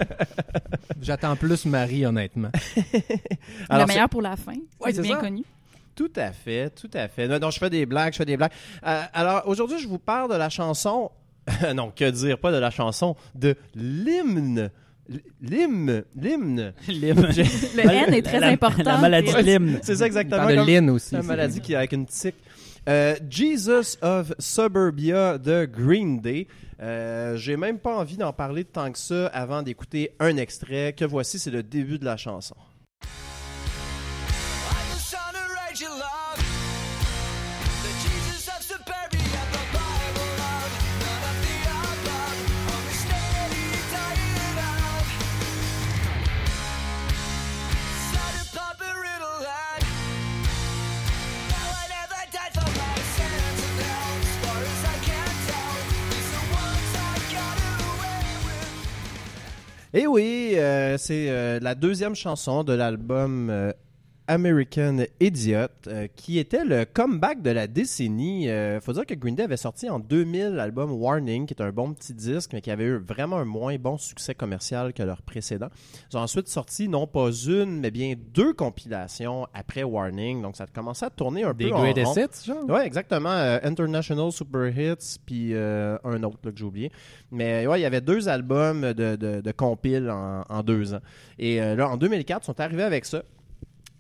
J'attends 1.02 1.36
plus 1.36 1.66
Marie, 1.66 2.06
honnêtement. 2.06 2.50
Alors, 3.70 3.88
le 3.88 3.94
meilleur 3.94 4.10
pour 4.10 4.22
la 4.22 4.36
fin. 4.36 4.54
Ouais, 4.80 4.94
c'est 4.94 5.02
bien 5.02 5.16
ça. 5.16 5.22
connu. 5.22 5.44
Tout 5.96 6.12
à 6.16 6.32
fait, 6.32 6.70
tout 6.70 6.90
à 6.94 7.08
fait. 7.08 7.28
Non, 7.28 7.40
non, 7.40 7.50
je 7.52 7.60
fais 7.60 7.70
des 7.70 7.86
blagues, 7.86 8.14
je 8.14 8.18
fais 8.18 8.26
des 8.26 8.38
blagues. 8.38 8.52
Euh, 8.86 9.02
alors, 9.14 9.44
aujourd'hui, 9.48 9.80
je 9.80 9.88
vous 9.88 10.00
parle 10.00 10.32
de 10.32 10.38
la 10.38 10.50
chanson... 10.50 11.12
non, 11.76 11.92
que 11.96 12.10
dire, 12.10 12.38
pas 12.40 12.52
de 12.52 12.58
la 12.58 12.70
chanson, 12.70 13.16
de 13.36 13.56
l'hymne. 13.76 14.70
L'hymne, 15.42 16.04
l'hymne. 16.16 16.74
L'hymne. 16.90 17.28
Le 17.28 17.90
N 17.90 18.14
est 18.14 18.22
très 18.22 18.42
La- 18.42 18.48
important. 18.50 18.84
La 18.84 18.98
maladie 18.98 19.32
de 19.32 19.38
l'hymne. 19.40 19.80
C'est 19.82 19.96
ça 19.96 20.06
exactement. 20.06 20.38
parle 20.42 20.52
de 20.52 20.58
comme- 20.58 20.68
Lynn 20.68 20.90
aussi. 20.90 21.16
La 21.16 21.24
maladie 21.24 21.62
qui 21.62 21.72
est 21.74 21.78
avec 21.78 21.94
une 21.94 22.06
tique. 22.06 22.36
Euh, 22.88 23.16
Jesus 23.30 23.98
of 24.02 24.34
Suburbia 24.40 25.38
de 25.38 25.66
Green 25.66 26.22
Day. 26.22 26.48
Euh, 26.80 27.36
J'ai 27.36 27.58
même 27.58 27.80
pas 27.80 27.98
envie 27.98 28.16
d'en 28.16 28.32
parler 28.32 28.64
tant 28.64 28.92
que 28.92 28.98
ça 28.98 29.28
avant 29.28 29.62
d'écouter 29.62 30.12
un 30.20 30.38
extrait 30.38 30.94
que 30.94 31.04
voici, 31.04 31.38
c'est 31.38 31.52
le 31.52 31.64
début 31.64 32.00
de 32.00 32.06
la 32.06 32.16
chanson. 32.16 32.56
Et 59.98 60.06
oui, 60.06 60.52
euh, 60.54 60.96
c'est 61.00 61.28
euh, 61.28 61.60
la 61.60 61.74
deuxième 61.74 62.14
chanson 62.14 62.64
de 62.64 62.72
l'album 62.72 63.50
euh, 63.50 63.72
American 64.28 64.98
Idiot, 65.20 65.68
euh, 65.88 66.08
qui 66.16 66.38
était 66.40 66.66
le 66.66 66.86
comeback 66.86 67.42
de 67.42 67.50
la 67.52 67.68
décennie. 67.68 68.50
Euh, 68.50 68.80
faut 68.82 68.94
dire 68.94 69.06
que 69.06 69.14
Green 69.14 69.36
Day 69.36 69.44
avait 69.44 69.58
sorti 69.58 69.90
en 69.90 70.00
2000 70.00 70.50
l'album 70.50 70.92
Warning, 70.92 71.46
qui 71.46 71.54
est 71.54 71.62
un 71.62 71.72
bon 71.72 71.94
petit 71.94 72.14
disque, 72.14 72.52
mais 72.54 72.62
qui 72.62 72.72
avait 72.72 72.86
eu 72.86 72.98
vraiment 72.98 73.38
un 73.38 73.46
moins 73.46 73.76
bon 73.78 73.98
succès 73.98 74.36
commercial 74.36 74.94
que 74.94 75.04
leur 75.04 75.22
précédent. 75.22 75.68
Ils 76.12 76.18
ont 76.18 76.22
ensuite 76.22 76.48
sorti 76.48 76.88
non 76.90 77.08
pas 77.08 77.30
une, 77.32 77.80
mais 77.80 77.92
bien 77.92 78.16
deux 78.34 78.54
compilations 78.54 79.48
après 79.54 79.84
Warning, 79.84 80.42
donc 80.42 80.56
ça 80.56 80.66
a 80.66 80.68
commencé 80.68 81.06
à 81.06 81.10
tourner 81.10 81.44
un 81.44 81.54
Des 81.54 81.70
peu 81.70 81.74
en 81.76 81.82
greatest 81.82 82.08
rond. 82.08 82.16
hits, 82.22 82.46
genre? 82.46 82.70
Ouais, 82.70 82.86
exactement. 82.86 83.30
euh, 83.32 83.60
International 83.64 84.32
Super 84.32 84.68
Hits, 84.78 85.18
puis 85.26 85.54
euh, 85.54 85.98
un 86.04 86.22
autre 86.24 86.38
là, 86.44 86.52
que 86.52 86.58
j'ai 86.58 86.66
oublié. 86.66 86.92
Mais 87.32 87.66
ouais, 87.68 87.80
il 87.80 87.84
y 87.84 87.86
avait 87.86 88.02
deux 88.02 88.28
albums 88.30 88.94
de, 88.94 89.16
de, 89.16 89.42
de 89.42 89.52
compile 89.52 90.10
en, 90.10 90.44
en 90.50 90.64
deux 90.64 90.94
ans. 90.94 91.02
Et 91.40 91.60
là, 91.60 91.90
en 91.90 91.98
2004, 91.98 92.44
ils 92.44 92.46
sont 92.46 92.60
arrivés 92.60 92.84
avec 92.84 93.06
ça. 93.06 93.24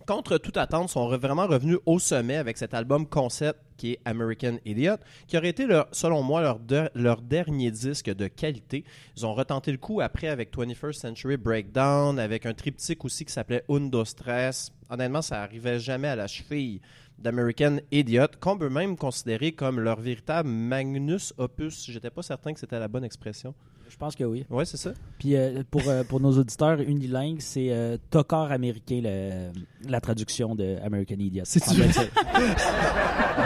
Contre 0.08 0.38
toute 0.38 0.56
attente, 0.56 0.88
sont 0.90 1.10
vraiment 1.18 1.48
revenus 1.48 1.80
au 1.86 2.00
sommet 2.00 2.38
avec 2.38 2.58
cet 2.58 2.74
album 2.74 3.06
concept 3.06 3.60
qui 3.76 3.92
est 3.92 4.00
American 4.06 4.58
Idiot, 4.64 4.96
qui 5.28 5.38
aurait 5.38 5.50
été, 5.50 5.68
selon 5.92 6.24
moi, 6.24 6.42
leur, 6.42 6.60
de- 6.60 6.90
leur 6.96 7.22
dernier 7.22 7.72
disque 7.72 8.10
de 8.16 8.28
qualité. 8.28 8.86
Ils 9.18 9.26
ont 9.26 9.34
retenté 9.34 9.70
le 9.70 9.78
coup 9.78 10.00
après 10.00 10.30
avec 10.30 10.56
21st 10.56 10.94
Century 10.94 11.36
Breakdown, 11.36 12.20
avec 12.20 12.46
un 12.46 12.54
triptyque 12.54 13.04
aussi 13.04 13.26
qui 13.26 13.34
s'appelait 13.34 13.66
Undo 13.70 14.06
Stress. 14.06 14.72
Honnêtement, 14.90 15.22
ça 15.22 15.44
arrivait 15.44 15.78
jamais 15.78 16.08
à 16.08 16.16
la 16.16 16.28
cheville 16.28 16.80
d'American 17.20 17.80
Idiot, 17.92 18.28
qu'on 18.40 18.58
peut 18.58 18.70
même 18.70 18.96
considérer 18.96 19.52
comme 19.52 19.82
leur 19.82 20.00
véritable 20.00 20.48
magnus 20.48 21.34
opus. 21.38 21.86
J'étais 21.92 22.12
pas 22.12 22.24
certain 22.24 22.54
que 22.54 22.62
c'était 22.62 22.80
la 22.80 22.88
bonne 22.88 23.04
expression. 23.04 23.54
Je 23.90 23.98
pense 23.98 24.16
que 24.16 24.24
oui. 24.24 24.46
Ouais, 24.50 24.66
c'est 24.66 24.78
ça. 24.78 24.92
Puis 25.20 25.36
euh, 25.36 25.64
pour, 25.72 25.82
euh, 25.88 26.04
pour 26.04 26.20
nos 26.20 26.32
auditeurs 26.38 26.80
unilingues, 26.82 27.40
c'est 27.40 27.68
euh, 27.72 27.98
Tocard 28.10 28.52
américain, 28.52 29.00
le- 29.04 29.52
la 29.90 30.02
traduction 30.02 30.56
de 30.56 30.78
American 30.84 31.16
Idiot. 31.20 31.44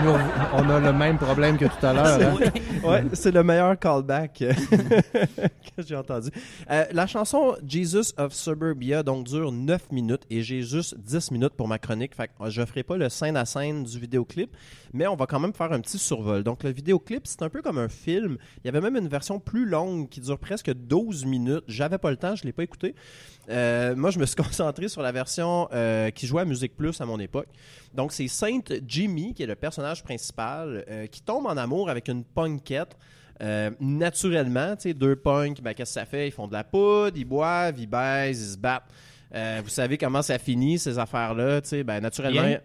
Nous, 0.04 0.10
on- 0.10 0.69
a 0.69 0.80
le 0.80 0.93
même 0.93 1.17
problème 1.17 1.58
que 1.58 1.65
tout 1.65 1.86
à 1.86 1.93
l'heure. 1.93 2.19
hein. 2.41 2.88
Ouais, 2.88 3.04
c'est 3.13 3.32
le 3.32 3.43
meilleur 3.43 3.77
callback 3.77 4.34
que 5.75 5.84
j'ai 5.86 5.95
entendu. 5.95 6.30
Euh, 6.69 6.86
la 6.91 7.06
chanson 7.08 7.56
Jesus 7.67 8.13
of 8.17 8.34
Suburbia 8.34 9.04
donc 9.04 9.25
dure 9.27 9.51
9 9.51 9.91
minutes 9.91 10.23
et 10.30 10.41
j'ai 10.41 10.62
juste 10.63 10.97
10 10.97 11.32
minutes 11.32 11.54
pour 11.56 11.67
ma 11.67 11.77
chronique. 11.77 12.15
Fait 12.15 12.27
que 12.27 12.49
je 12.49 12.65
ferai 12.65 12.84
pas 12.84 12.97
le 12.97 13.10
scène 13.10 13.36
à 13.38 13.45
scène 13.45 13.84
du 13.84 13.99
vidéoclip, 13.99 14.56
mais 14.93 15.08
on 15.08 15.15
va 15.15 15.25
quand 15.27 15.39
même 15.39 15.54
faire 15.54 15.71
un 15.71 15.80
petit 15.82 15.97
survol. 15.99 16.43
Donc 16.43 16.63
le 16.63 16.71
vidéoclip, 16.71 17.27
c'est 17.27 17.41
un 17.43 17.49
peu 17.49 17.62
comme 17.62 17.77
un 17.77 17.89
film. 17.89 18.38
Il 18.63 18.67
y 18.67 18.69
avait 18.69 18.82
même 18.82 18.95
une 18.95 19.08
version 19.10 19.39
plus 19.39 19.65
longue 19.65 20.10
qui 20.10 20.21
dure 20.21 20.31
presque 20.38 20.74
12 20.74 21.26
minutes. 21.26 21.63
J'avais 21.67 21.98
pas 21.98 22.12
le 22.12 22.17
temps, 22.17 22.36
je 22.36 22.44
l'ai 22.44 22.54
pas 22.54 22.63
écouté. 22.63 22.96
Euh, 23.50 23.96
moi, 23.96 24.12
je 24.12 24.20
me 24.20 24.26
suis 24.26 24.36
concentré 24.44 24.88
sur 24.88 25.02
la 25.02 25.12
version 25.12 25.67
euh, 25.74 26.10
qui 26.12 26.28
jouait 26.28 26.41
à 26.41 26.46
Musique 26.46 26.76
Plus 26.76 27.00
à 27.02 27.06
mon 27.06 27.20
époque. 27.20 27.48
Donc, 27.94 28.12
c'est 28.12 28.28
Saint 28.28 28.60
Jimmy, 28.86 29.34
qui 29.34 29.44
est 29.44 29.48
le 29.48 29.56
personnage 29.56 30.04
principal, 30.04 30.86
euh, 30.89 31.08
qui 31.08 31.22
tombe 31.22 31.46
en 31.46 31.58
amour 31.58 31.89
avec 31.89 32.08
une 32.08 32.24
punkette. 32.24 32.98
Naturellement, 33.80 34.76
tu 34.76 34.84
sais, 34.84 34.94
deux 34.94 35.15
punks, 35.15 35.62
ben, 35.62 35.74
qu'est-ce 35.74 35.96
que 35.96 36.00
ça 36.00 36.06
fait? 36.06 36.28
Ils 36.28 36.32
font 36.32 36.48
de 36.48 36.54
la 36.54 36.63
poudre, 36.63 37.17
ils 37.17 37.26
boivent, 37.26 37.80
ils 37.80 37.88
baisent, 37.88 38.39
ils 38.39 38.52
se 38.52 38.58
battent. 38.58 38.86
Vous 39.63 39.70
savez 39.70 39.98
comment 39.98 40.22
ça 40.22 40.38
finit, 40.38 40.78
ces 40.78 41.00
affaires-là, 41.00 41.60
tu 41.62 41.70
sais, 41.70 41.84
ben, 41.84 42.00
naturellement... 42.02 42.58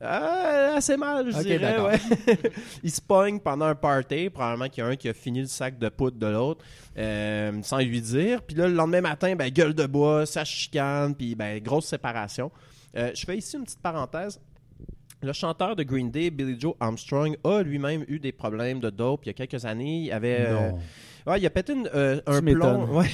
Ah, 0.00 0.74
assez 0.76 0.96
mal, 0.96 1.30
je 1.30 1.42
dirais, 1.42 1.80
ouais. 1.80 1.98
ils 2.82 2.90
se 2.90 3.00
pognent 3.00 3.40
pendant 3.40 3.66
un 3.66 3.74
party, 3.74 4.28
probablement 4.28 4.68
qu'il 4.68 4.82
y 4.82 4.86
a 4.86 4.90
un 4.90 4.96
qui 4.96 5.08
a 5.08 5.14
fini 5.14 5.40
le 5.40 5.46
sac 5.46 5.78
de 5.78 5.88
poudre 5.88 6.18
de 6.18 6.26
l'autre, 6.26 6.64
euh, 6.98 7.52
sans 7.62 7.78
lui 7.78 8.00
dire. 8.00 8.42
Puis 8.42 8.56
là, 8.56 8.68
le 8.68 8.74
lendemain 8.74 9.00
matin, 9.00 9.34
ben, 9.36 9.50
gueule 9.50 9.74
de 9.74 9.86
bois, 9.86 10.26
ça 10.26 10.44
chicane, 10.44 11.14
puis 11.14 11.34
ben, 11.34 11.62
grosse 11.62 11.86
séparation. 11.86 12.50
Euh, 12.96 13.12
je 13.14 13.24
fais 13.24 13.38
ici 13.38 13.56
une 13.56 13.64
petite 13.64 13.80
parenthèse. 13.82 14.40
Le 15.22 15.32
chanteur 15.32 15.74
de 15.74 15.82
Green 15.84 16.10
Day, 16.10 16.30
Billy 16.30 16.60
Joe 16.60 16.74
Armstrong, 16.80 17.36
a 17.44 17.62
lui-même 17.62 18.04
eu 18.08 18.18
des 18.18 18.32
problèmes 18.32 18.80
de 18.80 18.90
dope 18.90 19.22
il 19.24 19.28
y 19.28 19.30
a 19.30 19.32
quelques 19.32 19.64
années. 19.64 20.02
Il 20.02 20.12
avait, 20.12 20.40
euh, 20.40 20.70
Non. 20.70 20.78
Ouais, 21.26 21.40
il 21.40 21.46
a 21.46 21.50
pété 21.50 21.72
une, 21.72 21.88
euh, 21.94 22.20
un 22.26 22.42
plomb. 22.42 22.86
Ouais, 22.94 23.08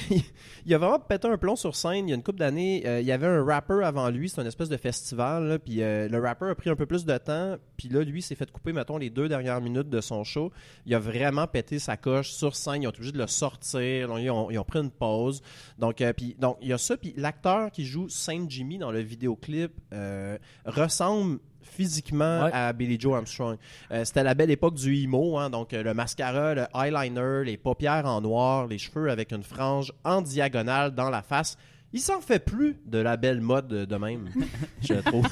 il 0.66 0.74
a 0.74 0.78
vraiment 0.78 0.98
pété 0.98 1.28
un 1.28 1.38
plomb 1.38 1.54
sur 1.56 1.76
scène 1.76 2.08
il 2.08 2.10
y 2.10 2.12
a 2.12 2.16
une 2.16 2.22
couple 2.22 2.38
d'années. 2.40 2.82
Euh, 2.84 3.00
il 3.00 3.06
y 3.06 3.12
avait 3.12 3.26
un 3.26 3.44
rapper 3.44 3.84
avant 3.84 4.08
lui, 4.10 4.28
c'est 4.28 4.40
une 4.40 4.46
espèce 4.48 4.68
de 4.68 4.76
festival. 4.76 5.44
là, 5.46 5.58
puis 5.58 5.82
euh, 5.82 6.08
le 6.08 6.18
rapper 6.18 6.46
a 6.46 6.54
pris 6.54 6.70
un 6.70 6.76
peu 6.76 6.86
plus 6.86 7.04
de 7.04 7.16
temps. 7.18 7.56
Puis 7.76 7.88
là, 7.88 8.02
lui, 8.02 8.20
s'est 8.20 8.34
fait 8.34 8.50
couper, 8.50 8.72
mettons, 8.72 8.98
les 8.98 9.10
deux 9.10 9.28
dernières 9.28 9.60
minutes 9.60 9.88
de 9.88 10.00
son 10.00 10.24
show. 10.24 10.50
Il 10.86 10.94
a 10.94 10.98
vraiment 10.98 11.46
pété 11.46 11.78
sa 11.78 11.96
coche 11.96 12.30
sur 12.30 12.56
scène. 12.56 12.82
Ils 12.82 12.86
ont 12.88 12.90
été 12.90 12.98
obligés 12.98 13.12
de 13.12 13.18
le 13.18 13.28
sortir. 13.28 14.08
Donc, 14.08 14.18
ils, 14.20 14.30
ont, 14.30 14.50
ils 14.50 14.58
ont 14.58 14.64
pris 14.64 14.80
une 14.80 14.90
pause. 14.90 15.40
Donc, 15.78 16.00
euh, 16.00 16.12
puis, 16.12 16.34
donc 16.38 16.58
il 16.60 16.68
y 16.68 16.72
a 16.72 16.78
ça. 16.78 16.96
Puis 16.96 17.14
l'acteur 17.16 17.70
qui 17.70 17.84
joue 17.84 18.08
Saint 18.08 18.44
Jimmy 18.48 18.78
dans 18.78 18.90
le 18.90 19.00
vidéoclip 19.00 19.72
ressemble 20.64 21.38
physiquement 21.62 22.44
Ouais. 22.44 22.50
à 22.52 22.72
Billy 22.72 22.98
Joe 23.00 23.14
Armstrong. 23.16 23.56
Euh, 23.90 24.04
C'était 24.04 24.22
la 24.22 24.34
belle 24.34 24.50
époque 24.50 24.74
du 24.74 24.94
emo, 25.02 25.38
hein, 25.38 25.50
donc 25.50 25.72
euh, 25.72 25.82
le 25.82 25.94
mascara, 25.94 26.54
le 26.54 26.64
eyeliner, 26.74 27.44
les 27.44 27.56
paupières 27.56 28.06
en 28.06 28.20
noir, 28.20 28.66
les 28.66 28.78
cheveux 28.78 29.10
avec 29.10 29.32
une 29.32 29.42
frange 29.42 29.92
en 30.04 30.22
diagonale 30.22 30.94
dans 30.94 31.10
la 31.10 31.22
face. 31.22 31.56
Il 31.92 31.98
s'en 32.00 32.20
fait 32.20 32.38
plus 32.38 32.76
de 32.86 32.98
la 32.98 33.16
belle 33.16 33.40
mode 33.40 33.66
de 33.68 33.96
même, 33.96 34.28
je 34.80 34.94
trouve. 34.94 35.26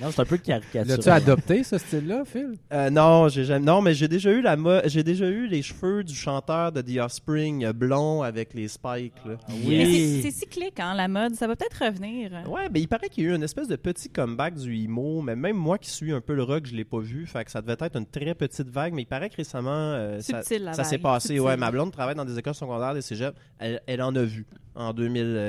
Non, 0.00 0.10
c'est 0.10 0.20
un 0.20 0.24
peu 0.24 0.38
caricaturé. 0.38 0.96
L'as-tu 0.96 1.08
adopté, 1.10 1.62
ce 1.62 1.76
style-là, 1.76 2.22
Phil? 2.24 2.54
Euh, 2.72 2.88
non, 2.88 3.28
j'ai 3.28 3.44
jamais. 3.44 3.64
Non, 3.66 3.82
mais 3.82 3.92
j'ai 3.92 4.08
déjà 4.08 4.30
eu 4.30 4.40
la 4.40 4.56
mo- 4.56 4.80
j'ai 4.86 5.02
déjà 5.02 5.26
eu 5.26 5.46
les 5.46 5.60
cheveux 5.60 6.04
du 6.04 6.14
chanteur 6.14 6.72
de 6.72 6.80
The 6.80 6.98
Offspring 7.00 7.70
blond 7.72 8.22
avec 8.22 8.54
les 8.54 8.66
spikes. 8.68 9.12
Là. 9.26 9.34
Mais 9.48 9.84
Oui. 9.84 10.20
C'est 10.22 10.30
c'est 10.30 10.38
cyclique, 10.40 10.80
hein, 10.80 10.94
la 10.94 11.06
mode. 11.08 11.34
Ça 11.34 11.46
va 11.46 11.54
peut-être 11.54 11.84
revenir. 11.84 12.30
Ouais, 12.48 12.68
ben 12.70 12.80
il 12.80 12.88
paraît 12.88 13.08
qu'il 13.10 13.24
y 13.24 13.26
a 13.26 13.30
eu 13.30 13.34
une 13.36 13.42
espèce 13.42 13.68
de 13.68 13.76
petit 13.76 14.08
comeback 14.08 14.54
du 14.54 14.74
emo, 14.74 15.20
mais 15.20 15.36
même 15.36 15.56
moi 15.56 15.76
qui 15.76 15.90
suis 15.90 16.12
un 16.12 16.20
peu 16.22 16.34
le 16.34 16.44
rock, 16.44 16.64
je 16.66 16.74
l'ai 16.74 16.84
pas 16.84 17.00
vu, 17.00 17.26
fait 17.26 17.44
que 17.44 17.50
ça 17.50 17.60
devait 17.60 17.76
être 17.78 17.96
une 17.96 18.06
très 18.06 18.34
petite 18.34 18.68
vague, 18.70 18.94
mais 18.94 19.02
il 19.02 19.06
paraît 19.06 19.28
que 19.28 19.36
récemment 19.36 19.70
euh, 19.72 20.20
ça, 20.20 20.42
Subtil, 20.42 20.70
ça 20.72 20.84
s'est 20.84 20.96
vague. 20.96 21.02
passé. 21.02 21.28
Subtil. 21.28 21.40
Ouais, 21.42 21.56
ma 21.58 21.70
blonde 21.70 21.92
travaille 21.92 22.14
dans 22.14 22.24
des 22.24 22.38
écoles 22.38 22.54
secondaires, 22.54 22.94
des 22.94 23.02
cégeps, 23.02 23.36
elle, 23.58 23.82
elle 23.86 24.00
en 24.02 24.14
a 24.16 24.22
vu 24.22 24.46
en 24.74 24.92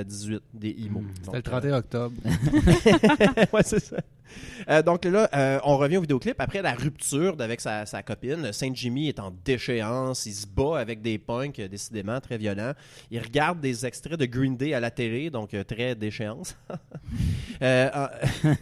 2018 0.09 0.41
des 0.53 0.75
emo. 0.85 1.01
C'était 1.23 1.37
le 1.37 1.41
Donc, 1.41 1.43
31 1.43 1.77
octobre. 1.77 2.15
euh, 2.25 3.45
ouais, 3.53 3.63
c'est 3.63 3.79
ça. 3.79 3.97
Euh, 4.69 4.83
donc 4.83 5.05
là, 5.05 5.27
euh, 5.33 5.59
on 5.63 5.77
revient 5.77 5.97
au 5.97 6.01
vidéoclip. 6.01 6.35
Après 6.39 6.61
la 6.61 6.73
rupture 6.73 7.35
avec 7.39 7.59
sa, 7.59 7.87
sa 7.87 8.03
copine, 8.03 8.53
Saint 8.53 8.69
Jimmy 8.75 9.07
est 9.09 9.19
en 9.19 9.33
déchéance. 9.43 10.27
Il 10.27 10.33
se 10.33 10.45
bat 10.45 10.77
avec 10.79 11.01
des 11.01 11.17
punks, 11.17 11.57
euh, 11.59 11.67
décidément 11.67 12.19
très 12.21 12.37
violents. 12.37 12.73
Il 13.09 13.19
regarde 13.19 13.59
des 13.59 13.87
extraits 13.87 14.19
de 14.19 14.25
Green 14.25 14.55
Day 14.55 14.75
à 14.75 14.79
la 14.79 14.91
télé, 14.91 15.31
donc 15.31 15.53
euh, 15.55 15.63
très 15.63 15.95
déchéance. 15.95 16.55
Euh, 17.61 17.89
en- 17.93 18.53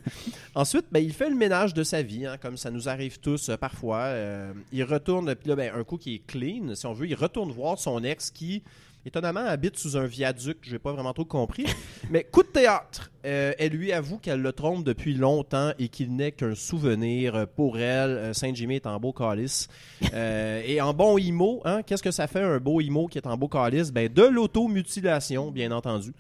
ensuite, 0.61 0.85
ben, 0.91 0.99
il 1.03 1.13
fait 1.13 1.29
le 1.29 1.35
ménage 1.35 1.75
de 1.75 1.83
sa 1.83 2.01
vie, 2.01 2.25
hein, 2.25 2.37
comme 2.41 2.57
ça 2.57 2.71
nous 2.71 2.89
arrive 2.89 3.19
tous 3.19 3.49
euh, 3.49 3.55
parfois. 3.57 4.05
Euh, 4.05 4.51
il 4.71 4.83
retourne, 4.83 5.35
puis 5.35 5.49
là, 5.49 5.55
ben, 5.55 5.71
un 5.75 5.83
coup 5.83 5.97
qui 5.97 6.15
est 6.15 6.25
clean, 6.25 6.73
si 6.73 6.85
on 6.87 6.93
veut, 6.93 7.05
il 7.07 7.13
retourne 7.13 7.51
voir 7.51 7.77
son 7.77 8.03
ex 8.03 8.31
qui 8.31 8.63
étonnamment, 9.07 9.45
habite 9.45 9.77
sous 9.77 9.97
un 9.97 10.05
viaduc. 10.05 10.57
J'ai 10.61 10.79
pas 10.79 10.91
vraiment 10.91 11.13
trop 11.13 11.25
compris. 11.25 11.65
Mais 12.11 12.23
coup 12.23 12.43
de 12.43 12.47
théâtre. 12.47 13.09
Euh, 13.25 13.53
elle 13.57 13.71
lui 13.71 13.91
avoue 13.91 14.17
qu'elle 14.19 14.41
le 14.41 14.51
trompe 14.53 14.83
depuis 14.83 15.13
longtemps 15.13 15.71
et 15.79 15.87
qu'il 15.87 16.15
n'est 16.15 16.31
qu'un 16.31 16.55
souvenir 16.55 17.35
euh, 17.35 17.45
pour 17.45 17.79
elle. 17.79 18.11
Euh, 18.11 18.33
Saint-Jimmy 18.33 18.75
est 18.75 18.85
en 18.85 18.99
beau 18.99 19.13
calice. 19.13 19.67
Et 20.13 20.81
en 20.81 20.93
bon 20.93 21.17
IMO, 21.17 21.61
hein, 21.65 21.81
qu'est-ce 21.83 22.03
que 22.03 22.11
ça 22.11 22.27
fait 22.27 22.41
un 22.41 22.59
beau 22.59 22.81
IMO 22.81 23.07
qui 23.07 23.17
est 23.17 23.27
en 23.27 23.37
beau 23.37 23.47
calice? 23.47 23.91
Ben, 23.91 24.11
de 24.11 24.23
l'automutilation, 24.23 25.51
bien 25.51 25.71
entendu. 25.71 26.13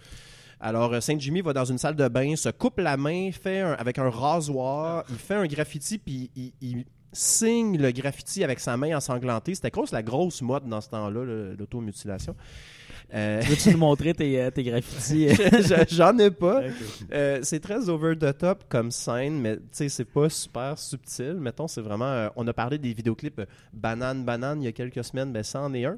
Alors, 0.59 1.01
Saint-Jimmy 1.03 1.41
va 1.41 1.53
dans 1.53 1.65
une 1.65 1.77
salle 1.77 1.95
de 1.95 2.07
bain, 2.07 2.35
se 2.35 2.49
coupe 2.49 2.79
la 2.79 2.97
main, 2.97 3.31
fait 3.31 3.59
avec 3.61 3.99
un 3.99 4.09
rasoir, 4.09 5.03
il 5.09 5.17
fait 5.17 5.35
un 5.35 5.45
graffiti, 5.45 5.99
puis 5.99 6.31
il, 6.35 6.85
signe 7.13 7.77
le 7.77 7.91
graffiti 7.91 8.43
avec 8.43 8.59
sa 8.59 8.75
main 8.77 8.95
ensanglantée. 8.95 9.55
C'était 9.55 9.71
grosse 9.71 9.91
la 9.91 10.03
grosse 10.03 10.41
mode 10.41 10.67
dans 10.67 10.81
ce 10.81 10.89
temps-là, 10.89 11.53
l'automutilation. 11.57 12.35
Euh, 13.13 13.41
Veux-tu 13.47 13.71
nous 13.71 13.77
montrer 13.87 14.13
tes, 14.13 14.41
euh, 14.41 14.51
tes 14.51 14.63
graffitis? 14.63 15.29
je- 15.35 15.85
J'en 15.95 16.17
ai 16.17 16.29
pas. 16.31 16.61
Euh, 17.13 17.39
c'est 17.43 17.59
très 17.61 17.87
over 17.89 18.15
the 18.17 18.37
top 18.37 18.65
comme 18.67 18.91
scène, 18.91 19.39
mais 19.39 19.55
tu 19.57 19.63
sais, 19.71 19.89
c'est 19.89 20.05
pas 20.05 20.29
super 20.29 20.77
subtil. 20.77 21.35
Mettons, 21.39 21.67
c'est 21.67 21.81
vraiment. 21.81 22.05
euh, 22.05 22.29
on 22.35 22.45
a 22.47 22.53
parlé 22.53 22.77
des 22.77 22.93
vidéoclips 22.93 23.41
Banane 23.73 24.25
Banane 24.25 24.61
il 24.61 24.65
y 24.65 24.67
a 24.67 24.71
quelques 24.73 25.03
semaines, 25.03 25.31
ben 25.31 25.43
ça 25.43 25.61
en 25.61 25.73
est 25.73 25.85
un. 25.85 25.97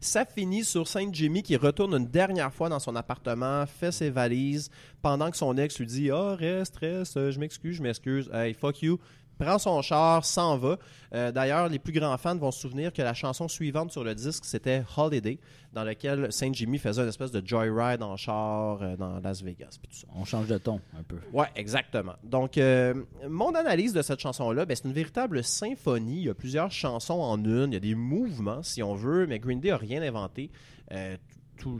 Ça 0.00 0.24
finit 0.24 0.64
sur 0.64 0.88
Saint-Jimmy 0.88 1.42
qui 1.42 1.56
retourne 1.56 1.94
une 1.94 2.06
dernière 2.06 2.52
fois 2.52 2.68
dans 2.68 2.78
son 2.78 2.96
appartement, 2.96 3.64
fait 3.66 3.92
ses 3.92 4.10
valises, 4.10 4.70
pendant 5.00 5.30
que 5.30 5.36
son 5.36 5.56
ex 5.56 5.78
lui 5.78 5.86
dit 5.86 6.10
Ah, 6.10 6.34
reste, 6.34 6.76
reste, 6.78 7.16
euh, 7.16 7.30
je 7.30 7.38
m'excuse, 7.38 7.76
je 7.76 7.82
m'excuse, 7.82 8.30
hey, 8.32 8.54
fuck 8.54 8.82
you. 8.82 8.98
Prend 9.42 9.58
son 9.58 9.82
char, 9.82 10.24
s'en 10.24 10.56
va. 10.56 10.78
Euh, 11.14 11.32
D'ailleurs, 11.32 11.68
les 11.68 11.80
plus 11.80 11.92
grands 11.92 12.16
fans 12.16 12.36
vont 12.36 12.52
se 12.52 12.60
souvenir 12.60 12.92
que 12.92 13.02
la 13.02 13.12
chanson 13.12 13.48
suivante 13.48 13.90
sur 13.90 14.04
le 14.04 14.14
disque, 14.14 14.44
c'était 14.44 14.84
Holiday, 14.96 15.40
dans 15.72 15.82
lequel 15.82 16.32
Saint-Jimmy 16.32 16.78
faisait 16.78 17.02
une 17.02 17.08
espèce 17.08 17.32
de 17.32 17.44
joyride 17.44 18.04
en 18.04 18.16
char 18.16 18.80
euh, 18.82 18.96
dans 18.96 19.18
Las 19.18 19.42
Vegas. 19.42 19.78
puis 19.80 19.88
tout 19.90 19.96
ça. 19.96 20.06
On 20.14 20.24
change 20.24 20.46
de 20.46 20.58
ton 20.58 20.80
un 20.96 21.02
peu. 21.02 21.16
Ouais, 21.32 21.48
exactement. 21.56 22.14
Donc, 22.22 22.56
euh, 22.56 22.94
mon 23.28 23.52
analyse 23.56 23.92
de 23.92 24.02
cette 24.02 24.20
chanson-là, 24.20 24.64
ben, 24.64 24.76
c'est 24.76 24.86
une 24.86 24.94
véritable 24.94 25.42
symphonie. 25.42 26.18
Il 26.18 26.26
y 26.26 26.30
a 26.30 26.34
plusieurs 26.34 26.70
chansons 26.70 27.20
en 27.20 27.36
une. 27.44 27.72
Il 27.72 27.74
y 27.74 27.76
a 27.76 27.80
des 27.80 27.96
mouvements, 27.96 28.62
si 28.62 28.80
on 28.80 28.94
veut, 28.94 29.26
mais 29.26 29.40
Green 29.40 29.58
Day 29.58 29.70
n'a 29.70 29.76
rien 29.76 30.02
inventé. 30.02 30.50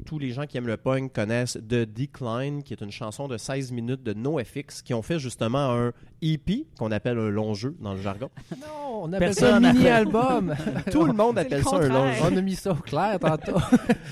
Tous- 0.04 0.18
les 0.18 0.30
gens 0.30 0.46
qui 0.46 0.56
aiment 0.56 0.66
le 0.66 0.76
punk 0.76 1.12
connaissent 1.12 1.54
The 1.54 1.84
Decline, 1.84 2.62
qui 2.62 2.72
est 2.72 2.80
une 2.80 2.92
chanson 2.92 3.26
de 3.26 3.36
16 3.36 3.72
minutes 3.72 4.02
de 4.02 4.12
NoFX, 4.12 4.82
qui 4.82 4.94
ont 4.94 5.02
fait 5.02 5.18
justement 5.18 5.72
un 5.72 5.92
EP, 6.20 6.66
qu'on 6.78 6.92
appelle 6.92 7.18
un 7.18 7.28
long 7.30 7.54
jeu 7.54 7.74
dans 7.80 7.94
le 7.94 8.00
jargon. 8.00 8.30
Non, 8.60 9.02
on 9.04 9.12
appelle 9.12 9.34
ça 9.34 9.56
un 9.56 9.60
mini-album. 9.60 10.54
Tout 10.92 11.04
le 11.04 11.12
monde 11.12 11.34
le 11.36 11.42
appelle 11.42 11.64
ça 11.64 11.76
un 11.76 11.88
long 11.88 12.12
jeu. 12.12 12.20
on 12.30 12.36
a 12.36 12.40
mis 12.40 12.54
ça 12.54 12.72
au 12.72 12.76
clair 12.76 13.18
tantôt. 13.18 13.58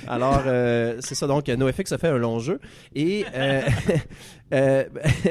Alors, 0.08 0.42
euh, 0.46 0.96
c'est 1.00 1.14
ça. 1.14 1.26
Donc, 1.26 1.46
NoFX 1.48 1.92
a 1.92 1.98
fait 1.98 2.08
un 2.08 2.18
long 2.18 2.40
jeu. 2.40 2.58
Et, 2.94 3.24
euh, 3.34 3.62
euh, 4.52 4.84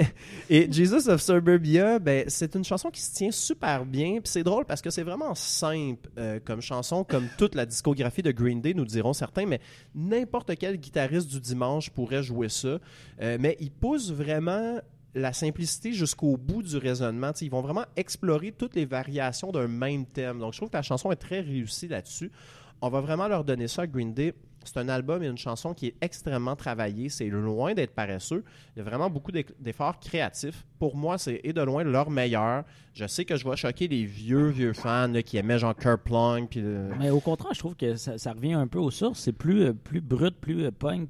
et 0.49 0.71
Jesus 0.71 1.09
of 1.09 1.21
Suburbia, 1.21 1.99
ben, 1.99 2.25
c'est 2.27 2.55
une 2.55 2.63
chanson 2.63 2.89
qui 2.89 3.01
se 3.01 3.13
tient 3.13 3.31
super 3.31 3.85
bien. 3.85 4.19
Puis 4.21 4.31
c'est 4.31 4.43
drôle 4.43 4.65
parce 4.65 4.81
que 4.81 4.89
c'est 4.89 5.03
vraiment 5.03 5.35
simple 5.35 6.09
euh, 6.17 6.39
comme 6.43 6.61
chanson, 6.61 7.03
comme 7.03 7.27
toute 7.37 7.55
la 7.55 7.65
discographie 7.65 8.21
de 8.21 8.31
Green 8.31 8.61
Day, 8.61 8.73
nous 8.73 8.85
diront 8.85 9.13
certains. 9.13 9.45
Mais 9.45 9.59
n'importe 9.95 10.55
quel 10.57 10.77
guitariste 10.77 11.29
du 11.29 11.39
dimanche 11.39 11.89
pourrait 11.89 12.23
jouer 12.23 12.49
ça. 12.49 12.79
Euh, 13.21 13.37
mais 13.39 13.57
il 13.59 13.71
pousse 13.71 14.11
vraiment 14.11 14.79
la 15.15 15.33
simplicité 15.33 15.91
jusqu'au 15.91 16.37
bout 16.37 16.61
du 16.61 16.77
raisonnement. 16.77 17.31
Ils 17.41 17.49
vont 17.49 17.61
vraiment 17.61 17.85
explorer 17.95 18.51
toutes 18.51 18.75
les 18.75 18.85
variations 18.85 19.51
d'un 19.51 19.67
même 19.67 20.05
thème. 20.05 20.39
Donc, 20.39 20.53
je 20.53 20.59
trouve 20.59 20.69
que 20.69 20.77
la 20.77 20.83
chanson 20.83 21.11
est 21.11 21.17
très 21.17 21.39
réussie 21.41 21.87
là-dessus. 21.87 22.31
On 22.81 22.89
va 22.89 23.01
vraiment 23.01 23.27
leur 23.27 23.43
donner 23.43 23.67
ça 23.67 23.81
à 23.83 23.87
Green 23.87 24.13
Day. 24.13 24.33
C'est 24.73 24.79
un 24.79 24.89
album 24.89 25.23
et 25.23 25.27
une 25.27 25.37
chanson 25.37 25.73
qui 25.73 25.87
est 25.87 25.95
extrêmement 26.01 26.55
travaillée. 26.55 27.09
C'est 27.09 27.27
loin 27.27 27.73
d'être 27.73 27.93
paresseux. 27.95 28.43
Il 28.75 28.79
y 28.79 28.81
a 28.81 28.83
vraiment 28.83 29.09
beaucoup 29.09 29.31
d'eff- 29.31 29.51
d'efforts 29.59 29.99
créatifs. 29.99 30.65
Pour 30.77 30.95
moi, 30.95 31.17
c'est 31.17 31.41
et 31.43 31.51
de 31.53 31.61
loin 31.61 31.83
leur 31.83 32.09
meilleur. 32.09 32.63
Je 32.93 33.05
sais 33.07 33.25
que 33.25 33.35
je 33.35 33.47
vais 33.47 33.55
choquer 33.55 33.87
les 33.87 34.05
vieux, 34.05 34.47
vieux 34.49 34.73
fans 34.73 35.07
là, 35.07 35.21
qui 35.23 35.37
aimaient 35.37 35.59
Jean 35.59 35.73
Kerplunk. 35.73 36.49
Puis 36.51 36.61
le- 36.61 36.89
Mais 36.99 37.09
au 37.09 37.19
contraire, 37.19 37.53
je 37.53 37.59
trouve 37.59 37.75
que 37.75 37.95
ça, 37.95 38.17
ça 38.17 38.31
revient 38.33 38.53
un 38.53 38.67
peu 38.67 38.79
aux 38.79 38.91
sources. 38.91 39.19
C'est 39.19 39.31
plus, 39.33 39.63
euh, 39.63 39.73
plus 39.73 40.01
brut, 40.01 40.35
plus 40.39 40.65
euh, 40.65 40.71
punk 40.71 41.09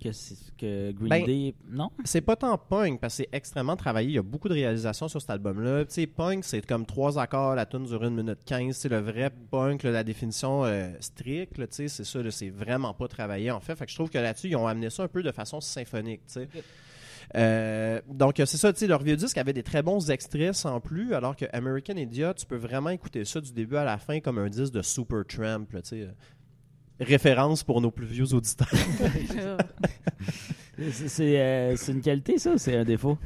que, 0.58 0.92
Green 0.92 1.10
Ben, 1.10 1.26
Day. 1.26 1.54
Non? 1.70 1.90
C'est 2.06 2.22
pas 2.22 2.36
tant 2.36 2.58
punk 2.58 3.00
parce 3.00 3.18
que 3.18 3.24
c'est 3.24 3.30
extrêmement 3.36 3.76
travaillé. 3.76 4.10
Il 4.10 4.16
y 4.16 4.18
a 4.18 4.24
beaucoup 4.24 4.50
de 4.50 4.54
réalisations 4.54 5.08
sur 5.08 5.20
cet 5.22 5.30
album-là. 5.30 5.86
Tu 5.86 5.94
sais, 5.94 6.08
punk, 6.08 6.44
c'est 6.44 6.66
comme 6.66 6.86
trois 6.86 7.20
accords, 7.20 7.56
la 7.56 7.66
tune 7.66 7.84
dure 7.86 8.04
une 8.04 8.16
minute 8.16 8.40
15. 8.46 8.76
C'est 8.76 8.90
le 8.90 9.00
vrai 9.00 9.30
punk, 9.52 9.84
là, 9.84 9.92
la 9.92 10.04
définition 10.04 10.66
euh, 10.66 10.90
stricte, 11.00 11.56
tu 11.56 11.66
sais, 11.70 11.88
c'est 11.88 12.04
ça, 12.04 12.20
c'est 12.32 12.50
vraiment 12.50 12.94
pas 12.94 13.08
travaillé 13.08 13.49
en 13.52 13.60
fait. 13.60 13.76
Fait 13.76 13.86
que 13.86 13.92
je 13.92 13.96
trouve 13.96 14.10
que 14.10 14.18
là-dessus, 14.18 14.50
ils 14.50 14.56
ont 14.56 14.68
amené 14.68 14.90
ça 14.90 15.04
un 15.04 15.08
peu 15.08 15.24
de 15.24 15.32
façon 15.32 15.62
symphonique, 15.62 16.22
tu 16.28 16.34
sais. 16.34 16.50
Euh, 17.36 18.02
donc, 18.08 18.40
euh, 18.40 18.46
c'est 18.46 18.58
ça, 18.58 18.74
tu 18.74 18.80
sais, 18.80 18.88
leur 18.88 19.04
vieux 19.04 19.16
disque 19.16 19.38
avait 19.38 19.54
des 19.54 19.62
très 19.62 19.84
bons 19.84 20.10
extraits 20.10 20.54
sans 20.54 20.80
plus, 20.80 21.14
alors 21.14 21.36
que 21.36 21.46
American 21.54 21.96
Idiot, 21.96 22.34
tu 22.34 22.46
peux 22.46 22.56
vraiment 22.56 22.90
écouter 22.90 23.24
ça 23.26 23.40
du 23.40 23.52
début 23.52 23.76
à 23.76 23.84
la 23.84 23.98
fin 24.00 24.20
comme 24.20 24.40
un 24.40 24.50
disque 24.50 24.74
de 24.74 24.82
Super 24.82 25.24
Tramp, 25.28 25.66
là, 25.72 25.82
tu 25.82 25.90
sais. 25.90 26.02
euh, 26.02 26.08
Référence 27.00 27.64
pour 27.64 27.82
nos 27.82 27.92
plus 27.92 28.08
vieux 28.08 28.34
auditeurs. 28.34 28.68
C'est 30.92 31.40
euh, 31.40 31.76
une 31.90 32.02
qualité, 32.02 32.38
ça, 32.38 32.54
ou 32.54 32.58
c'est 32.58 32.76
un 32.76 32.86
défaut? 32.86 33.18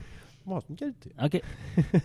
Bon, 0.45 0.59
c'est 0.59 0.69
une 0.69 0.75
qualité. 0.75 1.11
OK. 1.23 1.41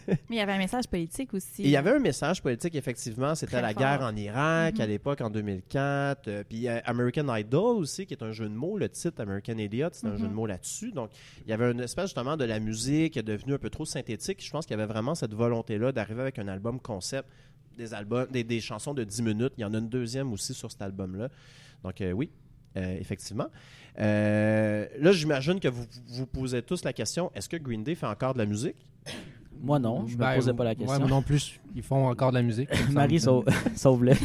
Mais 0.08 0.16
il 0.30 0.36
y 0.36 0.40
avait 0.40 0.52
un 0.52 0.58
message 0.58 0.86
politique 0.88 1.34
aussi. 1.34 1.62
Et 1.62 1.64
il 1.66 1.70
y 1.70 1.76
avait 1.76 1.90
un 1.90 1.98
message 1.98 2.40
politique, 2.40 2.74
effectivement. 2.76 3.34
C'était 3.34 3.60
la 3.60 3.70
fort. 3.72 3.78
guerre 3.80 4.00
en 4.02 4.14
Irak 4.14 4.74
Mhm. 4.76 4.80
à 4.80 4.86
l'époque, 4.86 5.20
en 5.20 5.28
2004. 5.30 6.28
Euh, 6.28 6.44
puis 6.48 6.68
euh, 6.68 6.78
American 6.84 7.34
Idol 7.34 7.76
aussi, 7.78 8.06
qui 8.06 8.14
est 8.14 8.22
un 8.22 8.30
jeu 8.30 8.48
de 8.48 8.54
mots. 8.54 8.78
Le 8.78 8.88
titre 8.88 9.20
American 9.20 9.58
Idiot, 9.58 9.88
c'est 9.92 10.06
un 10.06 10.16
jeu 10.16 10.28
de 10.28 10.32
mots 10.32 10.46
là-dessus. 10.46 10.92
Donc, 10.92 11.10
il 11.44 11.50
y 11.50 11.52
avait 11.52 11.70
une 11.70 11.80
espèce 11.80 12.06
justement 12.06 12.36
de 12.36 12.44
la 12.44 12.60
musique 12.60 13.14
qui 13.14 13.18
est 13.18 13.22
devenue 13.24 13.54
un 13.54 13.58
peu 13.58 13.70
trop 13.70 13.84
synthétique. 13.84 14.44
Je 14.44 14.50
pense 14.50 14.66
qu'il 14.66 14.76
y 14.76 14.80
avait 14.80 14.90
vraiment 14.92 15.14
cette 15.16 15.34
volonté-là 15.34 15.90
d'arriver 15.92 16.20
avec 16.22 16.38
un 16.38 16.46
album 16.48 16.78
concept, 16.80 17.28
des, 17.76 17.92
albums, 17.94 18.26
des, 18.30 18.44
des 18.44 18.60
chansons 18.60 18.94
de 18.94 19.02
10 19.04 19.22
minutes. 19.22 19.52
Il 19.58 19.62
y 19.62 19.64
en 19.64 19.74
a 19.74 19.78
une 19.78 19.88
deuxième 19.88 20.32
aussi 20.32 20.54
sur 20.54 20.70
cet 20.70 20.82
album-là. 20.82 21.28
Donc, 21.82 22.00
euh, 22.00 22.12
oui. 22.12 22.30
euh, 22.76 22.96
effectivement. 23.00 23.48
Euh, 24.00 24.86
là, 24.98 25.12
j'imagine 25.12 25.60
que 25.60 25.68
vous 25.68 25.86
vous 26.08 26.26
posez 26.26 26.62
tous 26.62 26.84
la 26.84 26.92
question 26.92 27.32
est-ce 27.34 27.48
que 27.48 27.56
Green 27.56 27.82
Day 27.82 27.94
fait 27.94 28.06
encore 28.06 28.34
de 28.34 28.38
la 28.38 28.46
musique? 28.46 28.76
Moi, 29.60 29.78
non. 29.78 30.06
Je 30.06 30.16
Ben, 30.16 30.30
me 30.30 30.36
posais 30.36 30.52
pas 30.54 30.64
la 30.64 30.70
ouais, 30.70 30.76
question. 30.76 30.98
moi 31.00 31.08
non 31.08 31.22
plus, 31.22 31.60
ils 31.74 31.82
font 31.82 32.08
encore 32.08 32.30
de 32.30 32.36
la 32.36 32.42
musique. 32.42 32.68
Marie, 32.92 33.20
sauve-le. 33.76 34.12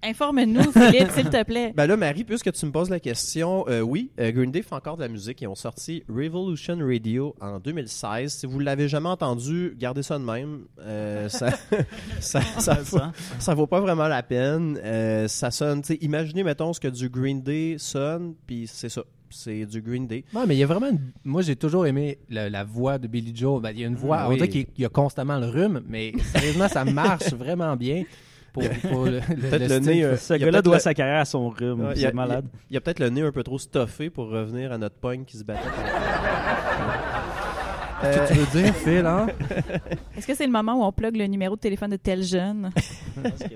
Informe-nous, 0.00 0.70
Philippe, 0.70 1.10
s'il 1.10 1.28
te 1.28 1.42
plaît. 1.42 1.72
Ben 1.76 1.86
là, 1.86 1.96
Marie, 1.96 2.22
puisque 2.22 2.52
tu 2.52 2.66
me 2.66 2.70
poses 2.70 2.88
la 2.88 3.00
question, 3.00 3.64
euh, 3.68 3.80
oui, 3.80 4.12
euh, 4.20 4.30
Green 4.30 4.52
Day 4.52 4.62
fait 4.62 4.74
encore 4.76 4.96
de 4.96 5.02
la 5.02 5.08
musique. 5.08 5.40
Ils 5.42 5.48
ont 5.48 5.56
sorti 5.56 6.04
Revolution 6.08 6.78
Radio 6.78 7.34
en 7.40 7.58
2016. 7.58 8.32
Si 8.32 8.46
vous 8.46 8.60
ne 8.60 8.64
l'avez 8.64 8.86
jamais 8.88 9.08
entendu, 9.08 9.74
gardez 9.76 10.04
ça 10.04 10.16
de 10.20 10.24
même. 10.24 10.66
Euh, 10.80 11.28
ça, 11.28 11.50
ça, 12.20 12.40
ça, 12.40 12.74
vaut, 12.74 12.98
ça 13.40 13.54
vaut 13.54 13.66
pas 13.66 13.80
vraiment 13.80 14.06
la 14.06 14.22
peine. 14.22 14.78
Euh, 14.84 15.26
ça 15.26 15.50
sonne, 15.50 15.82
tu 15.82 15.94
sais, 15.94 15.98
imaginez, 16.00 16.44
mettons, 16.44 16.72
ce 16.72 16.78
que 16.78 16.88
du 16.88 17.08
Green 17.08 17.42
Day 17.42 17.74
sonne, 17.78 18.34
puis 18.46 18.68
c'est 18.68 18.88
ça. 18.88 19.02
C'est 19.30 19.66
du 19.66 19.80
Green 19.82 20.06
Day. 20.06 20.24
Ouais, 20.34 20.42
mais 20.46 20.54
il 20.56 20.58
y 20.58 20.62
a 20.62 20.66
vraiment. 20.66 20.88
une- 20.88 21.00
Moi, 21.24 21.42
j'ai 21.42 21.56
toujours 21.56 21.86
aimé 21.86 22.18
la, 22.30 22.48
la 22.50 22.64
voix 22.64 22.98
de 22.98 23.06
Billy 23.08 23.32
Joe. 23.34 23.60
Ben, 23.60 23.70
il 23.70 23.80
y 23.80 23.84
a 23.84 23.86
une 23.88 23.96
voix. 23.96 24.26
On 24.28 24.34
dirait 24.34 24.48
qu'il 24.48 24.66
il 24.76 24.82
y 24.82 24.84
a 24.84 24.88
constamment 24.88 25.38
le 25.38 25.46
rhume, 25.46 25.82
mais 25.88 26.12
sérieusement, 26.32 26.68
ça 26.68 26.84
marche 26.84 27.32
vraiment 27.34 27.76
bien 27.76 28.04
pour, 28.52 28.62
pour 28.90 29.04
le, 29.06 29.20
nez, 29.80 30.04
euh, 30.04 30.16
Ce 30.16 30.32
il 30.34 30.40
y 30.40 30.42
a 30.42 30.46
gars-là 30.46 30.52
peut-être 30.52 30.64
doit 30.64 30.76
le- 30.76 30.80
sa 30.80 30.94
carrière 30.94 31.20
à 31.20 31.24
son 31.24 31.48
rhume. 31.50 31.80
Ouais, 31.80 31.92
il 31.96 32.00
y 32.02 32.04
a- 32.06 32.08
c'est 32.08 32.14
malade. 32.14 32.46
Il 32.70 32.74
y 32.74 32.76
a 32.76 32.80
peut-être 32.80 33.00
le 33.00 33.10
nez 33.10 33.22
un 33.22 33.30
peu 33.32 33.42
trop 33.42 33.58
stuffé 33.58 34.08
pour 34.10 34.28
revenir 34.30 34.72
à 34.72 34.78
notre 34.78 34.96
pogne 34.96 35.24
qui 35.24 35.36
se 35.36 35.44
battait. 35.44 35.60
Euh, 38.04 38.12
Qu'est-ce 38.14 38.18
que 38.32 38.32
tu 38.32 38.38
veux 38.38 38.62
dire, 38.62 38.74
Phil, 38.74 39.06
hein? 39.06 39.26
Est-ce 40.16 40.26
que 40.26 40.34
c'est 40.34 40.46
le 40.46 40.52
moment 40.52 40.74
où 40.80 40.84
on 40.84 40.92
plug 40.92 41.16
le 41.16 41.26
numéro 41.26 41.56
de 41.56 41.60
téléphone 41.60 41.90
de 41.90 41.96
tel 41.96 42.22
jeune? 42.22 42.70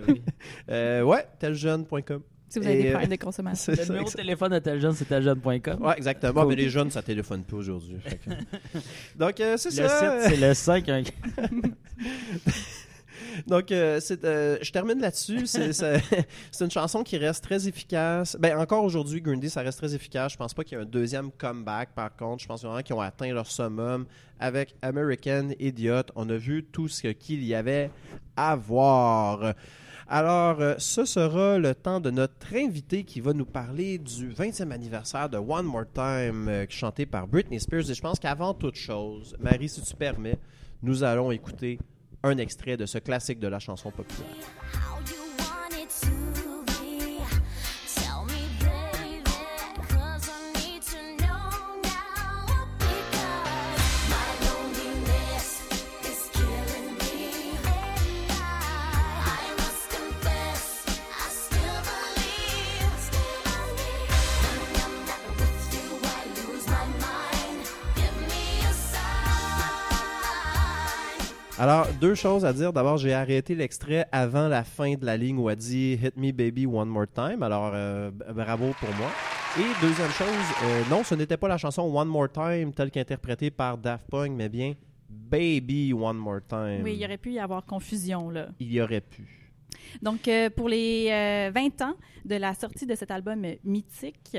Oui. 0.09 0.21
euh, 0.69 1.03
ouais, 1.03 1.25
teljeune.com. 1.39 2.23
si 2.53 2.59
vous 2.59 2.67
avez 2.67 2.79
Et, 2.79 2.83
des 2.83 2.91
problèmes 2.91 3.11
de 3.11 3.17
consommation? 3.17 3.73
Le 3.77 3.85
numéro 3.87 4.09
de 4.11 4.15
téléphone 4.15 4.53
de 4.53 4.59
teljeune, 4.59 4.93
c'est 4.95 5.05
teljeune.com. 5.07 5.83
Ouais, 5.83 5.95
exactement. 5.97 6.45
Mais 6.47 6.55
les 6.57 6.69
jeunes, 6.71 6.91
ça 6.91 7.03
téléphone 7.03 7.43
pas 7.45 7.57
aujourd'hui. 7.57 7.97
que- 8.25 8.79
Donc, 9.19 9.41
euh, 9.41 9.57
c'est 9.57 9.71
Le 9.71 9.89
ça. 9.89 10.21
site, 10.23 10.31
c'est 10.35 10.41
le 10.49 10.55
5. 10.55 10.89
hein. 10.89 11.03
Donc, 13.47 13.73
euh, 13.73 13.99
c'est, 14.01 14.25
euh, 14.25 14.59
je 14.61 14.71
termine 14.73 15.01
là-dessus. 15.01 15.47
C'est 15.47 16.65
une 16.65 16.71
chanson 16.71 17.03
qui 17.03 17.17
reste 17.17 17.43
très 17.43 17.67
efficace. 17.67 18.37
Ben, 18.39 18.59
encore 18.59 18.85
aujourd'hui, 18.85 19.23
Green 19.23 19.41
Day, 19.41 19.49
ça 19.49 19.63
reste 19.63 19.79
très 19.79 19.95
efficace. 19.95 20.33
Je 20.33 20.37
pense 20.37 20.53
pas 20.53 20.65
qu'il 20.65 20.77
y 20.77 20.81
ait 20.81 20.85
un 20.85 20.87
deuxième 20.89 21.31
comeback, 21.33 21.95
par 21.95 22.15
contre. 22.15 22.43
Je 22.43 22.49
pense 22.49 22.63
vraiment 22.63 22.83
qu'ils 22.83 22.95
ont 22.95 23.01
atteint 23.01 23.33
leur 23.33 23.47
summum. 23.51 24.05
Avec 24.39 24.75
American 24.83 25.51
Idiot, 25.61 26.03
on 26.17 26.29
a 26.29 26.37
vu 26.37 26.65
tout 26.65 26.89
ce 26.89 27.07
qu'il 27.13 27.43
y 27.45 27.55
avait 27.55 27.91
à 28.37 28.55
voir. 28.57 29.55
Alors, 30.09 30.61
euh, 30.61 30.75
ce 30.79 31.05
sera 31.05 31.59
le 31.59 31.75
temps 31.75 32.01
de 32.01 32.11
notre 32.11 32.55
invité 32.55 33.05
qui 33.05 33.21
va 33.21 33.33
nous 33.33 33.45
parler 33.45 33.99
du 33.99 34.31
20e 34.31 34.71
anniversaire 34.71 35.29
de 35.29 35.39
One 35.39 35.67
More 35.67 35.85
Time, 35.93 36.49
euh, 36.49 36.67
chanté 36.69 37.07
par 37.07 37.27
Britney 37.27 37.61
Spears. 37.61 37.91
Et 37.91 37.95
je 37.95 38.01
pense 38.01 38.19
qu'avant 38.19 38.55
toute 38.55 38.77
chose, 38.77 39.37
Marie, 39.39 39.69
si 39.69 39.83
tu 39.83 39.95
permets, 39.95 40.39
nous 40.83 41.05
allons 41.05 41.31
écouter 41.31 41.79
un 42.23 42.39
extrait 42.39 42.77
de 42.77 42.87
ce 42.87 42.99
classique 42.99 43.39
de 43.39 43.49
la 43.49 43.59
chanson 43.59 43.91
populaire. 43.91 44.27
Alors, 71.63 71.87
deux 72.01 72.17
choses 72.17 72.45
à 72.45 72.53
dire. 72.53 72.73
D'abord, 72.73 72.97
j'ai 72.97 73.13
arrêté 73.13 73.55
l'extrait 73.55 74.05
avant 74.11 74.49
la 74.49 74.65
fin 74.65 74.95
de 74.95 75.07
la 75.07 75.17
ligne 75.17 75.39
où 75.39 75.49
elle 75.49 75.55
dit 75.55 75.93
Hit 75.93 76.17
me 76.17 76.33
baby 76.33 76.67
one 76.67 76.89
more 76.89 77.07
time. 77.07 77.41
Alors, 77.41 77.71
euh, 77.73 78.11
bravo 78.35 78.73
pour 78.81 78.93
moi. 78.97 79.09
Et 79.57 79.87
deuxième 79.87 80.11
chose, 80.11 80.27
euh, 80.65 80.83
non, 80.91 81.05
ce 81.05 81.15
n'était 81.15 81.37
pas 81.37 81.47
la 81.47 81.59
chanson 81.59 81.83
One 81.83 82.09
More 82.09 82.33
Time 82.33 82.73
telle 82.73 82.91
qu'interprétée 82.91 83.53
par 83.53 83.79
Daft 83.79 84.11
Punk, 84.11 84.33
mais 84.33 84.49
bien 84.49 84.75
Baby 85.09 85.93
One 85.93 86.17
More 86.17 86.41
Time. 86.49 86.81
Oui, 86.83 86.95
il 86.95 87.01
y 87.01 87.05
aurait 87.05 87.17
pu 87.17 87.35
y 87.35 87.39
avoir 87.39 87.65
confusion, 87.65 88.29
là. 88.29 88.49
Il 88.59 88.73
y 88.73 88.81
aurait 88.81 89.01
pu. 89.01 89.53
Donc, 90.01 90.27
euh, 90.27 90.51
pour 90.51 90.69
les 90.69 91.11
euh, 91.13 91.53
20 91.55 91.83
ans 91.83 91.95
de 92.25 92.35
la 92.35 92.55
sortie 92.55 92.87
de 92.87 92.97
cet 92.97 93.13
album 93.13 93.47
mythique, 93.63 94.37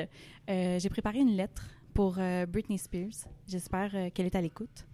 euh, 0.49 0.77
j'ai 0.77 0.89
préparé 0.89 1.19
une 1.19 1.37
lettre 1.37 1.69
pour 1.93 2.17
Britney 2.47 2.79
Spears. 2.79 3.29
J'espère 3.47 3.91
qu'elle 4.13 4.25
est 4.25 4.35
à 4.35 4.41
l'écoute. 4.41 4.87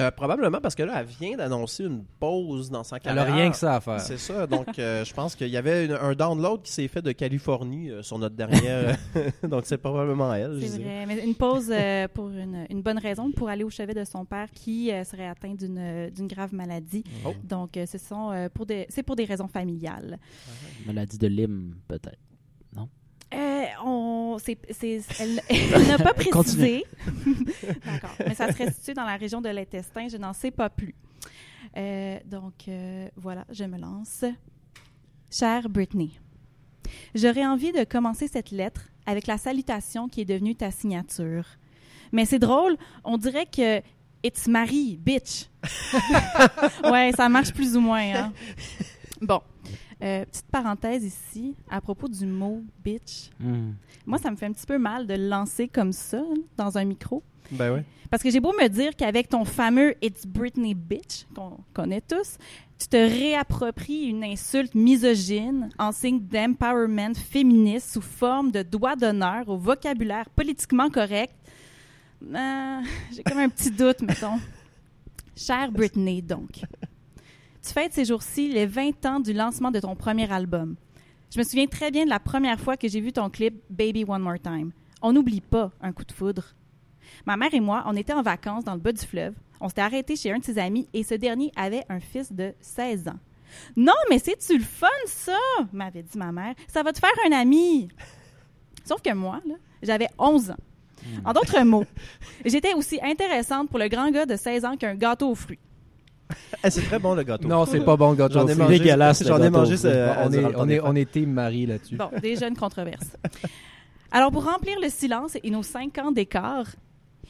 Euh, 0.00 0.10
probablement 0.10 0.60
parce 0.60 0.74
que 0.74 0.82
là, 0.82 1.00
elle 1.00 1.06
vient 1.06 1.36
d'annoncer 1.36 1.84
une 1.84 2.04
pause 2.20 2.70
dans 2.70 2.84
sa 2.84 2.96
Elle 3.04 3.10
a 3.12 3.14
carrière. 3.16 3.34
rien 3.34 3.50
que 3.50 3.56
ça 3.56 3.76
à 3.76 3.80
faire. 3.80 4.00
C'est 4.00 4.18
ça. 4.18 4.46
Donc, 4.46 4.78
euh, 4.78 5.04
je 5.04 5.12
pense 5.12 5.34
qu'il 5.34 5.48
y 5.48 5.56
avait 5.56 5.86
une- 5.86 5.92
un 5.92 6.14
download 6.14 6.62
qui 6.62 6.70
s'est 6.72 6.86
fait 6.88 7.02
de 7.02 7.12
Californie 7.12 7.90
euh, 7.90 8.02
sur 8.02 8.18
notre 8.18 8.36
dernière. 8.36 8.96
donc, 9.42 9.62
c'est 9.66 9.78
probablement 9.78 10.32
elle. 10.34 10.58
C'est 10.62 10.78
dirais. 10.78 11.04
vrai, 11.04 11.06
mais 11.06 11.24
une 11.24 11.34
pause 11.34 11.68
euh, 11.70 12.06
pour 12.08 12.28
une, 12.28 12.66
une 12.70 12.82
bonne 12.82 12.98
raison, 12.98 13.32
pour 13.32 13.48
aller 13.48 13.64
au 13.64 13.70
chevet 13.70 13.94
de 13.94 14.04
son 14.04 14.24
père 14.24 14.50
qui 14.52 14.92
euh, 14.92 15.04
serait 15.04 15.26
atteint 15.28 15.54
d'une 15.54 16.10
d'une 16.10 16.26
grave 16.28 16.54
maladie. 16.54 17.04
Oh. 17.26 17.34
Donc, 17.44 17.76
euh, 17.76 17.86
ce 17.86 17.98
sont 17.98 18.30
euh, 18.30 18.48
pour 18.48 18.66
des, 18.66 18.86
c'est 18.88 19.02
pour 19.02 19.16
des 19.16 19.24
raisons 19.24 19.48
familiales. 19.48 20.18
Maladie 20.86 21.18
de 21.18 21.26
Lyme, 21.26 21.74
peut-être. 21.88 22.18
Euh, 23.34 23.64
on, 23.84 24.36
elle, 24.46 25.42
elle 25.48 25.86
n'a 25.86 25.98
pas 25.98 26.14
précisé. 26.14 26.84
D'accord. 27.84 28.10
Mais 28.26 28.34
ça 28.34 28.50
serait 28.52 28.72
situé 28.72 28.94
dans 28.94 29.04
la 29.04 29.16
région 29.16 29.40
de 29.40 29.48
l'intestin. 29.48 30.08
Je 30.08 30.16
n'en 30.16 30.32
sais 30.32 30.50
pas 30.50 30.70
plus. 30.70 30.94
Euh, 31.76 32.18
donc, 32.24 32.68
euh, 32.68 33.08
voilà, 33.16 33.44
je 33.50 33.64
me 33.64 33.78
lance. 33.78 34.24
Chère 35.30 35.68
Britney, 35.68 36.18
j'aurais 37.14 37.44
envie 37.44 37.72
de 37.72 37.84
commencer 37.84 38.28
cette 38.28 38.50
lettre 38.50 38.88
avec 39.04 39.26
la 39.26 39.36
salutation 39.36 40.08
qui 40.08 40.22
est 40.22 40.24
devenue 40.24 40.54
ta 40.54 40.70
signature. 40.70 41.44
Mais 42.12 42.24
c'est 42.24 42.38
drôle, 42.38 42.76
on 43.04 43.18
dirait 43.18 43.44
que 43.44 43.82
It's 44.24 44.48
Marie, 44.48 44.96
bitch. 44.96 45.50
ouais, 46.90 47.12
ça 47.14 47.28
marche 47.28 47.52
plus 47.52 47.76
ou 47.76 47.80
moins. 47.80 48.00
hein. 48.14 48.32
Bon, 49.20 49.40
euh, 50.02 50.24
petite 50.24 50.46
parenthèse 50.46 51.04
ici 51.04 51.54
à 51.68 51.80
propos 51.80 52.08
du 52.08 52.26
mot 52.26 52.62
bitch. 52.84 53.30
Hmm. 53.40 53.72
Moi, 54.06 54.18
ça 54.18 54.30
me 54.30 54.36
fait 54.36 54.46
un 54.46 54.52
petit 54.52 54.66
peu 54.66 54.78
mal 54.78 55.06
de 55.06 55.14
le 55.14 55.28
lancer 55.28 55.68
comme 55.68 55.92
ça 55.92 56.22
dans 56.56 56.78
un 56.78 56.84
micro. 56.84 57.22
Ben 57.50 57.74
oui. 57.74 57.80
Parce 58.10 58.22
que 58.22 58.30
j'ai 58.30 58.40
beau 58.40 58.52
me 58.52 58.68
dire 58.68 58.96
qu'avec 58.96 59.28
ton 59.28 59.44
fameux 59.44 59.94
It's 60.02 60.26
Britney 60.26 60.74
Bitch, 60.74 61.26
qu'on 61.34 61.58
connaît 61.74 62.00
tous, 62.00 62.38
tu 62.78 62.86
te 62.88 62.96
réappropries 62.96 64.04
une 64.04 64.24
insulte 64.24 64.74
misogyne 64.74 65.68
en 65.78 65.92
signe 65.92 66.20
d'empowerment 66.20 67.14
féministe 67.14 67.90
sous 67.92 68.00
forme 68.00 68.50
de 68.50 68.62
doigt 68.62 68.96
d'honneur 68.96 69.48
au 69.48 69.58
vocabulaire 69.58 70.30
politiquement 70.30 70.88
correct. 70.88 71.34
Euh, 72.22 72.80
j'ai 73.14 73.22
comme 73.22 73.38
un 73.38 73.48
petit 73.48 73.70
doute, 73.70 74.00
mettons. 74.02 74.38
Chère 75.36 75.70
Britney, 75.70 76.22
donc. 76.22 76.62
Tu 77.62 77.72
fêtes 77.72 77.92
ces 77.92 78.04
jours-ci 78.04 78.48
les 78.48 78.66
20 78.66 79.04
ans 79.06 79.20
du 79.20 79.32
lancement 79.32 79.70
de 79.70 79.80
ton 79.80 79.94
premier 79.96 80.30
album. 80.32 80.76
Je 81.30 81.38
me 81.38 81.44
souviens 81.44 81.66
très 81.66 81.90
bien 81.90 82.04
de 82.04 82.10
la 82.10 82.20
première 82.20 82.58
fois 82.58 82.76
que 82.76 82.88
j'ai 82.88 83.00
vu 83.00 83.12
ton 83.12 83.28
clip 83.28 83.54
Baby 83.68 84.04
One 84.06 84.22
More 84.22 84.38
Time. 84.42 84.72
On 85.02 85.12
n'oublie 85.12 85.40
pas 85.40 85.70
un 85.80 85.92
coup 85.92 86.04
de 86.04 86.12
foudre. 86.12 86.54
Ma 87.26 87.36
mère 87.36 87.52
et 87.52 87.60
moi, 87.60 87.82
on 87.86 87.96
était 87.96 88.12
en 88.12 88.22
vacances 88.22 88.64
dans 88.64 88.74
le 88.74 88.80
bas 88.80 88.92
du 88.92 89.04
fleuve. 89.04 89.34
On 89.60 89.68
s'était 89.68 89.82
arrêté 89.82 90.16
chez 90.16 90.32
un 90.32 90.38
de 90.38 90.44
ses 90.44 90.58
amis 90.58 90.88
et 90.94 91.02
ce 91.02 91.14
dernier 91.14 91.52
avait 91.56 91.84
un 91.88 92.00
fils 92.00 92.32
de 92.32 92.54
16 92.60 93.08
ans. 93.08 93.18
Non, 93.76 93.94
mais 94.08 94.18
c'est-tu 94.18 94.58
le 94.58 94.64
fun, 94.64 94.86
ça? 95.06 95.36
m'avait 95.72 96.02
dit 96.02 96.16
ma 96.18 96.32
mère. 96.32 96.54
Ça 96.68 96.82
va 96.82 96.92
te 96.92 96.98
faire 97.00 97.10
un 97.28 97.32
ami. 97.32 97.88
Sauf 98.84 99.02
que 99.02 99.12
moi, 99.12 99.40
là, 99.46 99.54
j'avais 99.82 100.08
11 100.18 100.50
ans. 100.52 100.56
En 101.24 101.32
d'autres 101.32 101.62
mots, 101.62 101.84
j'étais 102.44 102.74
aussi 102.74 102.98
intéressante 103.02 103.68
pour 103.68 103.78
le 103.78 103.88
grand 103.88 104.10
gars 104.10 104.26
de 104.26 104.36
16 104.36 104.64
ans 104.64 104.76
qu'un 104.76 104.94
gâteau 104.94 105.30
aux 105.30 105.34
fruits. 105.34 105.58
Eh, 106.64 106.70
c'est 106.70 106.82
très 106.82 106.98
bon 106.98 107.14
le 107.14 107.22
gâteau. 107.22 107.46
Non, 107.48 107.64
c'est 107.66 107.80
pas 107.84 107.96
bon, 107.96 108.10
le 108.10 108.16
gâteau. 108.16 108.34
J'en 108.34 108.46
ai 108.48 108.54
mangé. 108.54 108.78
dégueulasse, 108.78 109.24
J'en 109.24 109.40
ai 109.42 109.48
mangé. 109.50 109.76
ce- 109.76 109.86
on, 110.26 110.32
est, 110.32 110.54
on, 110.56 110.68
est, 110.68 110.80
on 110.80 110.94
est 110.94 111.10
team 111.10 111.32
Marie 111.32 111.66
là-dessus. 111.66 111.96
Bon, 111.96 112.10
des 112.20 112.36
jeunes 112.36 112.56
controverses. 112.56 113.16
Alors, 114.10 114.30
pour 114.32 114.44
remplir 114.44 114.76
le 114.80 114.88
silence 114.88 115.36
et 115.42 115.50
nos 115.50 115.62
cinq 115.62 115.96
ans 115.98 116.10
d'écart, 116.10 116.66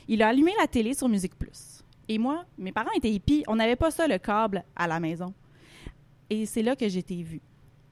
il 0.09 0.23
a 0.23 0.29
allumé 0.29 0.53
la 0.61 0.67
télé 0.67 0.95
sur 0.95 1.09
Musique 1.09 1.37
Plus. 1.39 1.83
Et 2.09 2.17
moi, 2.19 2.45
mes 2.57 2.73
parents 2.73 2.91
étaient 2.97 3.11
hippies, 3.11 3.45
on 3.49 3.57
n'avait 3.57 3.77
pas 3.77 3.91
ça, 3.91 4.07
le 4.09 4.17
câble, 4.19 4.65
à 4.75 4.87
la 4.87 4.99
maison. 4.99 5.35
Et 6.31 6.47
c'est 6.47 6.63
là 6.63 6.75
que 6.75 6.89
j'ai 6.89 7.01
été 7.01 7.23
vue. 7.23 7.43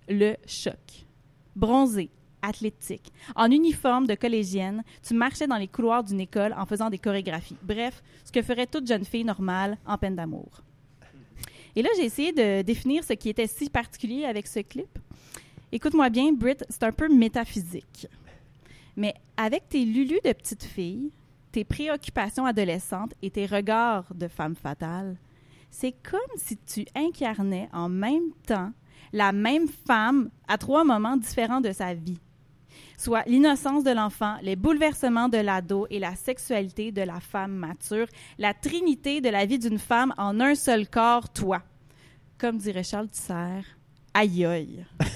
Le 0.09 0.37
choc. 0.47 0.79
Bronzé, 1.55 2.09
athlétique, 2.43 3.13
en 3.35 3.51
uniforme 3.51 4.07
de 4.07 4.15
collégienne, 4.15 4.83
tu 5.07 5.15
marchais 5.15 5.47
dans 5.47 5.57
les 5.57 5.69
couloirs 5.69 6.05
d'une 6.05 6.21
école 6.21 6.55
en 6.57 6.65
faisant 6.67 6.89
des 6.91 6.99
chorégraphies. 6.99 7.57
Bref, 7.63 8.03
ce 8.25 8.33
que 8.33 8.41
ferait 8.43 8.67
toute 8.67 8.87
jeune 8.87 9.05
fille 9.05 9.25
normale 9.25 9.77
en 9.87 9.99
peine 9.99 10.15
d'amour. 10.17 10.63
Et 11.77 11.83
là, 11.83 11.91
j'ai 11.97 12.07
essayé 12.07 12.33
de 12.33 12.62
définir 12.62 13.05
ce 13.05 13.12
qui 13.12 13.29
était 13.29 13.47
si 13.47 13.68
particulier 13.68 14.24
avec 14.24 14.47
ce 14.47 14.61
clip. 14.61 14.99
Écoute-moi 15.70 16.09
bien, 16.09 16.33
Brit, 16.33 16.57
c'est 16.70 16.85
un 16.85 16.93
peu 16.93 17.09
métaphysique. 17.09 18.09
Mais 18.97 19.14
avec 19.37 19.68
tes 19.68 19.85
lulus 19.85 20.20
de 20.24 20.33
petite 20.33 20.64
fille, 20.64 21.12
tes 21.53 21.64
préoccupations 21.64 22.47
adolescentes 22.47 23.12
et 23.20 23.31
tes 23.31 23.45
regards 23.45 24.07
de 24.14 24.27
femme 24.27 24.57
fatale, 24.57 25.18
c'est 25.70 25.93
comme 25.93 26.20
si 26.37 26.57
tu 26.57 26.87
incarnais 26.95 27.68
en 27.74 27.91
même 27.91 28.33
temps 28.47 28.72
la 29.12 29.33
même 29.33 29.68
femme 29.68 30.31
à 30.49 30.57
trois 30.57 30.85
moments 30.85 31.18
différents 31.18 31.61
de 31.61 31.72
sa 31.72 31.93
vie. 31.93 32.18
Soit 32.97 33.25
l'innocence 33.27 33.85
de 33.85 33.91
l'enfant, 33.91 34.37
les 34.43 34.57
bouleversements 34.57 35.29
de 35.29 35.39
l'ado 35.39 35.87
et 35.91 35.99
la 35.99 36.17
sexualité 36.17 36.93
de 36.93 37.03
la 37.03 37.21
femme 37.21 37.53
mature, 37.53 38.07
la 38.39 38.55
trinité 38.55 39.21
de 39.21 39.29
la 39.29 39.45
vie 39.45 39.59
d'une 39.59 39.79
femme 39.79 40.15
en 40.17 40.41
un 40.41 40.55
seul 40.55 40.89
corps, 40.89 41.29
toi. 41.29 41.63
Comme 42.39 42.59
dirait 42.59 42.83
Charles 42.83 43.09
Tisser, 43.09 43.63
aïe 44.15 44.45
aïe. 44.45 44.87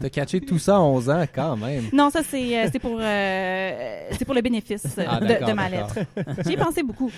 T'as 0.00 0.08
catché 0.08 0.40
tout 0.40 0.58
ça 0.58 0.76
à 0.76 0.80
11 0.80 1.10
ans, 1.10 1.24
quand 1.32 1.56
même. 1.56 1.84
Non, 1.92 2.08
ça, 2.08 2.22
c'est 2.22 2.58
euh, 2.58 2.68
c'est 2.72 2.78
pour, 2.78 2.96
euh, 2.98 4.08
c'est 4.12 4.24
pour 4.24 4.34
le 4.34 4.40
bénéfice 4.40 4.86
Ah, 5.06 5.20
de, 5.20 5.52
ma 5.52 5.68
lettre. 5.68 5.98
J'y 6.46 6.54
ai 6.54 6.56
pensé 6.56 6.82
beaucoup. 6.82 7.10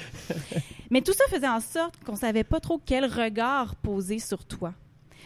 Mais 0.91 1.01
tout 1.01 1.13
ça 1.13 1.25
faisait 1.29 1.49
en 1.49 1.61
sorte 1.61 1.95
qu'on 2.05 2.17
savait 2.17 2.43
pas 2.43 2.59
trop 2.59 2.81
quel 2.85 3.05
regard 3.05 3.77
poser 3.77 4.19
sur 4.19 4.45
toi. 4.45 4.75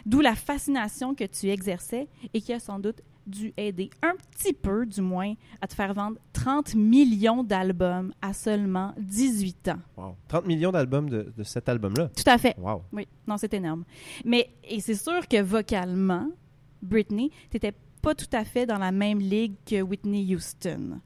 D'où 0.04 0.20
la 0.20 0.34
fascination 0.34 1.14
que 1.14 1.24
tu 1.24 1.48
exerçais 1.48 2.08
et 2.34 2.42
qui 2.42 2.52
a 2.52 2.60
sans 2.60 2.78
doute 2.78 3.00
dû 3.26 3.52
aider 3.56 3.90
un 4.02 4.14
petit 4.30 4.52
peu, 4.52 4.86
du 4.86 5.00
moins, 5.00 5.34
à 5.60 5.66
te 5.66 5.74
faire 5.74 5.92
vendre 5.94 6.18
30 6.32 6.74
millions 6.74 7.42
d'albums 7.42 8.12
à 8.22 8.32
seulement 8.32 8.94
18 8.98 9.68
ans. 9.68 9.78
Wow. 9.96 10.16
30 10.28 10.46
millions 10.46 10.72
d'albums 10.72 11.10
de, 11.10 11.32
de 11.36 11.42
cet 11.42 11.68
album-là? 11.68 12.10
Tout 12.16 12.30
à 12.30 12.38
fait. 12.38 12.56
Wow. 12.58 12.82
Oui, 12.92 13.06
non, 13.26 13.36
c'est 13.36 13.52
énorme. 13.54 13.84
Mais, 14.24 14.50
et 14.64 14.80
c'est 14.80 14.94
sûr 14.94 15.26
que 15.28 15.42
vocalement, 15.42 16.28
Britney, 16.82 17.30
t'étais 17.50 17.72
pas 18.02 18.14
tout 18.14 18.26
à 18.32 18.44
fait 18.44 18.66
dans 18.66 18.78
la 18.78 18.92
même 18.92 19.18
ligue 19.18 19.54
que 19.66 19.82
Whitney 19.82 20.34
Houston. 20.34 21.00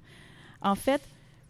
En 0.60 0.74
fait, 0.74 1.00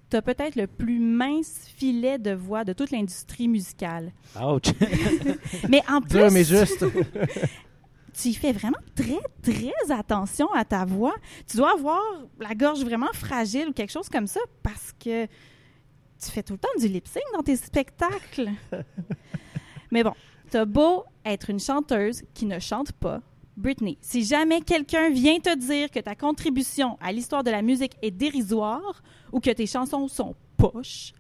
t'as 0.09 0.23
peut-être 0.23 0.57
le 0.57 0.67
plus 0.67 1.01
mince 1.01 1.69
filet 1.77 2.19
de 2.19 2.33
voix 2.33 2.65
de 2.65 2.73
toute 2.73 2.91
l'industrie 2.91 3.49
musicale. 3.49 4.13
Ouch. 4.41 4.73
Mais 5.69 5.83
en 5.89 6.01
plus, 6.01 6.19
Dur, 6.19 6.31
mais 6.31 6.45
juste. 6.45 6.85
tu 8.13 8.29
y 8.29 8.35
fais 8.35 8.53
vraiment 8.53 8.79
très, 8.95 9.21
très 9.43 9.93
attention 9.93 10.51
à 10.53 10.65
ta 10.65 10.85
voix. 10.85 11.15
Tu 11.49 11.57
dois 11.57 11.73
avoir 11.73 12.01
la 12.39 12.55
gorge 12.55 12.85
vraiment 12.85 13.13
fragile 13.13 13.69
ou 13.69 13.73
quelque 13.73 13.93
chose 13.93 14.09
comme 14.09 14.27
ça 14.27 14.41
parce 14.63 14.93
que 14.99 15.27
tu 15.27 16.31
fais 16.31 16.43
tout 16.43 16.55
le 16.55 16.59
temps 16.59 16.69
du 16.79 16.89
lip 16.89 17.07
sync 17.07 17.23
dans 17.35 17.43
tes 17.43 17.57
spectacles. 17.57 18.51
Mais 19.91 20.05
bon, 20.05 20.13
t'as 20.51 20.65
beau 20.65 21.05
être 21.25 21.51
une 21.51 21.61
chanteuse 21.61 22.23
qui 22.35 22.47
ne 22.47 22.59
chante 22.59 22.93
pas. 22.93 23.21
Britney, 23.57 23.99
si 24.01 24.25
jamais 24.25 24.61
quelqu'un 24.61 25.11
vient 25.11 25.39
te 25.39 25.55
dire 25.57 25.91
que 25.91 26.01
ta 26.01 26.15
contribution 26.15 26.97
à 27.01 27.13
l'histoire 27.13 27.45
de 27.45 27.51
la 27.51 27.63
musique 27.63 27.97
est 28.01 28.11
dérisoire 28.11 29.03
ou 29.33 29.41
que 29.41 29.51
tes 29.51 29.67
chansons 29.67 30.09
sont 30.09 30.35
poches, 30.57 31.13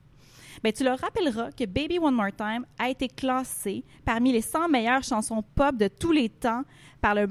ben, 0.63 0.73
tu 0.73 0.85
leur 0.85 0.99
rappelleras 0.99 1.51
que 1.53 1.65
Baby 1.65 1.99
One 1.99 2.15
More 2.15 2.33
Time 2.37 2.65
a 2.79 2.89
été 2.91 3.09
classée 3.09 3.85
parmi 4.05 4.33
les 4.33 4.43
100 4.43 4.69
meilleures 4.69 5.03
chansons 5.03 5.43
pop 5.55 5.77
de 5.77 5.89
tous 5.89 6.13
les 6.13 6.29
temps 6.29 6.63
par 7.01 7.15
le, 7.15 7.27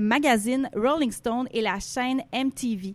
magazine 0.00 0.68
Rolling 0.76 1.10
Stone 1.10 1.48
et 1.52 1.60
la 1.60 1.80
chaîne 1.80 2.22
MTV. 2.32 2.94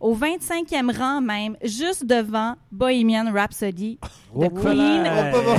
Au 0.00 0.14
25e 0.14 0.96
rang 0.96 1.20
même, 1.20 1.56
juste 1.64 2.06
devant 2.06 2.54
Bohemian 2.70 3.32
Rhapsody, 3.32 3.98
Oh, 4.32 4.44
The 4.46 4.54
Queen 4.54 5.04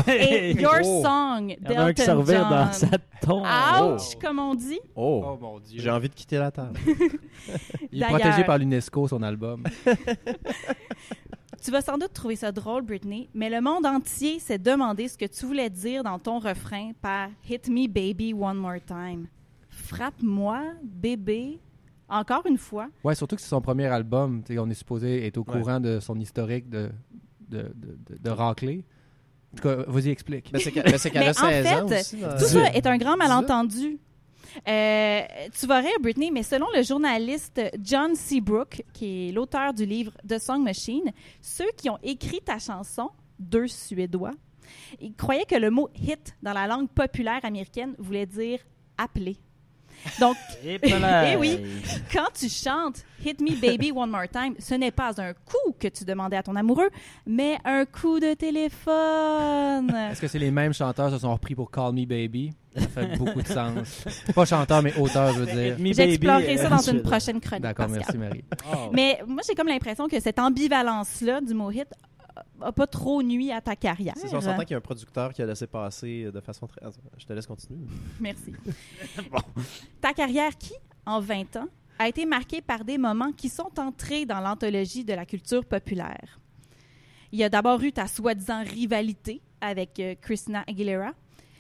Hey. 0.08 0.52
et 0.52 0.62
Your 0.62 0.78
Oh. 0.82 1.04
Song 1.04 1.56
Il 1.62 1.72
y 1.72 1.78
en 1.78 1.82
a 1.82 1.84
un 1.88 1.94
qui 1.94 2.02
se 2.02 2.08
d'Elton 2.08 2.20
revire 2.22 2.50
dans 2.50 2.64
John. 2.72 2.74
sa 2.74 2.88
tombe. 3.22 3.46
Ouch, 3.96 4.16
comme 4.22 4.40
on 4.40 4.56
dit. 4.56 4.80
Oh, 4.96 5.24
Oh 5.28 5.38
mon 5.42 5.60
dieu. 5.60 5.82
j'ai 5.82 5.90
envie 5.92 6.08
de 6.08 6.14
quitter 6.16 6.38
la 6.38 6.52
table. 6.52 6.80
Il 7.92 8.02
est 8.02 8.06
protégé 8.06 8.44
par 8.46 8.58
l'UNESCO, 8.58 9.10
son 9.10 9.22
album. 9.24 9.64
Tu 11.62 11.72
vas 11.72 11.82
sans 11.82 11.97
doute 11.97 12.14
trouver 12.14 12.36
ça 12.36 12.51
drôle, 12.51 12.84
Britney, 12.84 13.30
mais 13.34 13.49
le 13.49 13.60
monde 13.62 13.86
entier 13.86 14.39
s'est 14.39 14.57
demandé 14.57 15.07
ce 15.07 15.18
que 15.18 15.26
tu 15.26 15.45
voulais 15.45 15.70
dire 15.70 16.03
dans 16.03 16.18
ton 16.18 16.39
refrain 16.39 16.91
par 17.01 17.30
Hit 17.49 17.68
me 17.68 17.88
baby 17.88 18.34
one 18.34 18.57
more 18.57 18.78
time. 18.86 19.28
Frappe-moi, 19.70 20.62
bébé, 20.84 21.60
encore 22.07 22.45
une 22.47 22.57
fois. 22.57 22.88
Ouais, 23.03 23.16
surtout 23.16 23.36
que 23.36 23.41
c'est 23.41 23.49
son 23.49 23.62
premier 23.62 23.88
album. 23.88 24.41
On 24.57 24.70
est 24.70 24.74
supposé 24.74 25.26
être 25.26 25.38
au 25.38 25.41
Ouais. 25.47 25.60
courant 25.60 25.80
de 25.80 25.99
son 25.99 26.18
historique 26.20 26.70
de, 26.70 26.89
de, 27.49 27.57
de, 27.76 27.97
de, 28.10 28.18
de 28.22 28.30
raclée. 28.30 28.86
En 29.53 29.57
tout 29.57 29.64
cas, 29.64 29.76
vas-y, 29.88 30.10
explique. 30.10 30.51
Mais 30.53 30.60
c'est 30.60 30.72
qu'elle 30.72 30.88
a 30.88 30.89
en 31.32 31.34
16 31.34 31.68
ans 31.68 31.88
fait, 31.88 31.99
aussi. 31.99 32.18
Tout 32.22 32.45
ça 32.45 32.72
est 32.74 32.86
un 32.88 32.97
grand 32.97 33.18
malentendu. 33.18 33.97
Euh, 34.68 35.22
tu 35.60 35.68
vas 35.68 35.80
rire, 35.80 36.00
Britney, 36.02 36.32
mais 36.32 36.43
selon 36.43 36.68
le 36.76 36.84
journaliste 36.84 37.62
John 37.82 38.16
Seabrook, 38.16 38.84
qui 38.93 39.30
est 39.30 39.32
l'auteur 39.32 39.74
du 39.74 39.86
livre 39.86 40.12
The 40.28 40.39
Song 40.39 40.64
Machine, 40.64 41.12
ceux 41.41 41.70
qui 41.78 41.89
ont 41.89 42.00
écrit 42.04 42.41
ta 42.41 42.60
chanson, 42.60 43.10
deux 43.39 43.68
Suédois, 43.68 44.34
croyaient 45.18 45.45
que 45.45 45.56
le 45.56 45.70
mot 45.70 45.89
hit 45.95 46.36
dans 46.41 46.54
la 46.54 46.68
langue 46.68 46.89
populaire 46.89 47.43
américaine 47.43 47.95
voulait 47.97 48.26
dire 48.26 48.60
appeler. 48.97 49.38
Donc, 50.20 50.36
Et. 50.66 50.80
Eh 51.32 51.36
oui. 51.38 51.60
quand 52.12 52.28
tu 52.38 52.50
chantes 52.50 53.04
Hit 53.26 53.39
Me 53.41 53.60
Baby 53.60 53.91
One 53.91 54.10
More 54.10 54.28
Time, 54.32 54.56
ce 54.60 54.76
n'est 54.76 54.91
pas 54.91 55.12
un 55.22 55.34
coup 55.34 55.74
que 55.80 55.88
tu 55.88 56.04
demandais 56.06 56.38
à 56.38 56.43
ton 56.43 56.56
amoureux, 56.56 56.89
mais 57.26 57.58
un 57.66 57.86
coup 57.86 58.20
de 58.20 58.34
téléphone. 58.34 59.93
Est-ce 60.12 60.22
que 60.22 60.28
c'est 60.28 60.39
les 60.39 60.52
mêmes 60.52 60.74
chanteurs 60.74 61.08
qui 61.10 61.14
se 61.16 61.20
sont 61.20 61.32
repris 61.34 61.56
pour 61.56 61.70
Call 61.72 61.93
Me 61.93 62.06
Baby? 62.06 62.52
Ça 62.76 62.88
fait 62.88 63.18
beaucoup 63.18 63.41
de 63.41 63.47
sens. 63.47 64.06
Pas 64.34 64.45
chanteur, 64.45 64.82
mais 64.84 64.95
auteur, 64.97 65.34
je 65.34 65.39
veux 65.39 65.45
dire. 65.45 65.93
J'explorerai 65.93 66.58
ça 66.58 66.66
euh, 66.66 66.70
dans 66.70 66.78
Suédois. 66.78 67.00
une 67.02 67.10
prochaine 67.10 67.41
chronique. 67.41 67.64
D'accord, 67.64 67.89
merci 67.89 68.18
Marie. 68.18 68.43
Oh. 68.72 68.89
Mais 68.93 69.20
moi, 69.28 69.41
j'ai 69.47 69.56
comme 69.56 69.68
l'impression 69.68 70.08
que 70.08 70.20
cette 70.20 70.39
ambivalence-là 70.39 71.41
du 71.41 71.54
mot 71.54 71.72
hit 71.72 71.88
a 72.62 72.72
pas 72.72 72.88
trop 72.88 73.22
nuit 73.24 73.52
à 73.52 73.62
ta 73.62 73.76
carrière. 73.76 74.14
C'est 74.18 74.34
on 74.34 74.42
s'entend 74.42 74.62
qu'il 74.62 74.72
y 74.72 74.74
a 74.74 74.78
un 74.78 74.82
producteur 74.82 75.34
qui 75.34 75.42
a 75.42 75.46
laissé 75.46 75.68
passer 75.68 76.32
de 76.32 76.40
façon 76.40 76.68
très. 76.68 76.84
Attends, 76.84 77.00
Je 77.18 77.26
te 77.26 77.34
laisse 77.34 77.48
continuer. 77.48 77.86
Merci. 78.20 78.54
Ta 80.02 80.14
carrière 80.14 80.58
qui, 80.58 80.74
en 81.06 81.20
20 81.20 81.56
ans, 81.58 81.68
a 82.00 82.08
été 82.08 82.26
marquée 82.26 82.62
par 82.62 82.86
des 82.86 82.98
moments 82.98 83.32
qui 83.34 83.50
sont 83.50 83.78
entrés 83.78 84.26
dans 84.26 84.40
l'anthologie 84.40 85.04
de 85.04 85.14
la 85.14 85.26
culture 85.26 85.66
populaire. 85.66 86.40
Il 87.32 87.40
y 87.40 87.44
a 87.44 87.50
d'abord 87.50 87.82
eu 87.84 87.92
ta 87.92 88.08
soi-disant 88.08 88.64
rivalité 88.64 89.42
avec 89.62 90.00
euh, 90.00 90.16
Christina 90.20 90.64
Aguilera. 90.68 91.12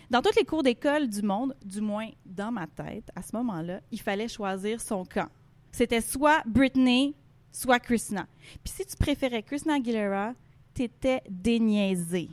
Dans 0.09 0.21
toutes 0.21 0.37
les 0.37 0.45
cours 0.45 0.63
d'école 0.63 1.07
du 1.07 1.21
monde, 1.21 1.55
du 1.63 1.81
moins 1.81 2.09
dans 2.25 2.51
ma 2.51 2.65
tête, 2.65 3.11
à 3.15 3.21
ce 3.21 3.35
moment-là, 3.35 3.81
il 3.91 4.01
fallait 4.01 4.27
choisir 4.27 4.81
son 4.81 5.05
camp. 5.05 5.29
C'était 5.71 6.01
soit 6.01 6.41
Britney, 6.47 7.13
soit 7.51 7.79
Christina. 7.79 8.25
Puis 8.63 8.73
si 8.75 8.85
tu 8.85 8.97
préférais 8.97 9.43
Christina 9.43 9.75
Aguilera, 9.75 10.33
t'étais 10.73 11.21
déniaisé. 11.29 12.29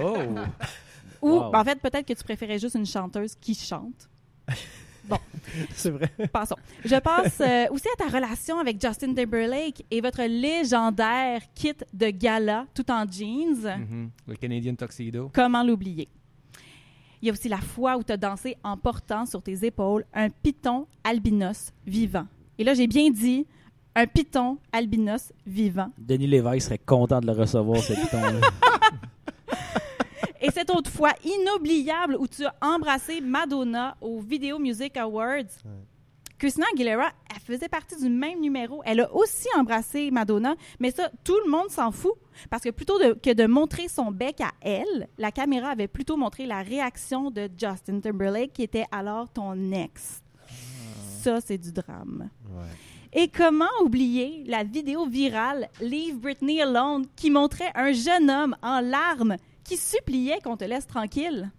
Oh. 0.00 0.16
Ou, 1.20 1.28
Wow. 1.30 1.50
ben, 1.50 1.60
en 1.60 1.64
fait, 1.64 1.80
peut-être 1.80 2.06
que 2.06 2.12
tu 2.12 2.22
préférais 2.22 2.58
juste 2.58 2.76
une 2.76 2.86
chanteuse 2.86 3.34
qui 3.40 3.54
chante. 3.54 4.08
C'est 5.74 5.90
vrai. 5.90 6.10
Passons. 6.32 6.56
Je 6.84 6.96
passe 6.96 7.40
euh, 7.40 7.66
aussi 7.70 7.86
à 7.94 7.96
ta 7.96 8.08
relation 8.14 8.58
avec 8.58 8.80
Justin 8.80 9.14
Timberlake 9.14 9.82
et 9.90 10.00
votre 10.02 10.22
légendaire 10.22 11.40
kit 11.54 11.72
de 11.94 12.10
gala 12.10 12.66
tout 12.74 12.88
en 12.90 13.06
jeans. 13.10 13.64
Mhm. 13.78 14.10
Le 14.26 14.34
Canadian 14.36 14.74
Tuxedo. 14.74 15.30
Comment 15.32 15.62
l'oublier? 15.64 16.08
Il 17.22 17.26
y 17.26 17.30
a 17.30 17.32
aussi 17.32 17.48
la 17.48 17.58
fois 17.60 17.96
où 17.96 18.02
tu 18.04 18.12
as 18.12 18.16
dansé 18.16 18.56
en 18.62 18.76
portant 18.76 19.24
sur 19.26 19.42
tes 19.42 19.64
épaules 19.64 20.04
un 20.12 20.28
python 20.30 20.86
albinos 21.02 21.72
vivant. 21.86 22.26
Et 22.58 22.64
là, 22.64 22.74
j'ai 22.74 22.86
bien 22.86 23.10
dit 23.10 23.46
un 23.98 24.06
python 24.06 24.58
albinos 24.72 25.32
vivant. 25.46 25.90
Denis 25.98 26.26
Lévesque 26.28 26.62
serait 26.66 26.78
content 26.78 27.20
de 27.20 27.26
le 27.26 27.32
recevoir, 27.32 27.82
ce 27.82 27.92
piton-là. 27.94 28.40
Et 30.40 30.50
cette 30.52 30.70
autre 30.70 30.88
fois 30.90 31.12
inoubliable 31.24 32.16
où 32.18 32.28
tu 32.28 32.44
as 32.46 32.54
embrassé 32.62 33.20
Madonna 33.20 33.96
au 34.00 34.20
Video 34.20 34.58
Music 34.60 34.96
Awards. 34.96 35.42
Christina 36.38 36.66
Aguilera, 36.72 37.10
elle 37.34 37.40
faisait 37.40 37.68
partie 37.68 38.00
du 38.00 38.08
même 38.08 38.40
numéro. 38.40 38.80
Elle 38.84 39.00
a 39.00 39.12
aussi 39.12 39.48
embrassé 39.58 40.12
Madonna, 40.12 40.54
mais 40.78 40.92
ça, 40.92 41.10
tout 41.24 41.36
le 41.44 41.50
monde 41.50 41.68
s'en 41.70 41.90
fout. 41.90 42.12
Parce 42.50 42.62
que 42.62 42.68
plutôt 42.70 43.00
de- 43.00 43.14
que 43.14 43.32
de 43.34 43.46
montrer 43.46 43.88
son 43.88 44.12
bec 44.12 44.40
à 44.40 44.52
elle, 44.60 45.08
la 45.18 45.32
caméra 45.32 45.70
avait 45.70 45.88
plutôt 45.88 46.16
montré 46.16 46.46
la 46.46 46.62
réaction 46.62 47.32
de 47.32 47.48
Justin 47.58 47.98
Timberlake, 47.98 48.52
qui 48.52 48.62
était 48.62 48.84
alors 48.92 49.28
ton 49.28 49.72
ex. 49.72 50.22
Ça, 51.20 51.40
c'est 51.40 51.58
du 51.58 51.72
drame. 51.72 52.30
Et 53.12 53.28
comment 53.28 53.64
oublier 53.82 54.44
la 54.46 54.64
vidéo 54.64 55.06
virale 55.06 55.68
Leave 55.80 56.18
Britney 56.18 56.60
Alone 56.60 57.06
qui 57.16 57.30
montrait 57.30 57.70
un 57.74 57.92
jeune 57.92 58.30
homme 58.30 58.54
en 58.62 58.80
larmes 58.80 59.36
qui 59.64 59.76
suppliait 59.76 60.40
qu'on 60.44 60.56
te 60.56 60.64
laisse 60.64 60.86
tranquille? 60.86 61.50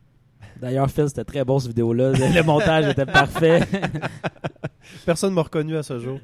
D'ailleurs, 0.61 0.91
Phil, 0.91 1.07
c'était 1.07 1.23
très 1.23 1.43
bon, 1.43 1.57
cette 1.57 1.69
vidéo-là. 1.69 2.11
Le 2.11 2.43
montage 2.43 2.87
était 2.87 3.05
parfait. 3.05 3.61
Personne 5.05 5.33
m'a 5.33 5.41
reconnu 5.41 5.75
à 5.75 5.83
ce 5.83 5.99
jour. 5.99 6.19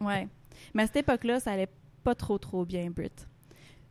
Ouais. 0.00 0.26
Mais 0.74 0.82
à 0.82 0.86
cette 0.86 0.96
époque-là, 0.96 1.38
ça 1.38 1.52
allait 1.52 1.68
pas 2.02 2.14
trop, 2.14 2.38
trop 2.38 2.64
bien, 2.64 2.90
Brit. 2.90 3.10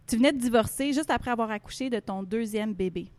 Tu 0.08 0.18
venais 0.18 0.34
de 0.34 0.40
divorcer 0.40 0.92
juste 0.94 1.10
après 1.10 1.32
avoir 1.32 1.52
accouché 1.52 1.90
de 1.90 2.00
ton 2.00 2.22
deuxième 2.24 2.74
bébé. 2.74 3.12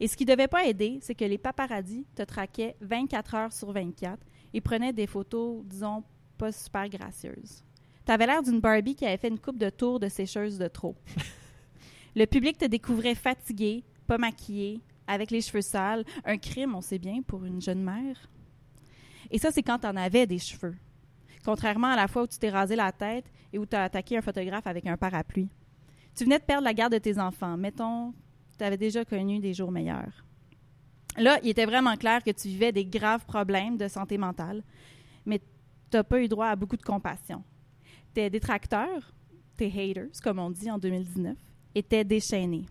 Et 0.00 0.08
ce 0.08 0.16
qui 0.16 0.24
devait 0.24 0.48
pas 0.48 0.66
aider, 0.66 0.98
c'est 1.00 1.14
que 1.14 1.24
les 1.24 1.38
paparazzis 1.38 2.06
te 2.14 2.22
traquaient 2.22 2.76
24 2.80 3.34
heures 3.34 3.52
sur 3.52 3.72
24 3.72 4.18
et 4.52 4.60
prenaient 4.60 4.92
des 4.92 5.06
photos, 5.06 5.62
disons, 5.64 6.04
pas 6.38 6.52
super 6.52 6.88
gracieuses. 6.88 7.64
T'avais 8.04 8.26
l'air 8.26 8.42
d'une 8.42 8.60
Barbie 8.60 8.94
qui 8.94 9.04
avait 9.04 9.18
fait 9.18 9.28
une 9.28 9.38
coupe 9.38 9.58
de 9.58 9.68
tour 9.68 10.00
de 10.00 10.08
sécheuse 10.08 10.58
de 10.58 10.68
trop. 10.68 10.96
Le 12.16 12.24
public 12.24 12.56
te 12.56 12.64
découvrait 12.64 13.14
fatigué, 13.14 13.84
pas 14.06 14.16
maquillé, 14.16 14.80
avec 15.06 15.30
les 15.30 15.40
cheveux 15.40 15.60
sales. 15.60 16.04
Un 16.24 16.38
crime, 16.38 16.74
on 16.74 16.80
sait 16.80 16.98
bien, 16.98 17.20
pour 17.22 17.44
une 17.44 17.60
jeune 17.60 17.82
mère. 17.82 18.30
Et 19.30 19.38
ça, 19.38 19.50
c'est 19.50 19.62
quand 19.62 19.80
t'en 19.80 19.96
avais 19.96 20.26
des 20.26 20.38
cheveux. 20.38 20.74
Contrairement 21.44 21.88
à 21.88 21.96
la 21.96 22.08
fois 22.08 22.22
où 22.22 22.26
tu 22.26 22.38
t'es 22.38 22.50
rasé 22.50 22.76
la 22.76 22.92
tête 22.92 23.26
et 23.52 23.58
où 23.58 23.66
tu 23.66 23.76
as 23.76 23.84
attaqué 23.84 24.16
un 24.16 24.22
photographe 24.22 24.66
avec 24.66 24.86
un 24.86 24.96
parapluie. 24.96 25.50
Tu 26.16 26.24
venais 26.24 26.38
de 26.38 26.44
perdre 26.44 26.64
la 26.64 26.74
garde 26.74 26.92
de 26.92 26.98
tes 26.98 27.18
enfants. 27.18 27.56
Mettons, 27.56 28.14
tu 28.58 28.64
avais 28.64 28.76
déjà 28.76 29.04
connu 29.04 29.38
des 29.38 29.54
jours 29.54 29.70
meilleurs. 29.70 30.24
Là, 31.16 31.38
il 31.42 31.50
était 31.50 31.66
vraiment 31.66 31.96
clair 31.96 32.22
que 32.22 32.30
tu 32.30 32.48
vivais 32.48 32.72
des 32.72 32.84
graves 32.84 33.24
problèmes 33.24 33.76
de 33.76 33.88
santé 33.88 34.18
mentale, 34.18 34.62
mais 35.26 35.40
tu 35.90 35.96
n'as 35.96 36.04
pas 36.04 36.20
eu 36.20 36.28
droit 36.28 36.46
à 36.48 36.56
beaucoup 36.56 36.76
de 36.76 36.82
compassion. 36.82 37.42
Tes 38.14 38.30
détracteurs, 38.30 39.12
tes 39.56 39.66
haters, 39.66 40.08
comme 40.22 40.38
on 40.38 40.50
dit 40.50 40.70
en 40.70 40.78
2019, 40.78 41.36
étaient 41.74 42.04
déchaînés. 42.04 42.66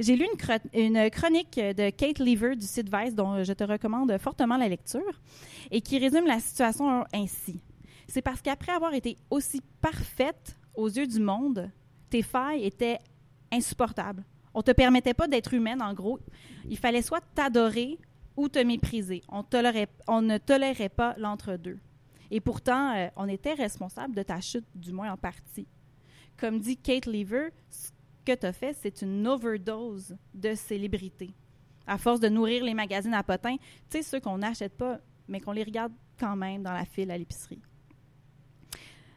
J'ai 0.00 0.16
lu 0.16 0.24
une, 0.24 0.38
chro- 0.38 0.60
une 0.74 1.08
chronique 1.10 1.54
de 1.56 1.90
Kate 1.90 2.18
Lever 2.18 2.56
du 2.56 2.66
site 2.66 2.94
Vice, 2.94 3.14
dont 3.14 3.42
je 3.42 3.52
te 3.52 3.64
recommande 3.64 4.16
fortement 4.18 4.56
la 4.56 4.68
lecture, 4.68 5.20
et 5.70 5.80
qui 5.80 5.98
résume 5.98 6.26
la 6.26 6.40
situation 6.40 7.04
ainsi. 7.14 7.60
C'est 8.08 8.22
parce 8.22 8.42
qu'après 8.42 8.72
avoir 8.72 8.92
été 8.94 9.16
aussi 9.30 9.62
parfaite 9.80 10.56
aux 10.74 10.88
yeux 10.88 11.06
du 11.06 11.20
monde, 11.20 11.70
tes 12.10 12.22
failles 12.22 12.64
étaient 12.64 12.98
insupportables. 13.52 14.24
On 14.54 14.62
te 14.62 14.72
permettait 14.72 15.14
pas 15.14 15.28
d'être 15.28 15.54
humaine, 15.54 15.80
en 15.82 15.94
gros. 15.94 16.18
Il 16.68 16.76
fallait 16.78 17.02
soit 17.02 17.22
t'adorer 17.34 17.98
ou 18.36 18.48
te 18.48 18.58
mépriser. 18.58 19.22
On, 19.28 19.44
on 20.08 20.22
ne 20.22 20.38
tolérait 20.38 20.88
pas 20.88 21.14
l'entre-deux. 21.18 21.78
Et 22.30 22.40
pourtant, 22.40 22.94
euh, 22.94 23.08
on 23.16 23.28
était 23.28 23.54
responsable 23.54 24.14
de 24.14 24.22
ta 24.22 24.40
chute, 24.40 24.66
du 24.74 24.92
moins 24.92 25.12
en 25.12 25.16
partie. 25.16 25.66
Comme 26.36 26.60
dit 26.60 26.76
Kate 26.76 27.06
Lever, 27.06 27.50
ce 27.70 27.90
que 28.24 28.34
tu 28.34 28.46
as 28.46 28.52
fait, 28.52 28.74
c'est 28.74 29.02
une 29.02 29.26
overdose 29.26 30.16
de 30.34 30.54
célébrité. 30.54 31.30
À 31.86 31.96
force 31.96 32.20
de 32.20 32.28
nourrir 32.28 32.64
les 32.64 32.74
magazines 32.74 33.14
à 33.14 33.22
potins, 33.22 33.56
tu 33.56 33.98
sais, 33.98 34.02
ceux 34.02 34.20
qu'on 34.20 34.38
n'achète 34.38 34.76
pas, 34.76 35.00
mais 35.26 35.40
qu'on 35.40 35.52
les 35.52 35.64
regarde 35.64 35.92
quand 36.18 36.36
même 36.36 36.62
dans 36.62 36.72
la 36.72 36.84
file 36.84 37.10
à 37.10 37.18
l'épicerie. 37.18 37.62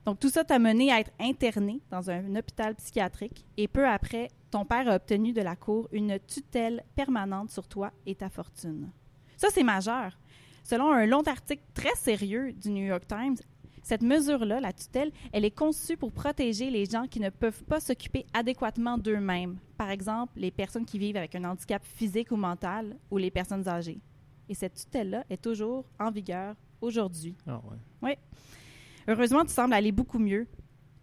Donc, 0.05 0.19
tout 0.19 0.29
ça 0.29 0.43
t'a 0.43 0.57
mené 0.57 0.91
à 0.91 0.99
être 0.99 1.11
interné 1.19 1.81
dans 1.91 2.09
un 2.09 2.35
hôpital 2.35 2.75
psychiatrique 2.75 3.45
et 3.57 3.67
peu 3.67 3.87
après, 3.87 4.29
ton 4.49 4.65
père 4.65 4.87
a 4.89 4.95
obtenu 4.95 5.31
de 5.31 5.41
la 5.41 5.55
Cour 5.55 5.87
une 5.91 6.19
tutelle 6.19 6.83
permanente 6.95 7.51
sur 7.51 7.67
toi 7.67 7.91
et 8.05 8.15
ta 8.15 8.29
fortune. 8.29 8.91
Ça, 9.37 9.49
c'est 9.51 9.63
majeur. 9.63 10.17
Selon 10.63 10.91
un 10.91 11.05
long 11.05 11.23
article 11.23 11.63
très 11.73 11.95
sérieux 11.95 12.53
du 12.53 12.69
New 12.69 12.85
York 12.85 13.05
Times, 13.07 13.37
cette 13.83 14.03
mesure-là, 14.03 14.59
la 14.59 14.73
tutelle, 14.73 15.11
elle 15.33 15.43
est 15.43 15.51
conçue 15.51 15.97
pour 15.97 16.11
protéger 16.11 16.69
les 16.69 16.85
gens 16.85 17.07
qui 17.07 17.19
ne 17.19 17.29
peuvent 17.29 17.63
pas 17.63 17.79
s'occuper 17.79 18.25
adéquatement 18.33 18.97
d'eux-mêmes. 18.97 19.57
Par 19.77 19.89
exemple, 19.89 20.33
les 20.35 20.51
personnes 20.51 20.85
qui 20.85 20.99
vivent 20.99 21.17
avec 21.17 21.35
un 21.35 21.43
handicap 21.45 21.83
physique 21.83 22.31
ou 22.31 22.35
mental 22.35 22.95
ou 23.09 23.17
les 23.17 23.31
personnes 23.31 23.67
âgées. 23.67 23.99
Et 24.47 24.53
cette 24.53 24.75
tutelle-là 24.75 25.23
est 25.29 25.41
toujours 25.41 25.85
en 25.99 26.11
vigueur 26.11 26.55
aujourd'hui. 26.79 27.35
Ah 27.47 27.59
ouais. 28.01 28.17
Heureusement, 29.07 29.43
tu 29.43 29.51
sembles 29.51 29.73
aller 29.73 29.91
beaucoup 29.91 30.19
mieux. 30.19 30.47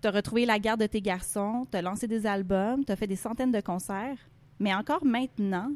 Tu 0.01 0.07
as 0.07 0.13
retrouvé 0.13 0.47
la 0.47 0.61
garde 0.61 0.81
de 0.81 0.87
tes 0.87 1.03
garçons, 1.03 1.67
tu 1.71 1.77
as 1.77 1.83
lancé 1.83 2.07
des 2.07 2.27
albums, 2.27 2.85
tu 2.85 2.93
as 2.93 2.97
fait 2.97 3.09
des 3.09 3.17
centaines 3.17 3.51
de 3.51 3.61
concerts. 3.61 4.19
Mais 4.61 4.73
encore 4.73 5.05
maintenant, 5.05 5.73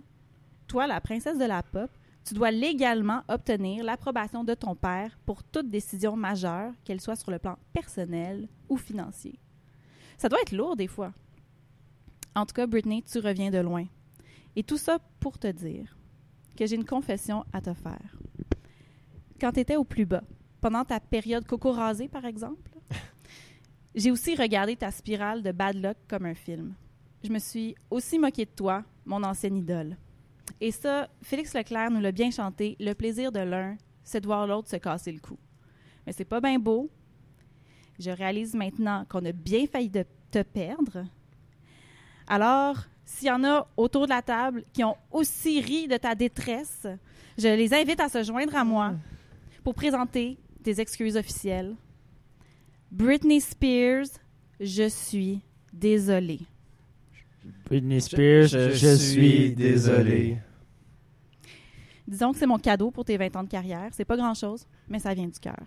toi, 0.68 0.86
la 0.86 1.00
princesse 1.00 1.38
de 1.38 1.44
la 1.44 1.62
pop, 1.62 1.90
tu 2.24 2.34
dois 2.34 2.50
légalement 2.50 3.22
obtenir 3.28 3.84
l'approbation 3.84 4.44
de 4.44 4.54
ton 4.54 4.74
père 4.74 5.18
pour 5.26 5.42
toute 5.42 5.70
décision 5.70 6.16
majeure, 6.16 6.72
qu'elle 6.84 7.00
soit 7.00 7.16
sur 7.16 7.30
le 7.30 7.38
plan 7.38 7.58
personnel 7.72 8.48
ou 8.68 8.76
financier. 8.76 9.38
Ça 10.18 10.28
doit 10.28 10.40
être 10.40 10.52
lourd 10.52 10.76
des 10.76 10.86
fois. 10.86 11.12
En 12.34 12.46
tout 12.46 12.54
cas, 12.54 12.66
Britney, 12.66 13.02
tu 13.02 13.18
reviens 13.18 13.50
de 13.50 13.58
loin. 13.58 13.86
Et 14.54 14.62
tout 14.62 14.78
ça 14.78 14.98
pour 15.20 15.38
te 15.38 15.48
dire 15.48 15.96
que 16.56 16.66
j'ai 16.66 16.76
une 16.76 16.84
confession 16.84 17.44
à 17.52 17.60
te 17.60 17.74
faire. 17.74 18.16
Quand 19.40 19.52
tu 19.52 19.60
étais 19.60 19.76
au 19.76 19.84
plus 19.84 20.06
bas, 20.06 20.22
pendant 20.60 20.84
ta 20.84 21.00
période 21.00 21.46
coco 21.46 21.72
rasée, 21.72 22.08
par 22.08 22.24
exemple, 22.24 22.70
j'ai 23.94 24.10
aussi 24.10 24.36
regardé 24.36 24.76
ta 24.76 24.90
spirale 24.90 25.42
de 25.42 25.50
bad 25.50 25.76
luck 25.76 25.96
comme 26.08 26.26
un 26.26 26.34
film. 26.34 26.74
Je 27.24 27.30
me 27.30 27.38
suis 27.38 27.74
aussi 27.90 28.18
moquée 28.18 28.44
de 28.44 28.50
toi, 28.50 28.84
mon 29.04 29.22
ancienne 29.24 29.56
idole. 29.56 29.96
Et 30.64 30.70
ça, 30.70 31.08
Félix 31.22 31.54
Leclerc 31.54 31.90
nous 31.90 31.98
l'a 31.98 32.12
bien 32.12 32.30
chanté. 32.30 32.76
Le 32.78 32.92
plaisir 32.92 33.32
de 33.32 33.40
l'un, 33.40 33.76
c'est 34.04 34.20
de 34.20 34.26
voir 34.26 34.46
l'autre 34.46 34.68
se 34.68 34.76
casser 34.76 35.10
le 35.10 35.18
cou. 35.18 35.36
Mais 36.06 36.12
c'est 36.12 36.24
pas 36.24 36.40
bien 36.40 36.56
beau. 36.56 36.88
Je 37.98 38.12
réalise 38.12 38.54
maintenant 38.54 39.04
qu'on 39.08 39.24
a 39.24 39.32
bien 39.32 39.66
failli 39.66 39.88
de 39.90 40.04
te 40.30 40.40
perdre. 40.44 41.04
Alors, 42.28 42.76
s'il 43.04 43.26
y 43.26 43.30
en 43.32 43.42
a 43.42 43.66
autour 43.76 44.04
de 44.04 44.10
la 44.10 44.22
table 44.22 44.62
qui 44.72 44.84
ont 44.84 44.96
aussi 45.10 45.60
ri 45.60 45.88
de 45.88 45.96
ta 45.96 46.14
détresse, 46.14 46.86
je 47.36 47.48
les 47.48 47.74
invite 47.74 47.98
à 47.98 48.08
se 48.08 48.22
joindre 48.22 48.54
à 48.54 48.62
moi 48.64 48.94
pour 49.64 49.74
présenter 49.74 50.38
des 50.60 50.80
excuses 50.80 51.16
officielles. 51.16 51.74
Britney 52.92 53.40
Spears, 53.40 54.06
je 54.60 54.88
suis 54.88 55.40
désolée. 55.72 56.42
Britney 57.64 58.00
Spears, 58.00 58.46
je, 58.46 58.94
suis 58.94 59.56
désolé. 59.56 60.38
Disons 62.06 62.32
que 62.32 62.38
c'est 62.38 62.46
mon 62.46 62.58
cadeau 62.58 62.90
pour 62.90 63.04
tes 63.04 63.16
20 63.16 63.36
ans 63.36 63.42
de 63.44 63.48
carrière. 63.48 63.88
C'est 63.92 64.04
pas 64.04 64.16
grand-chose, 64.16 64.66
mais 64.88 64.98
ça 64.98 65.14
vient 65.14 65.28
du 65.28 65.38
cœur. 65.38 65.64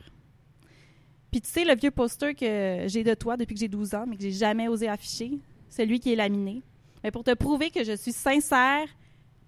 Puis 1.32 1.42
tu 1.42 1.50
sais, 1.50 1.66
le 1.66 1.76
vieux 1.76 1.92
poster 1.92 2.34
que 2.34 2.86
j'ai 2.88 3.04
de 3.04 3.14
toi 3.14 3.36
depuis 3.38 3.54
que 3.56 3.60
j'ai 3.60 3.68
12 3.68 3.94
ans, 3.96 4.06
mais 4.08 4.16
que 4.16 4.22
j'ai 4.22 4.32
jamais 4.32 4.68
osé 4.68 4.88
afficher, 4.88 5.40
celui 5.70 6.00
qui 6.00 6.14
est 6.14 6.16
laminé. 6.16 6.62
Mais 7.04 7.12
pour 7.12 7.24
te 7.24 7.34
prouver 7.34 7.72
que 7.72 7.84
je 7.84 7.96
suis 7.96 8.14
sincère, 8.14 8.88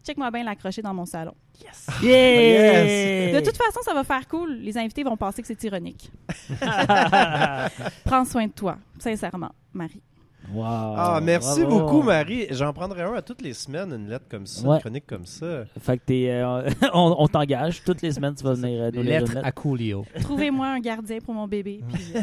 check-moi 0.04 0.30
bien 0.32 0.44
l'accrocher 0.44 0.82
dans 0.82 0.94
mon 0.94 1.06
salon. 1.06 1.34
Yeah! 2.04 3.40
De 3.40 3.46
toute 3.46 3.58
façon, 3.58 3.80
ça 3.84 3.94
va 3.94 4.04
faire 4.04 4.28
cool. 4.28 4.58
Les 4.58 4.78
invités 4.78 5.04
vont 5.04 5.18
penser 5.18 5.42
que 5.42 5.48
c'est 5.48 5.64
ironique. 5.64 6.12
Prends 8.06 8.26
soin 8.26 8.48
de 8.48 8.52
toi, 8.52 8.78
sincèrement, 9.00 9.52
Marie. 9.74 10.02
Wow, 10.54 10.64
Ah, 10.66 11.20
merci 11.22 11.62
bravo. 11.62 11.80
beaucoup, 11.80 12.02
Marie. 12.04 12.48
J'en 12.52 12.72
prendrai 12.72 13.02
un 13.04 13.14
à 13.14 13.22
toutes 13.22 13.41
les 13.41 13.54
semaines, 13.54 13.91
une 13.93 14.08
lettre 14.10 14.26
comme 14.30 14.45
ça, 14.45 14.66
Ouais. 14.66 14.76
une 14.76 14.80
chronique 14.82 15.06
comme 15.06 15.26
ça. 15.26 15.66
Fait 15.80 15.98
que 15.98 16.04
t'es, 16.06 16.28
euh, 16.30 16.70
on, 16.93 17.16
on 17.20 17.28
t'engage. 17.28 17.84
Toutes 17.84 18.02
les 18.02 18.14
semaines, 18.14 18.34
tu 18.36 18.43
vas 18.45 18.54
venir 18.54 18.82
euh, 18.84 18.91
nous 18.93 19.02
lire 19.02 19.16
une 19.16 19.20
Lettre 19.22 19.34
lettre. 19.36 19.45
à 19.48 19.52
Coolio. 19.52 20.06
Trouvez-moi 20.22 20.68
un 20.68 20.80
gardien 20.80 21.18
pour 21.20 21.34
mon 21.34 21.48
bébé. 21.48 21.82
puis, 21.91 22.04
euh, 22.16 22.22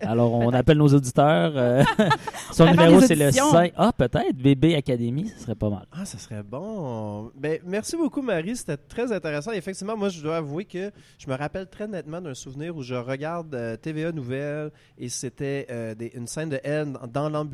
Alors, 0.00 0.32
on 0.32 0.50
appelle 0.54 0.78
nos 0.78 0.88
auditeurs. 0.88 1.52
euh, 1.56 1.82
son 2.52 2.64
numéro, 2.66 3.00
c'est 3.02 3.14
le 3.14 3.26
auditions. 3.26 3.50
5. 3.50 3.72
Ah, 3.76 3.92
peut-être. 3.92 4.34
Bébé 4.36 4.74
Academy, 4.74 5.28
ce 5.36 5.42
serait 5.42 5.54
pas 5.54 5.68
mal. 5.68 5.86
Ah, 5.92 6.04
ça 6.06 6.16
serait 6.18 6.42
bon. 6.42 7.30
Ben, 7.36 7.58
merci 7.66 7.96
beaucoup, 7.96 8.22
Marie. 8.22 8.56
C'était 8.56 8.76
très 8.78 9.12
intéressant. 9.12 9.52
Effectivement, 9.52 9.96
moi, 9.96 10.08
je 10.08 10.22
dois 10.22 10.38
avouer 10.38 10.64
que 10.64 10.90
je 11.18 11.28
me 11.28 11.34
rappelle 11.36 11.66
très 11.66 11.86
nettement 11.86 12.20
d'un 12.22 12.34
souvenir 12.34 12.74
où 12.76 12.82
je 12.82 12.94
regarde 12.94 13.54
euh, 13.54 13.76
TVA 13.76 14.12
Nouvelles 14.12 14.70
et 14.98 15.08
c'était 15.10 15.66
euh, 15.70 15.94
des- 15.94 16.12
une 16.14 16.26
scène 16.26 16.48
de 16.48 16.60
elle 16.64 16.92
dans- 17.12 17.28
dans 17.28 17.44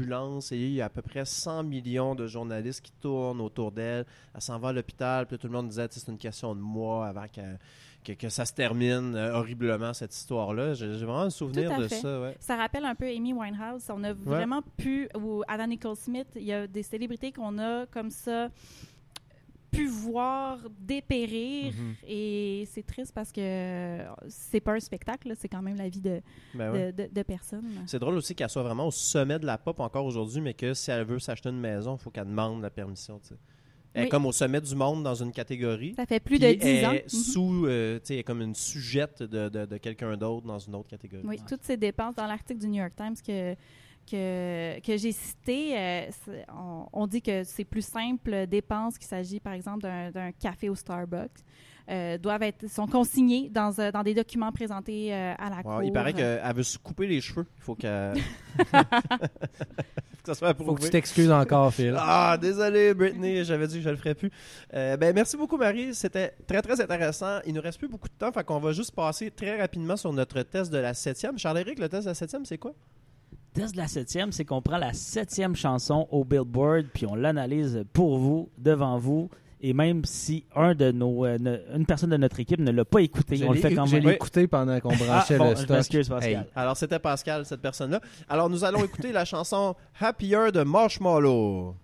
et 0.53 0.57
il 0.57 0.73
y 0.73 0.81
a 0.81 0.87
à 0.87 0.89
peu 0.89 1.03
près 1.03 1.25
100 1.25 1.63
millions 1.65 2.15
de 2.15 2.27
journalistes 2.27 2.81
qui 2.81 2.93
tournent 3.01 3.41
autour 3.41 3.73
d'elle. 3.73 4.05
Elle 4.35 4.41
s'en 4.41 4.59
va 4.59 4.69
à 4.69 4.73
l'hôpital, 4.73 5.27
puis 5.27 5.39
tout 5.39 5.47
le 5.47 5.53
monde 5.53 5.69
disait 5.69 5.87
c'est 5.91 6.11
une 6.11 6.19
question 6.19 6.55
de 6.55 6.61
mois 6.61 7.07
avant 7.07 7.27
que, 7.27 7.41
que, 8.05 8.13
que 8.13 8.29
ça 8.29 8.45
se 8.45 8.53
termine 8.53 9.15
euh, 9.15 9.35
horriblement, 9.35 9.93
cette 9.93 10.15
histoire-là. 10.15 10.75
J'ai 10.75 10.89
vraiment 10.89 11.23
un 11.23 11.31
souvenir 11.31 11.77
de 11.79 11.89
fait. 11.89 11.97
ça. 11.97 12.21
Ouais. 12.21 12.37
Ça 12.41 12.57
rappelle 12.57 12.85
un 12.85 12.95
peu 12.95 13.07
Amy 13.07 13.33
Winehouse. 13.33 13.85
On 13.91 14.03
a 14.05 14.13
vraiment 14.13 14.63
pu, 14.77 15.09
ou 15.15 15.43
Anna 15.49 15.67
Nicole 15.67 15.97
Smith, 15.97 16.29
il 16.37 16.45
y 16.45 16.53
a 16.53 16.67
des 16.67 16.83
célébrités 16.83 17.33
qu'on 17.33 17.59
a 17.59 17.87
comme 17.87 18.11
ça 18.11 18.49
pu 19.73 19.87
voir 19.89 20.59
dépérir 20.81 21.73
Mhm. 21.73 21.95
et 22.07 22.64
c'est 22.70 22.85
triste 22.87 23.12
parce 23.14 23.33
que 23.33 23.99
c'est 24.29 24.61
pas 24.61 24.75
un 24.75 24.81
spectacle, 24.81 25.33
c'est 25.37 25.49
quand 25.49 25.62
même 25.62 25.77
la 25.77 25.89
vie 25.89 26.01
de, 26.01 26.20
Ben 26.55 26.70
ouais. 26.73 26.93
de, 26.93 27.03
de- 27.05 27.11
de 27.12 27.23
personnes. 27.23 27.64
C'est 27.87 27.99
drôle 27.99 28.14
aussi 28.16 28.35
qu'elle 28.35 28.49
soit 28.51 28.62
vraiment 28.62 28.87
au 28.87 28.91
sommet 28.91 29.39
de 29.39 29.47
la 29.47 29.59
pop 29.59 29.81
encore 29.81 30.05
aujourd'hui, 30.05 30.41
mais 30.41 30.55
que 30.55 30.75
si 30.75 30.91
elle 30.91 31.05
veut 31.05 31.18
s'acheter 31.18 31.49
une 31.49 31.61
maison, 31.61 31.97
il 31.97 32.03
faut 32.03 32.11
qu'elle 32.11 32.27
demande 32.27 32.62
la 32.62 32.70
permission. 32.70 33.20
Elle 33.95 34.07
est 34.07 34.09
comme 34.09 34.25
au 34.25 34.33
sommet 34.33 34.61
du 34.61 34.75
monde 34.75 35.03
dans 35.03 35.14
une 35.14 35.33
catégorie. 35.33 35.93
Ça 35.97 36.07
fait 36.07 36.20
plus 36.20 36.39
de 36.39 36.47
10 36.53 36.66
elle 36.66 36.87
ans. 36.87 36.93
Mhm. 36.93 37.09
sous, 37.09 37.66
euh, 37.66 37.99
tu 37.99 38.07
sais, 38.07 38.14
elle 38.14 38.20
est 38.20 38.25
comme 38.25 38.41
une 38.41 38.55
sujette 38.55 39.23
de, 39.23 39.49
de- 39.51 39.66
de 39.66 39.77
quelqu'un 39.77 40.16
d'autre 40.16 40.47
dans 40.47 40.59
une 40.59 40.75
autre 40.75 40.89
catégorie. 40.89 41.25
Oui, 41.27 41.39
toutes 41.47 41.62
ces 41.62 41.77
dépenses 41.77 42.14
dans 42.14 42.27
l'article 42.27 42.61
du 42.61 42.68
New 42.68 42.81
York 42.81 42.95
Times 42.97 43.16
que 43.27 43.55
que, 44.11 44.81
que 44.81 44.97
j'ai 44.97 45.13
cité, 45.13 45.79
euh, 45.79 46.11
on, 46.55 46.87
on 46.93 47.07
dit 47.07 47.23
que 47.23 47.45
c'est 47.45 47.65
plus 47.65 47.85
simple 47.87 48.47
dépenses 48.47 48.99
qu'il 48.99 49.09
s'agit, 49.09 49.41
par 49.41 49.53
exemple, 49.53 49.83
d'un 49.83 50.33
café 50.33 50.69
au 50.69 50.75
Starbucks, 50.75 51.31
euh, 51.91 52.17
doivent 52.17 52.45
être 52.45 52.69
sont 52.71 52.87
consignés 52.87 53.49
dans, 53.49 53.77
euh, 53.81 53.91
dans 53.91 54.03
des 54.05 54.15
documents 54.15 54.53
présentés 54.53 55.13
euh, 55.13 55.35
à 55.37 55.51
la 55.51 55.57
Wow, 55.57 55.63
cour. 55.63 55.83
il 55.83 55.93
paraît 55.93 56.13
qu'elle 56.13 56.55
veut 56.55 56.63
se 56.63 56.79
couper 56.79 57.07
les 57.09 57.21
cheveux. 57.21 57.47
Il 57.59 57.63
faut 57.63 57.75
qu'elle. 57.75 58.15
faut 58.57 58.67
que 60.23 60.27
ça 60.27 60.35
soit 60.35 60.55
Faut 60.57 60.75
que 60.75 60.83
tu 60.83 60.91
t'excuses 60.91 61.31
encore, 61.33 61.75
Phil. 61.75 61.95
Ah, 61.99 62.39
désolé, 62.41 62.95
Britney, 62.95 63.45
j'avais 63.45 63.67
dit 63.67 63.79
que 63.79 63.83
je 63.83 63.91
le 63.91 63.97
ferais 63.97 64.15
plus. 64.15 64.31
Euh, 64.75 64.97
ben, 64.97 65.13
merci 65.15 65.37
beaucoup, 65.37 65.57
Marie. 65.57 65.93
C'était 65.95 66.33
très, 66.47 66.63
très 66.63 66.81
intéressant. 66.81 67.41
Il 67.47 67.55
nous 67.55 67.61
reste 67.61 67.79
plus 67.79 67.89
beaucoup 67.89 68.09
de 68.09 68.15
temps, 68.15 68.31
fait 68.31 68.45
qu'on 68.45 68.61
va 68.61 68.73
juste 68.73 68.95
passer 68.95 69.31
très 69.33 69.61
rapidement 69.61 69.97
sur 69.97 70.13
notre 70.13 70.41
test 70.43 70.73
de 70.73 70.79
la 70.79 70.95
septième. 70.95 71.37
Charles-Éric, 71.39 71.81
le 71.81 71.89
test 71.89 72.05
de 72.05 72.11
la 72.11 72.15
septième, 72.15 72.45
c'est 72.45 72.59
quoi? 72.59 72.73
Test 73.55 73.75
de 73.75 73.79
la 73.79 73.87
septième, 73.89 74.33
c'est 74.33 74.45
qu'on 74.47 74.63
prend 74.63 74.79
la 74.79 74.93
septième 74.95 75.55
chanson 75.55 76.09
au 76.11 76.25
Billboard, 76.25 76.87
puis 76.95 77.05
on 77.07 77.15
l'analyse 77.15 77.85
pour 77.93 78.17
vous, 78.19 78.49
devant 78.57 78.97
vous. 78.99 79.29
Et 79.61 79.75
même 79.75 80.05
si 80.05 80.45
un 80.57 80.75
de 80.75 80.91
nos, 80.91 81.25
euh, 81.25 81.39
ne- 81.39 81.59
une 81.77 81.87
personne 81.87 82.11
de 82.11 82.17
notre 82.17 82.41
équipe 82.41 82.59
ne 82.59 82.73
l'a 82.73 82.85
pas 82.85 83.01
écouté, 83.01 83.37
Je 83.37 83.45
on 83.45 83.51
le 83.51 83.55
l'ai- 83.57 83.61
fait 83.61 83.75
quand 83.75 83.87
Je 83.87 83.95
même. 83.97 84.07
l'ai 84.07 84.15
écouté 84.15 84.49
pendant 84.49 84.81
qu'on 84.81 84.91
Ah, 84.91 85.05
branchait 85.07 85.39
bon, 85.39 85.51
le 85.51 85.57
je 85.57 85.61
stock. 85.63 85.71
m'excuse, 85.77 86.09
Pascal. 86.09 86.33
Hey. 86.33 86.39
Alors, 86.57 86.77
c'était 86.77 86.99
Pascal, 86.99 87.45
cette 87.47 87.61
personne-là. 87.61 88.01
Alors, 88.29 88.51
nous 88.51 88.65
allons 88.65 88.83
écouter 88.85 89.13
la 89.13 89.25
chanson 89.25 89.77
Happier 90.01 90.51
de 90.53 90.63
Marshmallow. 90.65 91.77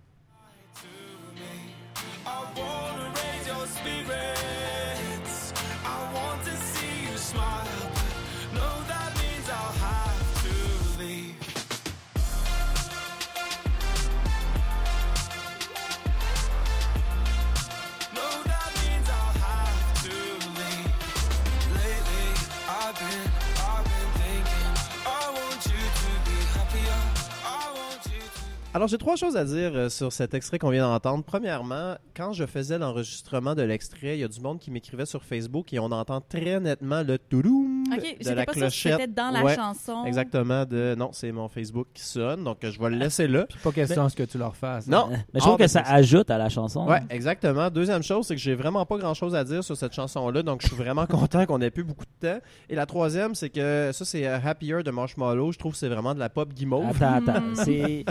Alors, 28.79 28.87
j'ai 28.87 28.97
trois 28.97 29.17
choses 29.17 29.37
à 29.37 29.45
dire 29.45 29.73
euh, 29.75 29.89
sur 29.89 30.13
cet 30.13 30.35
extrait 30.35 30.61
qu'on 30.61 30.71
vient 30.71 30.89
d'entendre. 30.89 31.25
Premièrement, 31.25 31.97
quand 32.15 32.33
je 32.33 32.47
faisais 32.47 32.79
l'enregistrement 32.79 33.57
de 33.57 33.63
l'extrait, 33.63 34.17
il 34.17 34.21
y 34.21 34.23
a 34.23 34.29
du 34.29 34.41
monde 34.41 34.61
qui 34.61 34.71
m'écrivait 34.71 35.05
sur 35.05 35.25
Facebook 35.25 35.73
et 35.73 35.81
on 35.81 35.87
entend 35.87 36.21
très 36.21 36.61
nettement 36.61 37.03
le 37.03 37.19
toudoum 37.19 37.83
OK, 37.93 38.19
de 38.25 38.31
la 38.31 38.45
pas 38.45 38.53
clochette. 38.53 39.01
c'était 39.01 39.09
dans 39.09 39.33
la 39.33 39.43
Ouais, 39.43 39.57
chanson. 39.57 40.05
Exactement. 40.05 40.65
De... 40.65 40.95
Non, 40.97 41.11
c'est 41.13 41.33
mon 41.33 41.49
Facebook 41.49 41.89
qui 41.93 42.05
sonne, 42.05 42.45
donc 42.45 42.63
euh, 42.63 42.71
je 42.71 42.79
vais 42.79 42.91
le 42.91 42.99
laisser 42.99 43.27
là. 43.27 43.47
Puis 43.49 43.59
pas 43.59 43.73
question 43.73 44.05
à 44.05 44.11
ce 44.11 44.15
que 44.15 44.23
tu 44.23 44.39
leur 44.39 44.55
fasses. 44.55 44.87
Non. 44.87 45.09
Mais 45.11 45.19
je 45.35 45.39
trouve 45.41 45.55
Hors 45.55 45.59
que 45.59 45.67
ça 45.67 45.81
question. 45.81 45.97
ajoute 45.97 46.31
à 46.31 46.39
la 46.39 46.49
chanson. 46.49 46.87
Ouais, 46.87 46.99
hein. 46.99 47.07
exactement. 47.11 47.71
Deuxième 47.71 48.05
chose, 48.05 48.29
c'est 48.29 48.37
que 48.37 48.41
j'ai 48.41 48.55
vraiment 48.55 48.87
pas 48.87 48.99
grand 48.99 49.15
chose 49.15 49.35
à 49.35 49.43
dire 49.43 49.65
sur 49.65 49.77
cette 49.77 49.93
chanson-là, 49.93 50.45
donc 50.45 50.63
je 50.63 50.69
suis 50.69 50.77
vraiment 50.77 51.07
content 51.09 51.47
qu'on 51.47 51.61
ait 51.63 51.73
plus 51.73 51.83
beaucoup 51.83 52.05
de 52.05 52.29
temps. 52.29 52.39
Et 52.69 52.77
la 52.77 52.87
troisième, 52.87 53.35
c'est 53.35 53.51
que 53.51 53.91
ça, 53.93 54.05
c'est 54.05 54.25
euh, 54.25 54.39
Happier 54.45 54.85
de 54.85 54.91
Marshmallow. 54.93 55.51
Je 55.51 55.59
trouve 55.59 55.73
que 55.73 55.79
c'est 55.79 55.89
vraiment 55.89 56.15
de 56.15 56.21
la 56.21 56.29
pop 56.29 56.55
guimauve. 56.55 56.87
Attends, 57.03 57.29
attends. 57.29 57.43
C'est. 57.65 58.05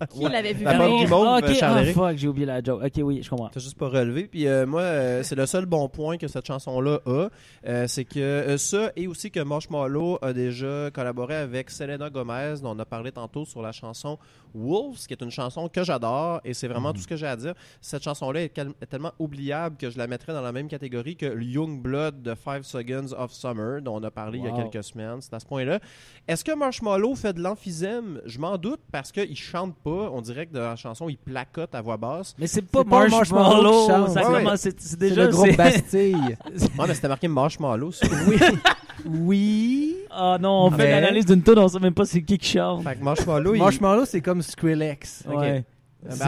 Qui 0.12 0.22
l'avait 0.24 0.52
vu 0.52 0.64
La 0.64 0.78
venir? 0.78 1.04
guimauve, 1.04 1.26
Ah, 1.28 1.38
ok, 1.38 1.44
euh, 1.48 1.54
Charles-Éric. 1.54 1.96
ah, 1.96 2.08
fuck, 2.08 2.16
j'ai 2.18 2.28
oublié 2.28 2.46
la 2.46 2.62
joke. 2.62 2.82
Ok, 2.84 2.92
oui, 3.04 3.20
je 3.22 3.30
comprends. 3.30 3.48
T'as 3.48 3.60
juste 3.60 3.78
pas 3.78 3.88
relevé. 3.88 4.24
Puis 4.26 4.46
euh, 4.48 4.66
moi, 4.66 4.80
euh, 4.82 5.22
c'est 5.22 5.36
le 5.36 5.46
seul 5.46 5.66
bon 5.66 5.88
point 5.88 6.16
que 6.18 6.26
cette 6.28 6.46
chanson-là 6.46 7.00
a. 7.06 7.28
Euh, 7.68 7.86
c'est 7.86 8.04
que 8.04 8.18
euh, 8.18 8.58
ça, 8.58 8.90
et 8.96 9.06
aussi 9.06 9.30
que 9.30 9.40
Marshmallow 9.40 10.18
a 10.22 10.32
déjà 10.32 10.90
collaboré 10.92 11.36
avec 11.36 11.70
Selena 11.70 12.10
Gomez, 12.10 12.54
dont 12.62 12.74
on 12.74 12.78
a 12.80 12.84
parlé 12.84 13.12
tantôt 13.12 13.44
sur 13.44 13.62
la 13.62 13.70
chanson 13.72 14.18
Wolves, 14.54 15.06
qui 15.06 15.12
est 15.12 15.22
une 15.22 15.30
chanson 15.30 15.68
que 15.68 15.82
j'adore. 15.84 16.40
Et 16.44 16.54
c'est 16.54 16.68
vraiment 16.68 16.92
tout 16.92 17.00
ce 17.00 17.08
que 17.08 17.16
j'ai 17.16 17.26
à 17.26 17.36
dire. 17.36 17.54
Cette 17.80 18.02
chanson-là 18.02 18.42
est, 18.42 18.52
tellement 18.88 19.12
oubliable 19.18 19.76
que 19.76 19.90
je 19.90 19.98
la 19.98 20.06
mettrais 20.06 20.32
dans 20.32 20.42
la 20.42 20.52
même 20.52 20.68
catégorie 20.68 21.16
que 21.16 21.40
Young 21.40 21.80
Blood 21.80 22.22
de 22.22 22.34
Five 22.34 22.62
Seconds 22.62 23.12
of 23.16 23.32
Summer, 23.32 23.82
dont 23.82 23.96
on 23.96 24.02
a 24.02 24.10
parlé 24.10 24.38
il 24.38 24.44
y 24.44 24.48
a 24.48 24.52
quelques 24.52 24.84
semaines. 24.84 25.20
C'est 25.20 25.34
à 25.34 25.40
ce 25.40 25.46
point-là. 25.46 25.80
Est-ce 26.28 26.44
que 26.44 26.54
Marshmallow 26.54 27.14
fait 27.14 27.32
de 27.32 27.40
l'emphysème? 27.40 28.20
Je 28.24 28.38
m'en 28.38 28.56
doute 28.58 28.80
parce 28.90 29.12
qu'il 29.12 29.36
chante 29.36 29.74
pas. 29.76 30.10
On 30.12 30.20
dirait 30.20 30.46
que 30.46 30.52
dans 30.52 30.60
la 30.60 30.76
chanson, 30.76 31.08
il 31.08 31.18
placote 31.18 31.74
à 31.74 31.80
voix 31.80 31.96
basse. 31.96 32.34
Mais 32.38 32.46
c'est 32.46 32.62
pas 32.62 32.84
pas 32.84 33.08
Marshmallow. 33.08 33.88
Ouais, 33.88 34.56
c'est- 34.56 34.96
déjà. 34.98 35.24
le 35.24 35.30
groupe 35.30 35.56
Bastille. 35.56 36.14
Ouais, 36.14 36.68
mais 36.88 36.94
c'était 36.94 37.08
marqué 37.08 37.28
Marshmallow. 37.28 37.92
sur- 37.92 38.08
oui. 38.28 38.36
Oui. 39.06 39.96
Ah 40.10 40.38
non, 40.40 40.64
on 40.66 40.70
fait 40.70 40.78
Mais- 40.84 40.90
l'analyse 40.90 41.26
d'une 41.26 41.42
tune, 41.42 41.58
on 41.58 41.68
sait 41.68 41.78
même 41.80 41.94
pas 41.94 42.04
c'est 42.04 42.22
qui 42.22 42.38
qui 42.38 42.58
chante. 42.58 42.82
Fait 42.84 42.96
que 42.96 43.02
Marshmallow, 43.04 43.54
il... 43.54 43.58
Marshmallow, 43.58 44.04
c'est 44.04 44.20
comme 44.20 44.42
Skrillex. 44.42 45.24
Ok. 45.28 45.38
Ouais. 45.38 45.64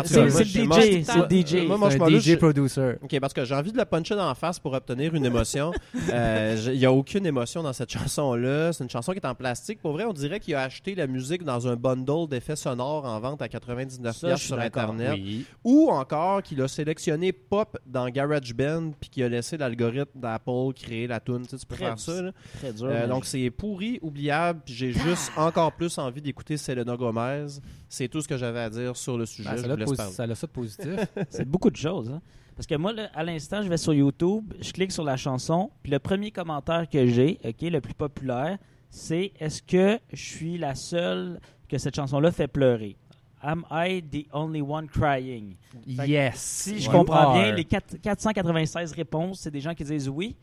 C'est 0.04 0.22
le 0.22 0.28
DJ, 0.30 1.04
c'est 1.04 1.16
le 1.16 1.28
DJ. 1.64 1.66
Moi, 1.66 1.78
un 1.88 1.90
je- 1.90 2.18
DJ 2.20 2.36
producer. 2.36 2.92
Ok, 3.02 3.18
parce 3.20 3.32
que 3.32 3.44
j'ai 3.44 3.54
envie 3.54 3.72
de 3.72 3.78
le 3.78 3.84
puncher 3.84 4.14
dans 4.14 4.28
la 4.28 4.34
face 4.34 4.58
pour 4.58 4.72
obtenir 4.72 5.14
une 5.14 5.24
émotion. 5.24 5.72
Euh, 6.12 6.56
Il 6.72 6.78
n'y 6.78 6.84
a 6.86 6.92
aucune 6.92 7.24
émotion 7.26 7.62
dans 7.62 7.72
cette 7.72 7.90
chanson-là. 7.90 8.72
C'est 8.72 8.84
une 8.84 8.90
chanson 8.90 9.12
qui 9.12 9.18
est 9.18 9.26
en 9.26 9.34
plastique. 9.34 9.80
Pour 9.80 9.92
vrai, 9.92 10.04
on 10.04 10.12
dirait 10.12 10.38
qu'il 10.38 10.54
a 10.54 10.62
acheté 10.62 10.94
la 10.94 11.06
musique 11.06 11.42
dans 11.44 11.66
un 11.66 11.76
bundle 11.76 12.28
d'effets 12.28 12.56
sonores 12.56 13.04
en 13.04 13.18
vente 13.20 13.42
à 13.42 13.48
99$ 13.48 14.12
Ça, 14.12 14.36
sur. 14.36 14.58
Internet. 14.58 15.12
Oui. 15.14 15.44
Ou 15.64 15.88
encore 15.90 16.42
qu'il 16.42 16.60
a 16.62 16.68
sélectionné 16.68 17.32
pop 17.32 17.78
dans 17.86 18.08
GarageBand 18.08 18.92
puis 19.00 19.10
qu'il 19.10 19.22
a 19.24 19.28
laissé 19.28 19.56
l'algorithme 19.56 20.18
d'Apple 20.20 20.72
créer 20.76 21.06
la 21.06 21.20
tune. 21.20 21.42
Tu, 21.42 21.50
sais, 21.50 21.58
tu 21.58 21.66
peux 21.66 21.74
Très 21.76 21.86
faire 21.86 21.98
ça. 21.98 22.22
là. 22.22 22.30
Très 22.58 22.72
dur. 22.72 22.86
Euh, 22.90 23.06
donc 23.08 23.24
c'est 23.24 23.50
pourri, 23.50 23.98
oubliable, 24.02 24.60
j'ai 24.66 24.92
juste 24.92 25.32
encore 25.36 25.72
plus 25.72 25.96
envie 25.98 26.20
d'écouter 26.22 26.56
Selena 26.56 26.96
Gomez. 26.96 27.46
C'est 27.88 28.08
tout 28.08 28.20
ce 28.20 28.28
que 28.28 28.36
j'avais 28.36 28.60
à 28.60 28.70
dire 28.70 28.96
sur 28.96 29.16
le 29.16 29.26
sujet. 29.26 29.50
Ben, 29.50 29.63
ça, 29.64 29.72
a 29.72 30.10
ça 30.10 30.22
a 30.24 30.34
ça 30.34 30.46
de 30.46 30.52
positif. 30.52 30.86
C'est 31.30 31.48
beaucoup 31.48 31.70
de 31.70 31.76
choses. 31.76 32.10
hein. 32.10 32.20
Parce 32.56 32.66
que 32.66 32.74
moi, 32.76 32.92
là, 32.92 33.10
à 33.14 33.24
l'instant, 33.24 33.62
je 33.62 33.68
vais 33.68 33.76
sur 33.76 33.92
YouTube, 33.94 34.54
je 34.60 34.72
clique 34.72 34.92
sur 34.92 35.02
la 35.04 35.16
chanson, 35.16 35.70
puis 35.82 35.90
le 35.90 35.98
premier 35.98 36.30
commentaire 36.30 36.88
que 36.88 37.06
j'ai, 37.06 37.38
ok, 37.44 37.62
le 37.62 37.80
plus 37.80 37.94
populaire, 37.94 38.58
c'est 38.90 39.32
est-ce 39.40 39.60
que 39.62 39.98
je 40.12 40.22
suis 40.22 40.56
la 40.58 40.74
seule 40.76 41.40
que 41.68 41.78
cette 41.78 41.96
chanson-là 41.96 42.30
fait 42.30 42.46
pleurer? 42.46 42.96
Am 43.42 43.64
I 43.70 44.02
the 44.02 44.26
only 44.32 44.62
one 44.62 44.86
crying? 44.86 45.56
Yes. 45.86 46.36
Si 46.36 46.78
je 46.80 46.88
comprends 46.88 47.16
are. 47.30 47.34
bien, 47.34 47.52
les 47.54 47.64
quatre- 47.64 47.96
496 48.00 48.92
réponses, 48.92 49.40
c'est 49.40 49.50
des 49.50 49.60
gens 49.60 49.74
qui 49.74 49.84
disent 49.84 50.08
oui. 50.08 50.36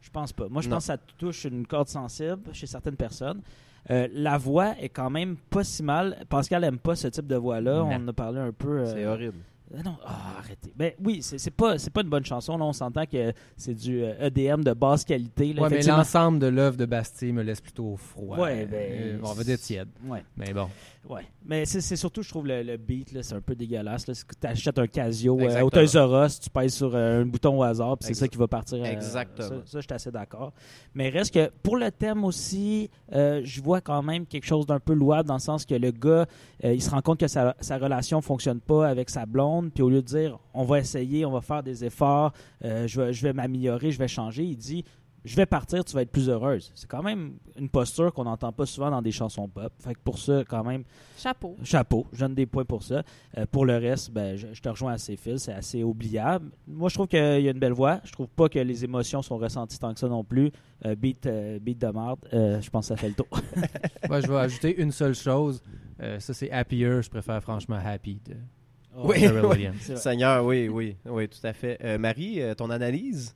Je 0.00 0.08
pense 0.08 0.32
pas. 0.32 0.48
Moi, 0.48 0.62
je 0.62 0.68
Non. 0.68 0.76
pense 0.76 0.84
que 0.84 0.86
ça 0.94 0.96
touche 0.96 1.44
une 1.44 1.66
corde 1.66 1.88
sensible 1.88 2.40
chez 2.54 2.66
certaines 2.66 2.96
personnes. 2.96 3.42
Euh, 3.90 4.08
la 4.12 4.36
voix 4.36 4.74
est 4.80 4.88
quand 4.90 5.10
même 5.10 5.36
pas 5.48 5.64
si 5.64 5.82
mal. 5.82 6.18
Pascal 6.28 6.64
aime 6.64 6.78
pas 6.78 6.94
ce 6.96 7.08
type 7.08 7.26
de 7.26 7.36
voix-là. 7.36 7.82
On 7.84 8.04
en 8.04 8.08
a 8.08 8.12
parlé 8.12 8.38
un 8.40 8.52
peu. 8.52 8.80
euh, 8.80 8.86
C'est 8.86 9.06
horrible. 9.06 9.38
Euh, 9.74 9.82
Non, 9.84 9.96
ah, 10.04 10.36
arrêtez. 10.38 10.72
Ben 10.76 10.92
oui, 11.04 11.20
c'est 11.22 11.50
pas, 11.50 11.78
c'est 11.78 11.90
pas 11.90 12.02
une 12.02 12.08
bonne 12.08 12.24
chanson. 12.24 12.56
Là, 12.58 12.64
on 12.64 12.72
s'entend 12.72 13.06
que 13.06 13.32
c'est 13.56 13.74
du 13.74 14.02
euh, 14.02 14.26
EDM 14.26 14.62
de 14.62 14.72
basse 14.72 15.04
qualité. 15.04 15.52
Là, 15.52 15.62
Ouais, 15.62 15.68
mais 15.70 15.82
l'ensemble 15.82 16.38
de 16.38 16.46
l'œuvre 16.46 16.76
de 16.76 16.86
Bastille 16.86 17.32
me 17.32 17.42
laisse 17.42 17.60
plutôt 17.60 17.96
froid. 17.96 18.38
Ouais, 18.38 18.66
ben, 18.66 18.92
Euh, 18.92 19.18
on 19.22 19.32
va 19.32 19.44
dire 19.44 19.58
tiède. 19.58 19.88
Ouais, 20.06 20.24
Mais 20.36 20.52
bon. 20.52 20.68
ouais. 21.08 21.22
Mais 21.46 21.64
c'est 21.64 21.96
surtout, 21.96 22.22
je 22.22 22.28
trouve, 22.28 22.46
le, 22.46 22.62
le 22.62 22.76
beat, 22.76 23.16
c'est 23.22 23.34
un 23.34 23.40
peu 23.40 23.54
dégueulasse. 23.54 24.04
Tu 24.04 24.46
achètes 24.46 24.78
un 24.78 24.86
Casio 24.86 25.40
euh, 25.40 25.60
au 25.62 25.70
Toys 25.70 25.86
R 25.96 26.24
Us, 26.26 26.38
tu 26.40 26.50
pèses 26.50 26.74
sur 26.74 26.94
euh, 26.94 27.22
un 27.22 27.26
bouton 27.26 27.58
au 27.58 27.62
hasard, 27.62 27.96
puis 27.98 28.06
c'est 28.08 28.14
ça 28.14 28.28
qui 28.28 28.36
va 28.36 28.46
partir. 28.46 28.78
euh, 28.82 28.84
Exactement. 28.84 29.48
Ça, 29.48 29.54
ça, 29.64 29.80
je 29.80 29.86
suis 29.86 29.92
assez 29.94 30.10
d'accord. 30.10 30.52
Mais 30.94 31.08
reste 31.08 31.32
que 31.34 31.50
pour 31.62 31.76
le 31.76 31.90
thème 31.90 32.24
aussi, 32.24 32.90
je 33.12 33.60
vois 33.62 33.80
quand 33.80 34.02
même 34.02 34.26
quelque 34.26 34.46
chose 34.46 34.66
d'un 34.66 34.78
peu 34.80 34.92
louable 34.92 35.28
dans 35.28 35.34
le 35.34 35.40
sens 35.40 35.64
que 35.64 35.74
le 35.74 35.90
gars, 35.90 36.26
il 36.62 36.80
se 36.82 36.90
rend 36.90 37.00
compte 37.02 37.18
que 37.20 37.28
sa, 37.28 37.54
sa 37.60 37.78
relation 37.78 38.20
fonctionne 38.20 38.60
pas 38.60 38.88
avec 38.88 39.10
sa 39.10 39.26
blonde, 39.26 39.59
puis 39.68 39.82
au 39.82 39.90
lieu 39.90 40.00
de 40.00 40.06
dire 40.06 40.38
on 40.54 40.64
va 40.64 40.78
essayer, 40.78 41.26
on 41.26 41.32
va 41.32 41.42
faire 41.42 41.62
des 41.62 41.84
efforts, 41.84 42.32
euh, 42.64 42.86
je 42.86 43.00
vais, 43.00 43.12
je 43.12 43.22
vais 43.22 43.34
m'améliorer, 43.34 43.90
je 43.90 43.98
vais 43.98 44.08
changer, 44.08 44.44
il 44.44 44.56
dit 44.56 44.84
je 45.22 45.36
vais 45.36 45.44
partir, 45.44 45.84
tu 45.84 45.94
vas 45.94 46.00
être 46.00 46.10
plus 46.10 46.30
heureuse. 46.30 46.72
C'est 46.74 46.88
quand 46.88 47.02
même 47.02 47.34
une 47.58 47.68
posture 47.68 48.10
qu'on 48.12 48.24
n'entend 48.24 48.52
pas 48.52 48.64
souvent 48.64 48.90
dans 48.90 49.02
des 49.02 49.12
chansons 49.12 49.48
pop. 49.48 49.70
Fait 49.78 49.92
que 49.92 49.98
pour 50.02 50.18
ça, 50.18 50.44
quand 50.48 50.64
même, 50.64 50.84
Chapeau. 51.18 51.56
chapeau, 51.62 52.06
je 52.12 52.20
donne 52.20 52.34
des 52.34 52.46
points 52.46 52.64
pour 52.64 52.82
ça. 52.82 53.02
Euh, 53.36 53.44
pour 53.50 53.66
le 53.66 53.76
reste, 53.76 54.12
ben, 54.12 54.36
je, 54.36 54.46
je 54.52 54.62
te 54.62 54.68
rejoins 54.70 54.94
assez 54.94 55.16
fils, 55.16 55.42
c'est 55.42 55.52
assez 55.52 55.84
oubliable. 55.84 56.50
Moi, 56.66 56.88
je 56.88 56.94
trouve 56.94 57.06
qu'il 57.06 57.18
y 57.18 57.48
a 57.48 57.50
une 57.50 57.58
belle 57.58 57.74
voix. 57.74 58.00
Je 58.04 58.12
trouve 58.12 58.28
pas 58.28 58.48
que 58.48 58.58
les 58.58 58.82
émotions 58.82 59.20
sont 59.20 59.36
ressenties 59.36 59.78
tant 59.78 59.92
que 59.92 60.00
ça 60.00 60.08
non 60.08 60.24
plus. 60.24 60.50
Euh, 60.86 60.94
beat, 60.94 61.26
euh, 61.26 61.58
beat 61.58 61.78
de 61.78 61.88
marde, 61.88 62.20
euh, 62.32 62.58
je 62.62 62.70
pense 62.70 62.88
que 62.88 62.94
ça 62.94 62.96
fait 62.96 63.08
le 63.08 63.14
tour. 63.14 63.28
Moi, 64.08 64.20
je 64.22 64.26
vais 64.26 64.38
ajouter 64.38 64.80
une 64.80 64.90
seule 64.92 65.14
chose. 65.14 65.62
Euh, 66.00 66.18
ça, 66.18 66.32
c'est 66.32 66.50
Happier. 66.50 67.02
Je 67.02 67.10
préfère 67.10 67.42
franchement 67.42 67.78
Happy 67.84 68.22
de 68.24 68.36
Oui. 68.96 69.26
Williams. 69.26 69.76
C'est 69.80 69.92
vrai. 69.92 70.00
Seigneur, 70.00 70.44
oui, 70.44 70.68
oui, 70.68 70.96
oui, 71.06 71.28
tout 71.28 71.44
à 71.46 71.52
fait. 71.52 71.78
Euh, 71.84 71.98
Marie, 71.98 72.40
euh, 72.42 72.54
ton 72.54 72.70
analyse? 72.70 73.34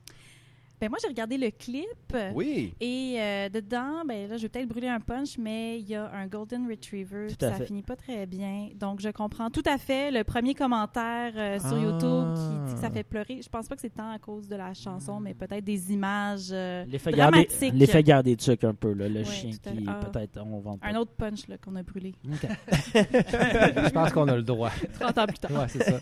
Ben 0.81 0.89
moi, 0.89 0.97
j'ai 1.01 1.07
regardé 1.07 1.37
le 1.37 1.51
clip. 1.51 1.85
Oui. 2.33 2.73
Et 2.81 3.15
euh, 3.17 3.49
dedans, 3.49 4.03
ben 4.05 4.29
là, 4.29 4.37
je 4.37 4.41
vais 4.43 4.49
peut-être 4.49 4.67
brûler 4.67 4.87
un 4.89 4.99
punch, 4.99 5.37
mais 5.37 5.79
il 5.79 5.87
y 5.87 5.95
a 5.95 6.11
un 6.13 6.27
Golden 6.27 6.69
Retriever. 6.69 7.27
Tout 7.27 7.45
à 7.45 7.49
ça 7.51 7.55
fait. 7.55 7.65
finit 7.67 7.81
pas 7.81 7.95
très 7.95 8.25
bien. 8.25 8.69
Donc, 8.75 8.99
je 8.99 9.09
comprends 9.09 9.49
tout 9.49 9.63
à 9.65 9.77
fait 9.77 10.11
le 10.11 10.23
premier 10.25 10.53
commentaire 10.53 11.31
euh, 11.35 11.59
sur 11.59 11.73
Ah. 11.73 11.79
YouTube 11.79 12.33
qui 12.35 12.67
dit 12.67 12.73
que 12.75 12.79
ça 12.81 12.91
fait 12.91 13.03
pleurer. 13.03 13.39
Je 13.41 13.47
pense 13.49 13.67
pas 13.67 13.75
que 13.75 13.81
c'est 13.81 13.93
tant 13.95 14.11
à 14.11 14.19
cause 14.19 14.47
de 14.49 14.55
la 14.57 14.73
chanson, 14.73 15.19
mais 15.21 15.33
peut-être 15.33 15.63
des 15.63 15.93
images 15.93 16.49
euh, 16.51 16.83
L'effet 16.87 17.11
garder, 17.11 17.45
dramatiques. 17.45 17.73
l'effet 17.73 18.03
garder 18.03 18.35
tuc 18.35 18.63
un 18.65 18.73
peu, 18.73 18.91
là, 18.93 19.07
le 19.07 19.19
Ouais, 19.19 19.25
chien 19.25 19.51
qui. 19.51 19.85
Ah. 19.87 19.99
peut-être 20.11 20.39
on 20.45 20.59
vend 20.59 20.77
pas. 20.77 20.87
Un 20.87 20.95
autre 20.95 21.11
punch 21.17 21.47
là, 21.47 21.57
qu'on 21.57 21.75
a 21.77 21.83
brûlé 21.83 22.13
je 22.93 23.89
pense 23.91 24.11
qu'on 24.11 24.27
a 24.27 24.35
le 24.35 24.43
droit. 24.43 24.71
30 24.99 25.17
ans 25.17 25.25
plus 25.25 25.37
tard. 25.39 25.51
Ouais, 25.51 25.67
c'est 25.69 25.83
ça. 25.83 25.97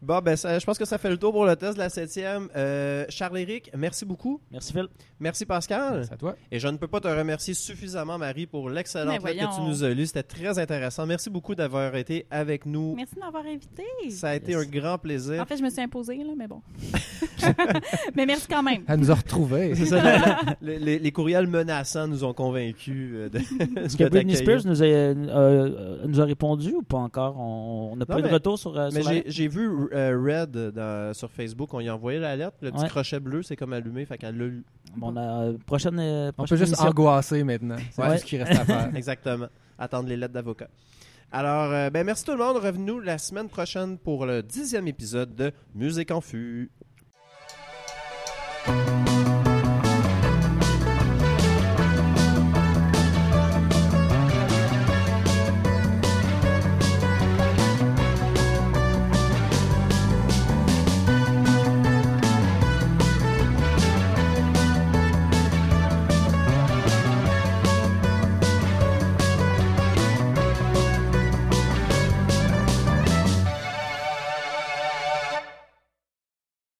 Bon, 0.00 0.20
ben, 0.20 0.36
ça- 0.36 0.58
je 0.58 0.64
pense 0.64 0.78
que 0.78 0.84
ça 0.84 0.96
fait 0.96 1.10
le 1.10 1.16
tour 1.16 1.32
pour 1.32 1.44
le 1.44 1.56
test 1.56 1.74
de 1.74 1.78
la 1.80 1.88
septième. 1.88 2.48
Euh, 2.54 3.04
Charles-Éric, 3.38 3.70
merci 3.76 4.04
beaucoup. 4.04 4.40
Merci 4.50 4.72
Phil. 4.72 4.88
Merci 5.20 5.46
Pascal. 5.46 6.04
C'est 6.04 6.14
à 6.14 6.16
toi. 6.16 6.36
Et 6.50 6.58
je 6.58 6.68
ne 6.68 6.76
peux 6.76 6.86
pas 6.88 7.00
te 7.00 7.08
remercier 7.08 7.54
suffisamment, 7.54 8.18
Marie, 8.18 8.46
pour 8.46 8.68
l'excellente 8.70 9.22
lettre 9.24 9.50
que 9.50 9.56
tu 9.56 9.60
nous 9.68 9.84
as 9.84 9.90
lue. 9.90 10.06
C'était 10.06 10.22
très 10.22 10.58
intéressant. 10.58 11.06
Merci 11.06 11.30
beaucoup 11.30 11.54
d'avoir 11.54 11.94
été 11.96 12.26
avec 12.30 12.66
nous. 12.66 12.94
Merci 12.96 13.14
de 13.14 13.20
m'avoir 13.20 13.44
invité. 13.46 13.84
Ça 14.10 14.30
a 14.30 14.34
été 14.34 14.54
un 14.54 14.64
grand 14.64 14.98
plaisir. 14.98 15.40
En 15.40 15.46
fait, 15.46 15.56
je 15.56 15.62
me 15.62 15.70
suis 15.70 15.80
imposée, 15.80 16.16
là, 16.18 16.32
mais 16.36 16.46
bon. 16.48 16.60
mais 18.16 18.26
merci 18.26 18.46
quand 18.48 18.62
même. 18.62 18.82
Elle 18.88 18.98
nous 19.00 19.10
a 19.10 19.14
retrouvés. 19.14 19.74
C'est 19.74 19.86
ça, 19.86 20.38
les, 20.62 20.78
les- 20.78 20.98
les 20.98 21.12
courriels 21.12 21.46
menaçants 21.46 22.08
nous 22.08 22.24
ont 22.24 22.32
convaincus 22.34 23.10
euh, 23.14 23.28
de, 23.28 23.38
Est-ce 23.84 23.96
que 23.96 24.04
Britney. 24.08 24.36
Spears 24.36 24.62
nous 24.66 24.82
a, 24.82 24.86
euh, 24.86 26.06
nous 26.06 26.20
a 26.20 26.24
répondu 26.24 26.72
ou 26.74 26.82
pas 26.82 26.98
encore? 26.98 27.38
On 27.38 27.94
n'a 27.96 28.06
pas 28.06 28.18
eu 28.18 28.22
de 28.22 28.28
retour 28.28 28.58
sur, 28.58 28.76
euh, 28.76 28.90
Mais 28.92 29.02
sur 29.02 29.10
la- 29.10 29.16
j'ai- 29.16 29.24
j'ai 29.26 29.48
vu 29.48 29.68
euh, 29.92 30.18
Red 30.20 30.72
dans- 30.74 31.14
sur 31.14 31.30
Facebook, 31.30 31.72
on 31.74 31.80
y 31.80 31.88
a 31.88 31.94
envoyé 31.94 32.18
la 32.18 32.36
lettre. 32.36 32.56
Le 32.60 32.70
petit 32.72 32.82
Ouais. 32.82 32.88
crochet 32.88 33.20
bleu, 33.20 33.27
bleu, 33.28 33.42
c'est 33.42 33.56
comme 33.56 33.72
allumé, 33.72 34.04
fait 34.04 34.18
qu'elle 34.18 34.36
l'a. 34.36 34.46
Bon, 34.96 35.10
la 35.12 35.52
prochaine, 35.66 35.98
euh, 35.98 36.32
On 36.38 36.44
peut 36.44 36.56
juste 36.56 36.72
émission. 36.72 37.44
maintenant. 37.44 37.76
C'est 37.92 38.18
ce 38.18 38.24
qui 38.24 38.38
reste 38.38 38.60
à 38.60 38.64
faire. 38.64 38.90
Exactement. 38.96 39.46
Attendre 39.78 40.08
les 40.08 40.16
lettres 40.16 40.34
d'avocat. 40.34 40.68
Alors, 41.30 41.70
euh, 41.72 41.90
ben 41.90 42.04
merci 42.04 42.24
tout 42.24 42.32
le 42.32 42.38
monde. 42.38 42.56
Revenez-nous 42.56 43.00
la 43.00 43.18
semaine 43.18 43.48
prochaine 43.48 43.98
pour 43.98 44.24
le 44.24 44.42
dixième 44.42 44.88
épisode 44.88 45.34
de 45.34 45.52
Musique 45.74 46.10
en. 46.10 46.22